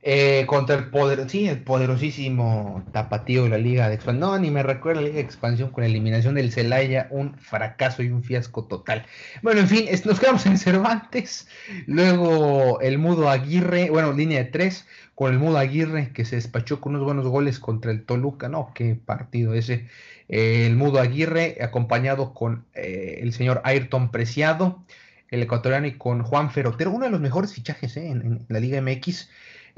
Eh, 0.00 0.44
contra 0.46 0.76
el 0.76 0.90
poder, 0.90 1.28
sí, 1.28 1.48
el 1.48 1.64
poderosísimo 1.64 2.84
tapatío 2.92 3.44
de 3.44 3.48
la 3.48 3.58
Liga 3.58 3.88
de 3.88 3.96
Expansión. 3.96 4.20
No, 4.30 4.38
ni 4.38 4.50
me 4.50 4.62
recuerda 4.62 5.00
la 5.00 5.08
Liga 5.08 5.16
de 5.16 5.24
Expansión 5.24 5.70
con 5.70 5.82
la 5.82 5.88
eliminación 5.88 6.36
del 6.36 6.52
Celaya, 6.52 7.08
un 7.10 7.34
fracaso 7.36 8.04
y 8.04 8.10
un 8.10 8.22
fiasco 8.22 8.64
total. 8.66 9.06
Bueno, 9.42 9.60
en 9.60 9.66
fin, 9.66 9.86
nos 10.04 10.20
quedamos 10.20 10.46
en 10.46 10.56
Cervantes. 10.56 11.48
Luego 11.86 12.80
el 12.80 12.98
Mudo 12.98 13.28
Aguirre, 13.28 13.90
bueno, 13.90 14.12
línea 14.12 14.38
de 14.38 14.50
tres, 14.50 14.86
con 15.16 15.32
el 15.32 15.40
Mudo 15.40 15.58
Aguirre 15.58 16.12
que 16.12 16.24
se 16.24 16.36
despachó 16.36 16.80
con 16.80 16.94
unos 16.94 17.04
buenos 17.04 17.26
goles 17.26 17.58
contra 17.58 17.90
el 17.90 18.04
Toluca. 18.04 18.48
No, 18.48 18.70
qué 18.74 18.94
partido 18.94 19.52
ese. 19.52 19.88
Eh, 20.28 20.66
el 20.66 20.76
Mudo 20.76 21.00
Aguirre, 21.00 21.58
acompañado 21.60 22.34
con 22.34 22.66
eh, 22.74 23.18
el 23.20 23.32
señor 23.32 23.60
Ayrton 23.64 24.12
Preciado, 24.12 24.84
el 25.30 25.42
ecuatoriano, 25.42 25.86
y 25.86 25.98
con 25.98 26.22
Juan 26.22 26.50
Ferotero, 26.50 26.90
uno 26.90 27.04
de 27.04 27.10
los 27.10 27.20
mejores 27.20 27.52
fichajes 27.52 27.96
eh, 27.96 28.08
en, 28.08 28.22
en 28.22 28.46
la 28.48 28.60
Liga 28.60 28.80
MX 28.80 29.28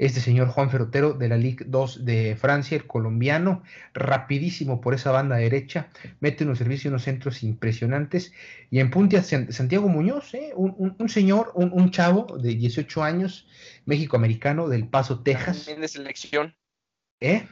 este 0.01 0.19
señor 0.19 0.47
Juan 0.47 0.71
Ferotero 0.71 1.13
de 1.13 1.29
la 1.29 1.37
Ligue 1.37 1.63
2 1.67 2.05
de 2.05 2.35
Francia, 2.35 2.75
el 2.75 2.87
colombiano, 2.87 3.61
rapidísimo 3.93 4.81
por 4.81 4.95
esa 4.95 5.11
banda 5.11 5.35
derecha, 5.35 5.89
mete 6.19 6.43
unos 6.43 6.57
servicios, 6.57 6.89
unos 6.89 7.03
centros 7.03 7.43
impresionantes, 7.43 8.33
y 8.71 8.79
en 8.79 8.89
punta 8.89 9.21
Santiago 9.21 9.87
Muñoz, 9.89 10.33
¿eh? 10.33 10.53
un, 10.55 10.73
un, 10.79 10.95
un, 10.97 11.07
señor, 11.07 11.51
un, 11.53 11.71
un, 11.71 11.91
chavo 11.91 12.35
de 12.39 12.55
18 12.55 13.03
años, 13.03 13.47
México-americano, 13.85 14.67
del 14.69 14.87
Paso, 14.87 15.21
Texas. 15.21 15.65
También 15.65 15.81
de 15.81 15.87
selección. 15.87 16.55
¿Eh? 17.19 17.47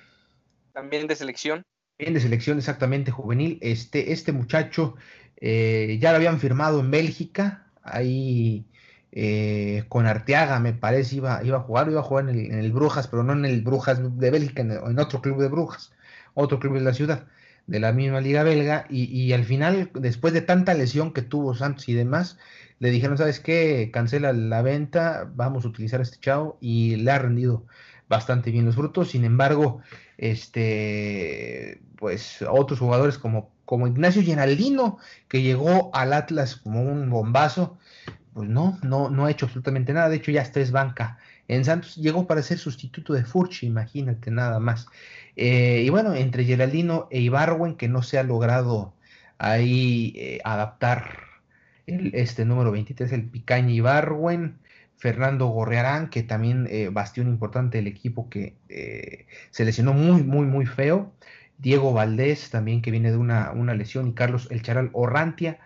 También 0.73 1.05
de 1.05 1.15
selección. 1.15 1.63
Bien 1.99 2.15
de 2.15 2.19
selección, 2.19 2.57
exactamente, 2.57 3.11
juvenil. 3.11 3.59
Este, 3.61 4.11
este 4.11 4.31
muchacho 4.31 4.95
eh, 5.37 5.99
ya 6.01 6.09
lo 6.09 6.15
habían 6.15 6.39
firmado 6.39 6.79
en 6.79 6.89
Bélgica, 6.89 7.68
ahí 7.91 8.65
eh, 9.11 9.85
con 9.89 10.05
Arteaga, 10.05 10.59
me 10.59 10.73
parece, 10.73 11.15
iba, 11.17 11.43
iba 11.43 11.57
a 11.57 11.61
jugar, 11.61 11.89
iba 11.89 11.99
a 12.01 12.03
jugar 12.03 12.29
en 12.29 12.35
el, 12.35 12.45
en 12.51 12.59
el, 12.59 12.71
Brujas, 12.71 13.07
pero 13.07 13.23
no 13.23 13.33
en 13.33 13.45
el 13.45 13.61
Brujas 13.61 13.99
de 14.19 14.31
Bélgica, 14.31 14.61
en, 14.61 14.71
en, 14.71 14.99
otro 14.99 15.21
club 15.21 15.41
de 15.41 15.47
Brujas, 15.47 15.91
otro 16.35 16.59
club 16.59 16.75
de 16.75 16.81
la 16.81 16.93
ciudad. 16.93 17.27
de 17.67 17.79
la 17.79 17.91
misma 17.93 18.21
liga 18.21 18.43
belga 18.43 18.85
y, 18.89 19.31
al 19.33 19.45
final, 19.45 19.91
después 19.93 20.33
de 20.33 20.41
tanta 20.41 20.73
lesión 20.73 21.13
que 21.13 21.21
tuvo 21.21 21.55
Santos 21.55 21.87
y 21.89 21.93
demás, 21.93 22.37
le 22.79 22.91
dijeron, 22.91 23.17
¿sabes 23.17 23.39
qué? 23.39 23.91
Cancela 23.93 24.33
la 24.33 24.61
venta, 24.61 25.29
vamos 25.35 25.65
a 25.65 25.67
utilizar 25.69 26.01
este 26.01 26.17
chavo 26.19 26.57
y 26.61 26.95
le 26.97 27.11
ha 27.11 27.19
rendido 27.19 27.65
bastante 28.07 28.51
bien 28.51 28.65
los 28.65 28.75
frutos. 28.75 29.11
Sin 29.11 29.25
embargo, 29.25 29.81
este, 30.17 31.81
pues 31.97 32.43
otros 32.49 32.79
jugadores 32.79 33.17
como, 33.17 33.51
como 33.69 33.87
Ignacio 33.87 34.23
Generaldino, 34.23 34.97
que 35.27 35.43
llegó 35.43 35.91
al 35.93 36.13
Atlas 36.13 36.55
como 36.55 36.81
un 36.81 37.07
bombazo, 37.07 37.77
pues 38.33 38.49
no, 38.49 38.79
no, 38.81 39.11
no 39.11 39.27
ha 39.27 39.29
hecho 39.29 39.45
absolutamente 39.45 39.93
nada. 39.93 40.09
De 40.09 40.15
hecho, 40.15 40.31
ya 40.31 40.41
está 40.41 40.59
es 40.59 40.71
banca. 40.71 41.19
En 41.47 41.63
Santos 41.63 41.95
llegó 41.95 42.25
para 42.25 42.41
ser 42.41 42.57
sustituto 42.57 43.13
de 43.13 43.23
Furchi, 43.23 43.67
imagínate 43.67 44.31
nada 44.31 44.59
más. 44.59 44.87
Eh, 45.35 45.83
y 45.85 45.89
bueno, 45.89 46.15
entre 46.15 46.45
Geraldino 46.45 47.07
e 47.11 47.19
Ibarwen, 47.19 47.75
que 47.75 47.87
no 47.87 48.01
se 48.01 48.17
ha 48.17 48.23
logrado 48.23 48.95
ahí 49.37 50.13
eh, 50.15 50.39
adaptar 50.43 51.19
este 51.85 52.45
número 52.45 52.71
23, 52.71 53.11
el 53.11 53.29
Picaña 53.29 53.71
Ibarwen. 53.71 54.57
Fernando 54.99 55.47
Gorrearán, 55.47 56.09
que 56.09 56.23
también 56.23 56.67
eh, 56.69 56.89
bastión 56.91 57.29
importante 57.29 57.77
del 57.77 57.87
equipo 57.87 58.29
que 58.29 58.57
eh, 58.67 59.27
se 59.49 59.63
lesionó 59.63 59.93
muy, 59.93 60.23
muy, 60.23 60.45
muy 60.45 60.65
feo. 60.65 61.13
Diego 61.59 61.93
Valdés, 61.93 62.49
también 62.49 62.81
que 62.81 62.91
viene 62.91 63.11
de 63.11 63.17
una, 63.17 63.51
una 63.51 63.75
lesión, 63.75 64.07
y 64.07 64.13
Carlos 64.13 64.47
El 64.49 64.61
Charal 64.61 64.89
Orrantia. 64.93 65.59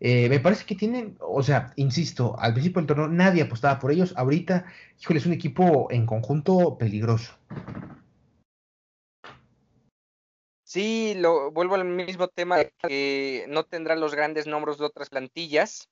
Eh, 0.00 0.28
me 0.28 0.40
parece 0.40 0.66
que 0.66 0.74
tienen, 0.74 1.16
o 1.20 1.42
sea, 1.42 1.72
insisto, 1.76 2.38
al 2.38 2.52
principio 2.52 2.82
del 2.82 2.88
torneo 2.88 3.08
nadie 3.08 3.42
apostaba 3.42 3.78
por 3.78 3.92
ellos. 3.92 4.12
Ahorita, 4.16 4.66
híjole, 5.00 5.20
es 5.20 5.26
un 5.26 5.32
equipo 5.32 5.88
en 5.90 6.04
conjunto 6.04 6.76
peligroso. 6.76 7.38
Sí, 10.64 11.14
lo, 11.16 11.52
vuelvo 11.52 11.76
al 11.76 11.84
mismo 11.84 12.28
tema 12.28 12.58
de 12.58 12.72
que 12.86 13.46
no 13.48 13.64
tendrá 13.64 13.94
los 13.94 14.14
grandes 14.14 14.46
nombres 14.46 14.78
de 14.78 14.84
otras 14.84 15.08
plantillas. 15.08 15.88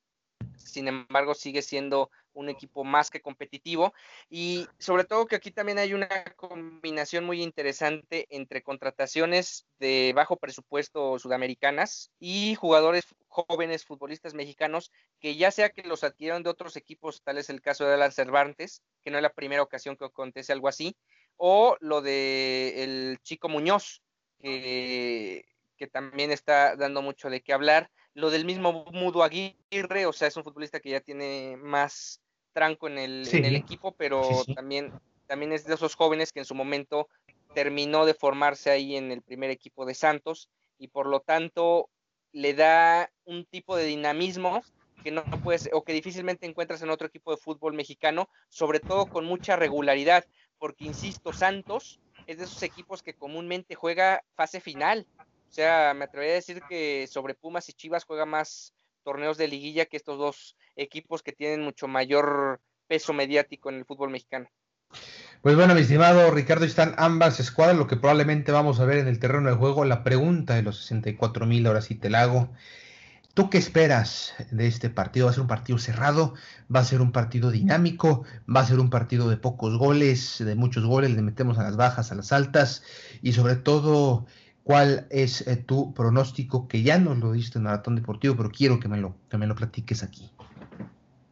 Sin 0.56 0.88
embargo, 0.88 1.34
sigue 1.34 1.62
siendo 1.62 2.10
un 2.34 2.48
equipo 2.48 2.84
más 2.84 3.10
que 3.10 3.20
competitivo 3.20 3.94
y 4.28 4.66
sobre 4.78 5.04
todo 5.04 5.26
que 5.26 5.36
aquí 5.36 5.50
también 5.50 5.78
hay 5.78 5.94
una 5.94 6.08
combinación 6.36 7.24
muy 7.24 7.42
interesante 7.42 8.26
entre 8.30 8.62
contrataciones 8.62 9.66
de 9.78 10.12
bajo 10.14 10.36
presupuesto 10.36 11.18
sudamericanas 11.18 12.10
y 12.20 12.54
jugadores 12.56 13.04
jóvenes 13.28 13.84
futbolistas 13.84 14.34
mexicanos 14.34 14.92
que 15.20 15.36
ya 15.36 15.50
sea 15.50 15.70
que 15.70 15.82
los 15.82 16.04
adquirieron 16.04 16.42
de 16.42 16.50
otros 16.50 16.76
equipos, 16.76 17.22
tal 17.22 17.38
es 17.38 17.50
el 17.50 17.60
caso 17.60 17.84
de 17.84 17.94
Alan 17.94 18.12
Cervantes, 18.12 18.82
que 19.02 19.10
no 19.10 19.18
es 19.18 19.22
la 19.22 19.32
primera 19.32 19.62
ocasión 19.62 19.96
que 19.96 20.04
acontece 20.04 20.52
algo 20.52 20.68
así, 20.68 20.96
o 21.36 21.76
lo 21.80 22.00
de 22.00 22.84
el 22.84 23.18
Chico 23.22 23.48
Muñoz, 23.48 24.02
que, 24.40 25.46
que 25.76 25.86
también 25.86 26.30
está 26.30 26.76
dando 26.76 27.02
mucho 27.02 27.30
de 27.30 27.42
qué 27.42 27.52
hablar. 27.52 27.90
Lo 28.14 28.30
del 28.30 28.44
mismo 28.44 28.84
Mudo 28.92 29.22
Aguirre, 29.22 30.06
o 30.06 30.12
sea, 30.12 30.28
es 30.28 30.36
un 30.36 30.44
futbolista 30.44 30.80
que 30.80 30.90
ya 30.90 31.00
tiene 31.00 31.56
más 31.56 32.20
tranco 32.52 32.86
en 32.86 32.98
el, 32.98 33.28
en 33.32 33.44
el 33.44 33.56
equipo, 33.56 33.92
pero 33.92 34.44
también, 34.54 34.92
también 35.26 35.52
es 35.52 35.66
de 35.66 35.74
esos 35.74 35.96
jóvenes 35.96 36.32
que 36.32 36.38
en 36.38 36.44
su 36.44 36.54
momento 36.54 37.08
terminó 37.54 38.04
de 38.06 38.14
formarse 38.14 38.70
ahí 38.70 38.96
en 38.96 39.10
el 39.10 39.22
primer 39.22 39.50
equipo 39.50 39.84
de 39.84 39.94
Santos 39.94 40.48
y 40.78 40.88
por 40.88 41.06
lo 41.06 41.20
tanto 41.20 41.88
le 42.32 42.54
da 42.54 43.10
un 43.24 43.44
tipo 43.46 43.76
de 43.76 43.84
dinamismo 43.84 44.62
que 45.02 45.10
no 45.10 45.24
puedes 45.42 45.68
o 45.72 45.84
que 45.84 45.92
difícilmente 45.92 46.46
encuentras 46.46 46.82
en 46.82 46.90
otro 46.90 47.06
equipo 47.06 47.30
de 47.30 47.36
fútbol 47.36 47.74
mexicano, 47.74 48.28
sobre 48.48 48.80
todo 48.80 49.06
con 49.06 49.24
mucha 49.24 49.54
regularidad, 49.54 50.24
porque 50.58 50.84
insisto, 50.84 51.32
Santos 51.32 52.00
es 52.26 52.38
de 52.38 52.44
esos 52.44 52.62
equipos 52.62 53.02
que 53.02 53.14
comúnmente 53.14 53.74
juega 53.74 54.24
fase 54.34 54.60
final. 54.60 55.06
O 55.54 55.56
sea, 55.56 55.94
me 55.94 56.06
atrevería 56.06 56.32
a 56.32 56.42
decir 56.42 56.62
que 56.68 57.06
sobre 57.06 57.34
Pumas 57.34 57.68
y 57.68 57.74
Chivas 57.74 58.02
juega 58.02 58.26
más 58.26 58.74
torneos 59.04 59.38
de 59.38 59.46
liguilla 59.46 59.86
que 59.86 59.96
estos 59.96 60.18
dos 60.18 60.56
equipos 60.74 61.22
que 61.22 61.30
tienen 61.30 61.62
mucho 61.62 61.86
mayor 61.86 62.60
peso 62.88 63.12
mediático 63.12 63.68
en 63.68 63.76
el 63.76 63.84
fútbol 63.84 64.10
mexicano. 64.10 64.48
Pues 65.42 65.54
bueno, 65.54 65.76
mi 65.76 65.82
estimado 65.82 66.28
Ricardo, 66.32 66.64
están 66.64 66.96
ambas 66.98 67.38
escuadras, 67.38 67.78
lo 67.78 67.86
que 67.86 67.94
probablemente 67.94 68.50
vamos 68.50 68.80
a 68.80 68.84
ver 68.84 68.98
en 68.98 69.06
el 69.06 69.20
terreno 69.20 69.48
de 69.48 69.54
juego, 69.54 69.84
la 69.84 70.02
pregunta 70.02 70.56
de 70.56 70.62
los 70.62 70.78
64 70.78 71.46
mil, 71.46 71.64
ahora 71.68 71.82
sí 71.82 71.94
te 71.94 72.10
la 72.10 72.22
hago. 72.22 72.48
¿Tú 73.34 73.48
qué 73.48 73.58
esperas 73.58 74.34
de 74.50 74.66
este 74.66 74.90
partido? 74.90 75.26
¿Va 75.26 75.30
a 75.30 75.34
ser 75.34 75.42
un 75.42 75.48
partido 75.48 75.78
cerrado? 75.78 76.34
¿Va 76.74 76.80
a 76.80 76.84
ser 76.84 77.00
un 77.00 77.12
partido 77.12 77.52
dinámico? 77.52 78.24
¿Va 78.52 78.62
a 78.62 78.66
ser 78.66 78.80
un 78.80 78.90
partido 78.90 79.30
de 79.30 79.36
pocos 79.36 79.78
goles, 79.78 80.42
de 80.44 80.56
muchos 80.56 80.84
goles? 80.84 81.12
¿Le 81.12 81.22
metemos 81.22 81.58
a 81.58 81.62
las 81.62 81.76
bajas, 81.76 82.10
a 82.10 82.16
las 82.16 82.32
altas? 82.32 82.82
Y 83.22 83.34
sobre 83.34 83.54
todo, 83.54 84.26
¿cuál 84.64 85.06
es 85.10 85.46
eh, 85.46 85.56
tu 85.56 85.94
pronóstico? 85.94 86.66
Que 86.66 86.82
ya 86.82 86.98
nos 86.98 87.18
lo 87.18 87.32
diste 87.32 87.58
en 87.58 87.64
Maratón 87.64 87.94
Deportivo, 87.94 88.36
pero 88.36 88.50
quiero 88.50 88.80
que 88.80 88.88
me 88.88 88.96
lo, 88.96 89.14
que 89.30 89.38
me 89.38 89.46
lo 89.46 89.54
platiques 89.54 90.02
aquí. 90.02 90.32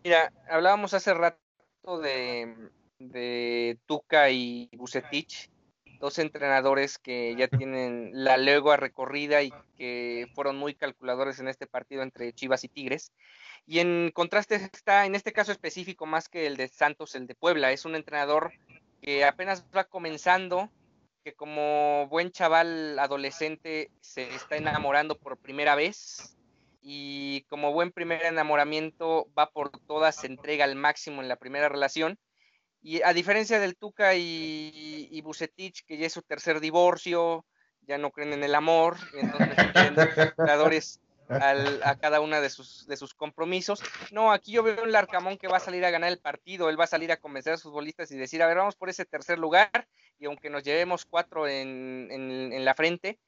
Mira, 0.05 0.33
hablábamos 0.49 0.95
hace 0.95 1.13
rato 1.15 2.01
de, 2.01 2.55
de 2.99 3.79
Tuca 3.87 4.31
y 4.31 4.69
Bucetich, 4.77 5.51
dos 5.99 6.19
entrenadores 6.19 6.99
que 6.99 7.35
ya 7.37 7.49
tienen 7.49 8.11
la 8.13 8.37
legua 8.37 8.77
recorrida 8.77 9.43
y 9.43 9.53
que 9.77 10.29
fueron 10.35 10.57
muy 10.57 10.75
calculadores 10.75 11.39
en 11.39 11.49
este 11.49 11.67
partido 11.67 12.03
entre 12.03 12.33
Chivas 12.33 12.65
y 12.65 12.69
Tigres. 12.69 13.13
Y 13.67 13.79
en 13.79 14.11
contraste 14.13 14.57
está, 14.57 15.07
en 15.07 15.15
este 15.15 15.33
caso 15.33 15.53
específico, 15.53 16.05
más 16.05 16.29
que 16.29 16.47
el 16.47 16.57
de 16.57 16.67
Santos, 16.67 17.15
el 17.15 17.29
de 17.29 17.37
Puebla. 17.37 17.71
Es 17.71 17.85
un 17.85 17.95
entrenador 17.95 18.53
que 19.01 19.25
apenas 19.25 19.65
va 19.75 19.85
comenzando, 19.85 20.69
que 21.23 21.35
como 21.35 22.07
buen 22.09 22.31
chaval 22.31 22.99
adolescente 22.99 23.91
se 24.01 24.35
está 24.35 24.57
enamorando 24.57 25.17
por 25.17 25.37
primera 25.39 25.75
vez 25.75 26.37
y 26.83 27.43
como 27.49 27.73
buen 27.73 27.93
primer 27.93 28.25
enamoramiento 28.25 29.29
va 29.39 29.51
por 29.51 29.71
todas, 29.87 30.17
se 30.17 30.27
entrega 30.27 30.65
al 30.65 30.75
máximo 30.75 31.23
en 31.23 31.29
la 31.29 31.37
primera 31.37 31.69
relación. 31.69 32.19
Y 32.83 33.03
a 33.03 33.13
diferencia 33.13 33.61
del 33.61 33.77
Tuca 33.77 34.17
y, 34.17 35.09
y 35.11 35.21
Bucetich, 35.21 35.85
que 35.87 35.97
ya 35.97 36.07
es 36.07 36.13
su 36.13 36.23
tercer 36.23 36.59
divorcio, 36.59 37.45
ya 37.87 37.99
no 37.99 38.11
creen 38.11 38.33
en 38.33 38.45
el 38.45 38.55
amor, 38.55 38.97
entonces 39.15 40.33
jugadores 40.37 41.01
a 41.29 41.97
cada 41.99 42.21
una 42.21 42.41
de 42.41 42.51
sus, 42.51 42.87
de 42.87 42.97
sus 42.97 43.15
compromisos. 43.15 43.83
No, 44.11 44.33
aquí 44.33 44.53
yo 44.53 44.63
veo 44.63 44.83
un 44.83 44.93
Larcamón 44.93 45.39
que 45.39 45.49
va 45.49 45.57
a 45.57 45.61
salir 45.61 45.85
a 45.85 45.91
ganar 45.91 46.11
el 46.11 46.19
partido, 46.19 46.69
él 46.69 46.79
va 46.79 46.85
a 46.85 46.89
salir 46.89 47.13
a 47.13 47.17
convencer 47.17 47.53
a 47.53 47.57
sus 47.57 47.71
futbolistas 47.71 48.11
y 48.11 48.17
decir, 48.17 48.43
a 48.43 48.47
ver, 48.47 48.57
vamos 48.59 48.77
por 48.77 48.89
ese 48.89 49.05
tercer 49.05 49.39
lugar, 49.39 49.89
y 50.19 50.27
aunque 50.27 50.51
nos 50.51 50.63
llevemos 50.63 51.05
cuatro 51.05 51.49
en, 51.49 52.09
en, 52.11 52.53
en 52.53 52.65
la 52.65 52.75
frente, 52.75 53.19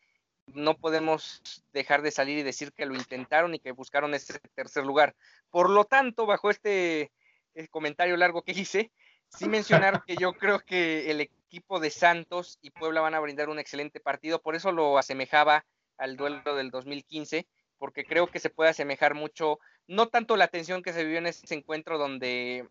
no 0.47 0.77
podemos 0.77 1.43
dejar 1.73 2.03
de 2.03 2.11
salir 2.11 2.39
y 2.39 2.43
decir 2.43 2.73
que 2.73 2.87
lo 2.87 2.95
intentaron 2.95 3.55
y 3.55 3.59
que 3.59 3.73
buscaron 3.73 4.15
ese 4.15 4.39
tercer 4.55 4.85
lugar. 4.85 5.15
Por 5.51 5.71
lo 5.71 5.85
tanto, 5.85 6.27
bajo 6.27 6.51
este 6.51 7.13
eh, 7.55 7.69
comentario 7.69 8.17
largo 8.17 8.43
que 8.43 8.53
hice, 8.53 8.91
sí 9.29 9.49
mencionar 9.49 10.05
que 10.05 10.17
yo 10.17 10.35
creo 10.35 10.61
que 10.61 11.11
el 11.11 11.21
equipo 11.21 11.81
de 11.81 11.91
Santos 11.91 12.59
y 12.61 12.71
Puebla 12.71 13.01
van 13.01 13.15
a 13.15 13.21
brindar 13.21 13.49
un 13.49 13.59
excelente 13.59 14.01
partido, 14.01 14.43
por 14.43 14.55
eso 14.55 14.73
lo 14.73 14.99
asemejaba 14.99 15.65
al 15.97 16.17
duelo 16.17 16.57
del 16.57 16.71
2015, 16.71 17.47
porque 17.79 18.05
creo 18.05 18.29
que 18.29 18.41
se 18.41 18.51
puede 18.51 18.71
asemejar 18.71 19.15
mucho, 19.15 19.59
no 19.87 20.09
tanto 20.09 20.37
la 20.37 20.49
tensión 20.49 20.83
que 20.83 20.93
se 20.93 21.05
vivió 21.05 21.19
en 21.19 21.27
ese 21.27 21.55
encuentro 21.55 21.99
donde 21.99 22.69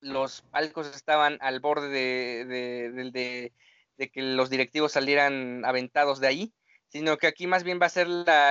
los 0.00 0.42
palcos 0.42 0.94
estaban 0.94 1.38
al 1.40 1.60
borde 1.60 1.88
de, 1.88 3.52
de 3.96 4.10
que 4.10 4.22
los 4.22 4.50
directivos 4.50 4.92
salieran 4.92 5.64
aventados 5.64 6.20
de 6.20 6.26
ahí, 6.26 6.52
sino 6.88 7.16
que 7.16 7.26
aquí 7.26 7.46
más 7.46 7.64
bien 7.64 7.80
va 7.80 7.86
a 7.86 7.90
ser 7.90 8.06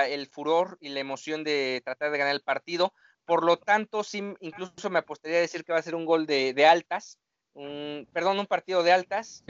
el 0.08 0.26
furor 0.26 0.76
y 0.80 0.88
la 0.88 1.00
emoción 1.00 1.44
de 1.44 1.80
tratar 1.84 2.10
de 2.10 2.18
ganar 2.18 2.34
el 2.34 2.42
partido. 2.42 2.92
Por 3.24 3.44
lo 3.44 3.56
tanto, 3.56 4.02
sí, 4.02 4.34
incluso 4.40 4.90
me 4.90 4.98
apostaría 4.98 5.38
a 5.38 5.42
decir 5.42 5.64
que 5.64 5.72
va 5.72 5.78
a 5.78 5.82
ser 5.82 5.94
un 5.94 6.06
gol 6.06 6.26
de, 6.26 6.66
altas, 6.66 7.18
un, 7.54 8.08
perdón, 8.12 8.40
un 8.40 8.46
partido 8.46 8.82
de 8.82 8.92
altas, 8.92 9.44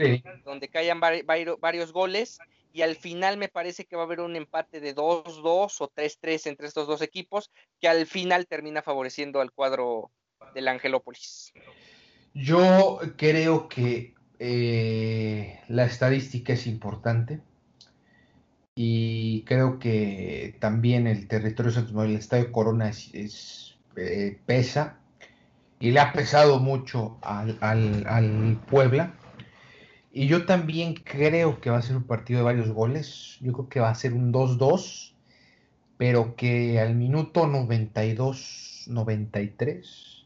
donde 0.45 0.69
caigan 0.69 0.99
varios 0.99 1.91
goles 1.91 2.37
y 2.73 2.81
al 2.81 2.95
final 2.95 3.37
me 3.37 3.47
parece 3.47 3.85
que 3.85 3.95
va 3.95 4.01
a 4.01 4.05
haber 4.05 4.19
un 4.19 4.35
empate 4.35 4.81
de 4.81 4.95
2-2 4.95 5.75
o 5.79 5.91
3-3 5.95 6.47
entre 6.47 6.67
estos 6.67 6.87
dos 6.87 7.03
equipos, 7.03 7.51
que 7.79 7.87
al 7.87 8.07
final 8.07 8.47
termina 8.47 8.81
favoreciendo 8.81 9.39
al 9.39 9.51
cuadro 9.51 10.11
del 10.55 10.67
Angelópolis. 10.67 11.53
Yo 12.33 12.99
creo 13.15 13.69
que 13.69 14.15
eh, 14.39 15.61
la 15.67 15.85
estadística 15.85 16.53
es 16.53 16.65
importante 16.65 17.41
y 18.75 19.43
creo 19.43 19.77
que 19.77 20.55
también 20.59 21.05
el 21.05 21.27
territorio 21.27 21.71
el 22.03 22.15
Estadio 22.15 22.51
Corona 22.51 22.89
es, 22.89 23.77
eh, 23.95 24.39
pesa 24.47 24.97
y 25.79 25.91
le 25.91 25.99
ha 25.99 26.11
pesado 26.11 26.59
mucho 26.59 27.19
al, 27.21 28.59
Puebla. 28.67 29.13
Y 30.13 30.27
yo 30.27 30.45
también 30.45 30.93
creo 30.93 31.59
que 31.59 31.71
va 31.71 31.79
a 31.79 31.81
ser 31.81 31.97
un 31.97 32.03
partido 32.03 32.39
de 32.39 32.45
varios 32.45 32.69
goles. 32.69 33.37
Yo 33.41 33.51
creo 33.53 33.69
que 33.69 33.79
va 33.79 33.89
a 33.89 33.95
ser 33.95 34.13
un 34.13 34.31
2-2, 34.31 35.13
pero 35.97 36.35
que 36.35 36.79
al 36.79 36.95
minuto 36.95 37.45
92-93 37.47 40.25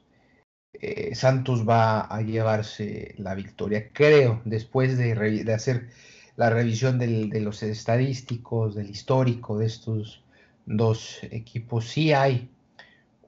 eh, 0.73 1.15
Santos 1.15 1.67
va 1.67 2.01
a 2.01 2.21
llevarse 2.21 3.15
la 3.17 3.35
victoria. 3.35 3.89
Creo, 3.93 4.41
después 4.45 4.97
de, 4.97 5.13
hacer 5.53 5.89
la 6.35 6.49
revisión 6.49 6.99
de 6.99 7.41
los 7.41 7.63
estadísticos, 7.63 8.75
del 8.75 8.89
histórico 8.89 9.57
de 9.57 9.65
estos 9.67 10.23
dos 10.65 11.19
equipos, 11.31 11.87
sí 11.87 12.11
hay 12.13 12.49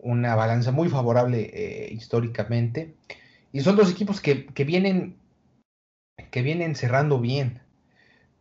una 0.01 0.36
balanza 0.36 0.72
muy 0.72 0.89
favorable 0.89 1.49
eh, 1.53 1.89
históricamente. 1.93 2.93
Y 3.51 3.62
son 3.62 3.76
dos 3.76 3.91
equipos 3.91 4.22
que, 4.22 4.47
vienen 4.66 5.16
que 6.32 6.41
vienen 6.41 6.76
cerrando 6.76 7.20
bien. 7.20 7.61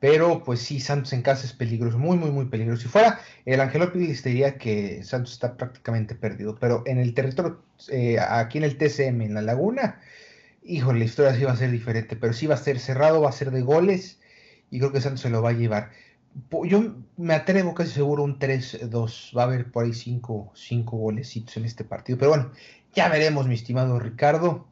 Pero 0.01 0.45
pues 0.45 0.61
sí, 0.61 0.79
Santos 0.81 1.13
en 1.13 1.23
casa 1.23 1.45
es 1.45 1.53
peligroso, 1.53 1.99
muy, 1.99 2.17
muy, 2.17 2.31
muy 2.31 2.47
peligroso. 2.47 2.83
Si 2.83 2.89
fuera 2.89 3.21
el 3.45 3.61
Angelópolis 3.61 4.23
diría 4.23 4.57
que 4.57 5.03
Santos 5.03 5.33
está 5.33 5.57
prácticamente 5.57 6.15
perdido. 6.15 6.57
Pero 6.61 6.83
en 6.87 6.99
el 6.99 7.15
territorio, 7.15 7.63
eh, 7.89 8.19
aquí 8.21 8.59
en 8.59 8.65
el 8.65 8.79
TCM, 8.79 9.23
en 9.23 9.35
la 9.35 9.43
laguna, 9.43 10.01
híjole, 10.63 11.01
la 11.01 11.05
historia 11.05 11.35
sí 11.35 11.45
va 11.45 11.53
a 11.53 11.57
ser 11.57 11.73
diferente. 11.73 12.15
Pero 12.17 12.33
sí 12.33 12.47
va 12.47 12.55
a 12.55 12.59
ser 12.59 12.79
cerrado, 12.79 13.23
va 13.23 13.31
a 13.31 13.33
ser 13.33 13.51
de 13.51 13.63
goles. 13.63 14.21
Y 14.71 14.79
creo 14.79 14.93
que 14.93 15.01
Santos 15.01 15.23
se 15.23 15.31
lo 15.31 15.43
va 15.43 15.51
a 15.51 15.53
llevar. 15.53 15.91
Yo 16.65 16.95
me 17.17 17.35
atrevo 17.35 17.75
casi 17.75 17.91
seguro 17.91 18.23
un 18.23 18.39
3-2. 18.39 19.37
Va 19.37 19.43
a 19.43 19.47
haber 19.47 19.73
por 19.73 19.85
ahí 19.85 19.95
5 19.95 20.53
cinco, 20.55 20.97
golecitos 20.97 21.57
en 21.57 21.65
este 21.65 21.85
partido. 21.85 22.19
Pero 22.19 22.31
bueno, 22.31 22.53
ya 22.95 23.09
veremos, 23.09 23.49
mi 23.49 23.55
estimado 23.55 23.99
Ricardo. 23.99 24.69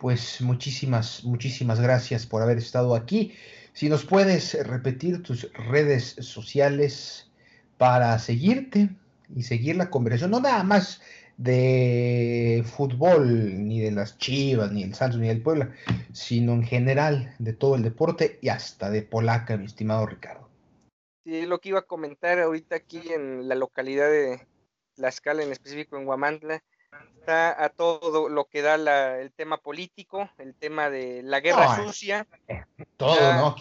Pues 0.00 0.40
muchísimas, 0.40 1.24
muchísimas 1.24 1.78
gracias 1.78 2.24
por 2.24 2.40
haber 2.40 2.56
estado 2.56 2.94
aquí. 2.94 3.34
Si 3.74 3.90
nos 3.90 4.06
puedes 4.06 4.54
repetir 4.66 5.22
tus 5.22 5.52
redes 5.52 6.16
sociales 6.20 7.30
para 7.76 8.18
seguirte 8.18 8.88
y 9.36 9.42
seguir 9.42 9.76
la 9.76 9.90
conversación, 9.90 10.30
no 10.30 10.40
nada 10.40 10.62
más 10.62 11.02
de 11.36 12.64
fútbol, 12.66 13.68
ni 13.68 13.80
de 13.80 13.90
las 13.90 14.16
Chivas, 14.16 14.72
ni 14.72 14.84
del 14.84 14.94
Santos, 14.94 15.20
ni 15.20 15.28
del 15.28 15.42
Puebla, 15.42 15.74
sino 16.12 16.54
en 16.54 16.62
general 16.62 17.34
de 17.38 17.52
todo 17.52 17.74
el 17.76 17.82
deporte 17.82 18.38
y 18.40 18.48
hasta 18.48 18.88
de 18.88 19.02
Polaca, 19.02 19.58
mi 19.58 19.66
estimado 19.66 20.06
Ricardo. 20.06 20.48
Sí, 21.24 21.44
lo 21.44 21.60
que 21.60 21.68
iba 21.68 21.80
a 21.80 21.86
comentar 21.86 22.38
ahorita 22.40 22.76
aquí 22.76 23.02
en 23.12 23.48
la 23.48 23.54
localidad 23.54 24.10
de 24.10 24.46
La 24.96 25.08
Escala, 25.08 25.42
en 25.42 25.52
específico 25.52 25.98
en 25.98 26.06
Guamantla, 26.06 26.62
está 27.18 27.62
a 27.62 27.68
todo 27.68 28.28
lo 28.28 28.46
que 28.46 28.62
da 28.62 29.20
el 29.20 29.32
tema 29.32 29.58
político, 29.58 30.30
el 30.38 30.54
tema 30.54 30.90
de 30.90 31.22
la 31.22 31.40
guerra 31.40 31.76
sucia. 31.76 32.26
Todo, 32.96 33.34
¿no? 33.34 33.56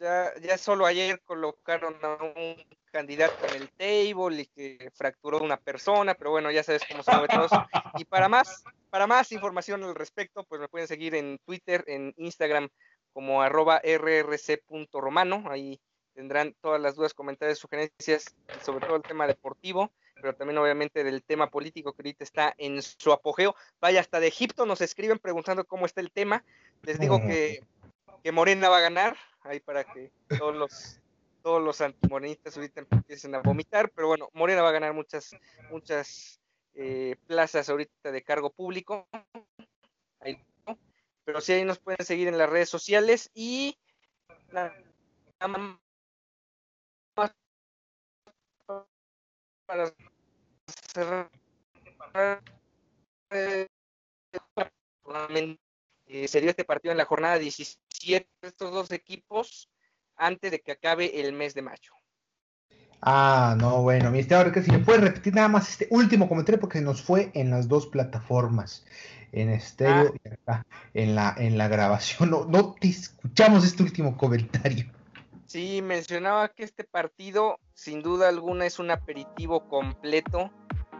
Ya, 0.00 0.32
ya, 0.40 0.58
solo 0.58 0.86
ayer 0.86 1.20
colocaron 1.24 1.96
a 2.02 2.22
un 2.22 2.56
candidato 2.92 3.34
en 3.48 3.62
el 3.62 3.70
table 3.70 4.42
y 4.42 4.46
que 4.46 4.90
fracturó 4.94 5.38
una 5.40 5.56
persona, 5.56 6.14
pero 6.14 6.30
bueno, 6.30 6.52
ya 6.52 6.62
sabes 6.62 6.82
cómo 6.88 7.02
se 7.02 7.10
mueve 7.10 7.28
todo 7.28 7.46
eso. 7.46 7.66
Y 7.96 8.04
para 8.04 8.28
más, 8.28 8.62
para 8.90 9.08
más 9.08 9.32
información 9.32 9.82
al 9.82 9.96
respecto, 9.96 10.44
pues 10.44 10.60
me 10.60 10.68
pueden 10.68 10.86
seguir 10.86 11.16
en 11.16 11.38
Twitter, 11.44 11.84
en 11.88 12.14
Instagram 12.16 12.68
como 13.12 13.42
arroba 13.42 13.80
rrc.romano, 13.82 15.44
ahí 15.50 15.80
tendrán 16.14 16.54
todas 16.60 16.80
las 16.80 16.94
dudas, 16.94 17.14
comentarios, 17.14 17.58
sugerencias, 17.58 18.36
sobre 18.62 18.86
todo 18.86 18.96
el 18.96 19.02
tema 19.02 19.26
deportivo 19.26 19.92
pero 20.20 20.34
también 20.34 20.58
obviamente 20.58 21.04
del 21.04 21.22
tema 21.22 21.50
político 21.50 21.92
que 21.92 22.02
ahorita 22.02 22.24
está 22.24 22.54
en 22.58 22.82
su 22.82 23.12
apogeo. 23.12 23.54
Vaya, 23.80 24.00
hasta 24.00 24.20
de 24.20 24.28
Egipto 24.28 24.66
nos 24.66 24.80
escriben 24.80 25.18
preguntando 25.18 25.64
cómo 25.64 25.86
está 25.86 26.00
el 26.00 26.10
tema. 26.10 26.44
Les 26.82 26.98
digo 26.98 27.20
que, 27.20 27.60
que 28.22 28.32
Morena 28.32 28.68
va 28.68 28.78
a 28.78 28.82
ganar, 28.82 29.16
ahí 29.42 29.60
para 29.60 29.84
que 29.84 30.12
todos 30.38 30.54
los 30.54 31.00
todos 31.42 31.62
los 31.62 31.80
antimorenistas 31.80 32.56
ahorita 32.56 32.84
empiecen 32.90 33.34
a 33.34 33.38
vomitar, 33.38 33.90
pero 33.90 34.08
bueno, 34.08 34.28
Morena 34.34 34.60
va 34.60 34.68
a 34.68 34.72
ganar 34.72 34.92
muchas, 34.92 35.34
muchas 35.70 36.40
eh, 36.74 37.16
plazas 37.26 37.68
ahorita 37.68 38.12
de 38.12 38.22
cargo 38.22 38.50
público. 38.50 39.08
pero 41.24 41.40
sí 41.40 41.52
ahí 41.52 41.64
nos 41.64 41.78
pueden 41.78 42.04
seguir 42.04 42.28
en 42.28 42.38
las 42.38 42.50
redes 42.50 42.68
sociales 42.68 43.30
y 43.34 43.78
para 49.66 49.94
cerrar 50.92 51.30
eh, 53.30 53.66
sería 56.26 56.50
este 56.50 56.64
partido 56.64 56.92
en 56.92 56.98
la 56.98 57.04
jornada 57.04 57.38
17 57.38 58.28
de 58.42 58.48
estos 58.48 58.72
dos 58.72 58.90
equipos 58.92 59.70
antes 60.16 60.50
de 60.50 60.60
que 60.60 60.72
acabe 60.72 61.20
el 61.20 61.32
mes 61.32 61.54
de 61.54 61.62
mayo. 61.62 61.92
Ah, 63.00 63.54
no, 63.58 63.82
bueno, 63.82 64.10
mi 64.10 64.18
estimado 64.18 64.50
que 64.50 64.62
si 64.62 64.72
me 64.72 64.80
puedes 64.80 65.02
repetir 65.02 65.34
nada 65.34 65.48
más 65.48 65.70
este 65.70 65.86
último 65.90 66.28
comentario 66.28 66.58
porque 66.58 66.80
nos 66.80 67.02
fue 67.02 67.30
en 67.34 67.50
las 67.50 67.68
dos 67.68 67.86
plataformas, 67.86 68.84
en 69.30 69.50
estéreo 69.50 70.12
ah. 70.14 70.18
y 70.24 70.28
acá 70.28 70.66
en 70.94 71.14
la, 71.14 71.34
en 71.38 71.58
la 71.58 71.68
grabación. 71.68 72.30
No, 72.30 72.44
no 72.46 72.74
te 72.74 72.88
escuchamos 72.88 73.64
este 73.64 73.84
último 73.84 74.16
comentario. 74.16 74.86
Sí, 75.46 75.80
mencionaba 75.80 76.48
que 76.48 76.64
este 76.64 76.84
partido 76.84 77.58
sin 77.72 78.02
duda 78.02 78.28
alguna 78.28 78.66
es 78.66 78.78
un 78.78 78.90
aperitivo 78.90 79.68
completo 79.68 80.50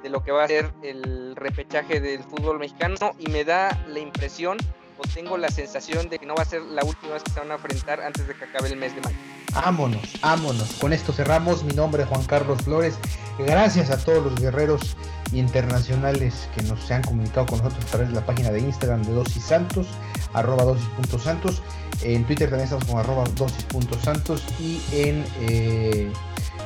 de 0.03 0.09
lo 0.09 0.23
que 0.23 0.33
va 0.33 0.45
a 0.45 0.49
ser 0.49 0.73
el 0.83 1.35
repechaje 1.37 2.01
del 2.01 2.23
fútbol 2.23 2.59
mexicano 2.59 3.13
y 3.19 3.29
me 3.31 3.45
da 3.45 3.85
la 3.89 3.99
impresión 3.99 4.59
o 4.99 5.03
tengo 5.15 5.39
la 5.39 5.49
sensación 5.49 6.09
de 6.09 6.19
que 6.19 6.27
no 6.27 6.35
va 6.35 6.43
a 6.43 6.47
ser 6.47 6.63
la 6.63 6.85
última 6.85 7.15
vez 7.15 7.23
que 7.23 7.31
se 7.31 7.41
van 7.41 7.51
a 7.51 7.55
enfrentar 7.55 8.01
antes 8.01 8.27
de 8.27 8.35
que 8.35 8.45
acabe 8.45 8.69
el 8.69 8.77
mes 8.77 8.95
de 8.95 9.01
mayo. 9.03 9.17
Vámonos, 9.55 10.21
vámonos. 10.21 10.73
Con 10.75 10.93
esto 10.93 11.13
cerramos. 11.13 11.63
Mi 11.63 11.73
nombre 11.73 12.03
es 12.03 12.09
Juan 12.09 12.25
Carlos 12.25 12.63
Flores. 12.63 12.99
Gracias 13.39 13.91
a 13.91 13.97
todos 13.97 14.25
los 14.25 14.41
guerreros 14.41 14.97
internacionales 15.33 16.49
que 16.55 16.63
nos 16.63 16.81
se 16.81 16.95
han 16.95 17.03
comunicado 17.03 17.47
con 17.47 17.59
nosotros 17.59 17.85
a 17.85 17.89
través 17.89 18.09
de 18.09 18.15
la 18.15 18.27
página 18.27 18.51
de 18.51 18.61
Instagram 18.61 19.03
de 19.05 19.13
Dosis 19.13 19.45
Santos, 19.45 19.87
arroba 20.33 20.65
dosis.santos. 20.65 21.63
En 22.03 22.25
Twitter 22.25 22.49
también 22.49 22.65
estamos 22.65 22.85
con 22.85 22.99
arroba 22.99 23.25
dosis.santos 23.35 24.43
y 24.59 24.81
en 24.93 25.25
eh, 25.41 26.13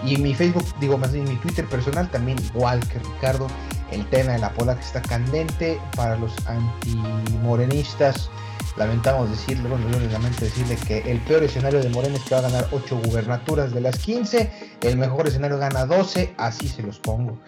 y 0.05 0.17
en 0.17 0.23
mi 0.23 0.35
Facebook, 0.35 0.65
digo 0.81 0.99
más 0.99 1.13
bien 1.13 1.27
en 1.27 1.35
mi 1.35 1.41
Twitter 1.41 1.67
personal, 1.67 2.11
también 2.11 2.39
igual 2.55 2.81
que 2.89 2.99
Ricardo, 2.99 3.47
el 3.91 4.05
tema 4.07 4.33
de 4.33 4.39
la 4.39 4.53
pola 4.53 4.75
que 4.75 4.83
está 4.83 5.01
candente 5.03 5.81
para 5.97 6.17
los 6.17 6.35
antimorenistas. 6.47 8.31
Lamentamos 8.77 9.31
decirle, 9.31 9.69
bueno, 9.69 9.87
yo 9.91 10.01
lamento 10.11 10.45
decirle 10.45 10.77
que 10.77 10.99
el 11.11 11.19
peor 11.21 11.43
escenario 11.43 11.83
de 11.83 11.91
Morena 11.91 12.17
es 12.17 12.23
que 12.23 12.35
va 12.35 12.41
a 12.41 12.45
ganar 12.45 12.69
8 12.73 13.01
gubernaturas 13.05 13.73
de 13.73 13.83
las 13.83 13.99
15, 13.99 14.51
el 14.81 14.97
mejor 14.97 15.29
escenario 15.29 15.59
gana 15.59 15.85
12, 15.85 16.35
así 16.39 16.69
se 16.69 16.83
los 16.83 16.99
pongo. 16.99 17.39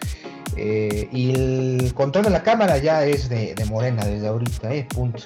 Eh, 0.55 1.09
y 1.11 1.31
el 1.31 1.93
control 1.93 2.25
de 2.25 2.29
la 2.29 2.43
cámara 2.43 2.77
ya 2.77 3.05
es 3.05 3.27
de, 3.29 3.55
Morena 3.69 4.05
desde 4.05 4.27
ahorita, 4.27 4.73
eh, 4.73 4.87
punto. 4.93 5.23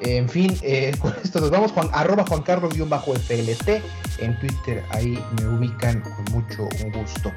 En 0.00 0.28
fin, 0.28 0.56
eh, 0.62 0.92
con 1.00 1.14
esto 1.22 1.40
nos 1.40 1.50
vamos, 1.50 1.72
Juan, 1.72 1.88
arroba 1.92 2.24
Juan 2.26 2.42
Carlos-FLT 2.42 3.68
en 4.20 4.38
Twitter, 4.38 4.82
ahí 4.90 5.22
me 5.38 5.48
ubican 5.48 6.00
con 6.00 6.24
mucho 6.32 6.68
gusto. 6.94 7.32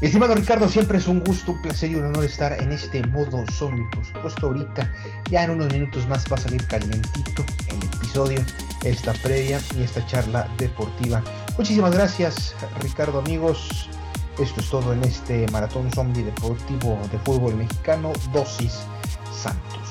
Estimado 0.00 0.34
Ricardo, 0.34 0.68
siempre 0.68 0.98
es 0.98 1.08
un 1.08 1.20
gusto, 1.20 1.52
un 1.52 1.62
placer 1.62 1.90
y 1.90 1.96
un 1.96 2.04
honor 2.04 2.24
estar 2.24 2.52
en 2.62 2.70
este 2.70 3.04
modo 3.08 3.44
zombie. 3.52 3.84
Por 3.92 4.04
supuesto, 4.04 4.46
ahorita, 4.46 4.92
ya 5.28 5.44
en 5.44 5.50
unos 5.50 5.72
minutos 5.72 6.06
más 6.06 6.24
va 6.30 6.36
a 6.36 6.40
salir 6.40 6.64
calientito 6.66 7.44
el 7.68 7.82
episodio, 7.96 8.40
esta 8.84 9.12
previa 9.14 9.60
y 9.76 9.82
esta 9.82 10.06
charla 10.06 10.48
deportiva. 10.56 11.22
Muchísimas 11.56 11.92
gracias, 11.92 12.54
Ricardo, 12.80 13.18
amigos. 13.18 13.88
Esto 14.38 14.60
es 14.60 14.70
todo 14.70 14.92
en 14.92 15.02
este 15.02 15.48
maratón 15.50 15.90
zombie 15.90 16.22
deportivo 16.22 16.96
de 17.10 17.18
fútbol 17.18 17.56
mexicano, 17.56 18.12
Dosis 18.32 18.84
Santos. 19.32 19.87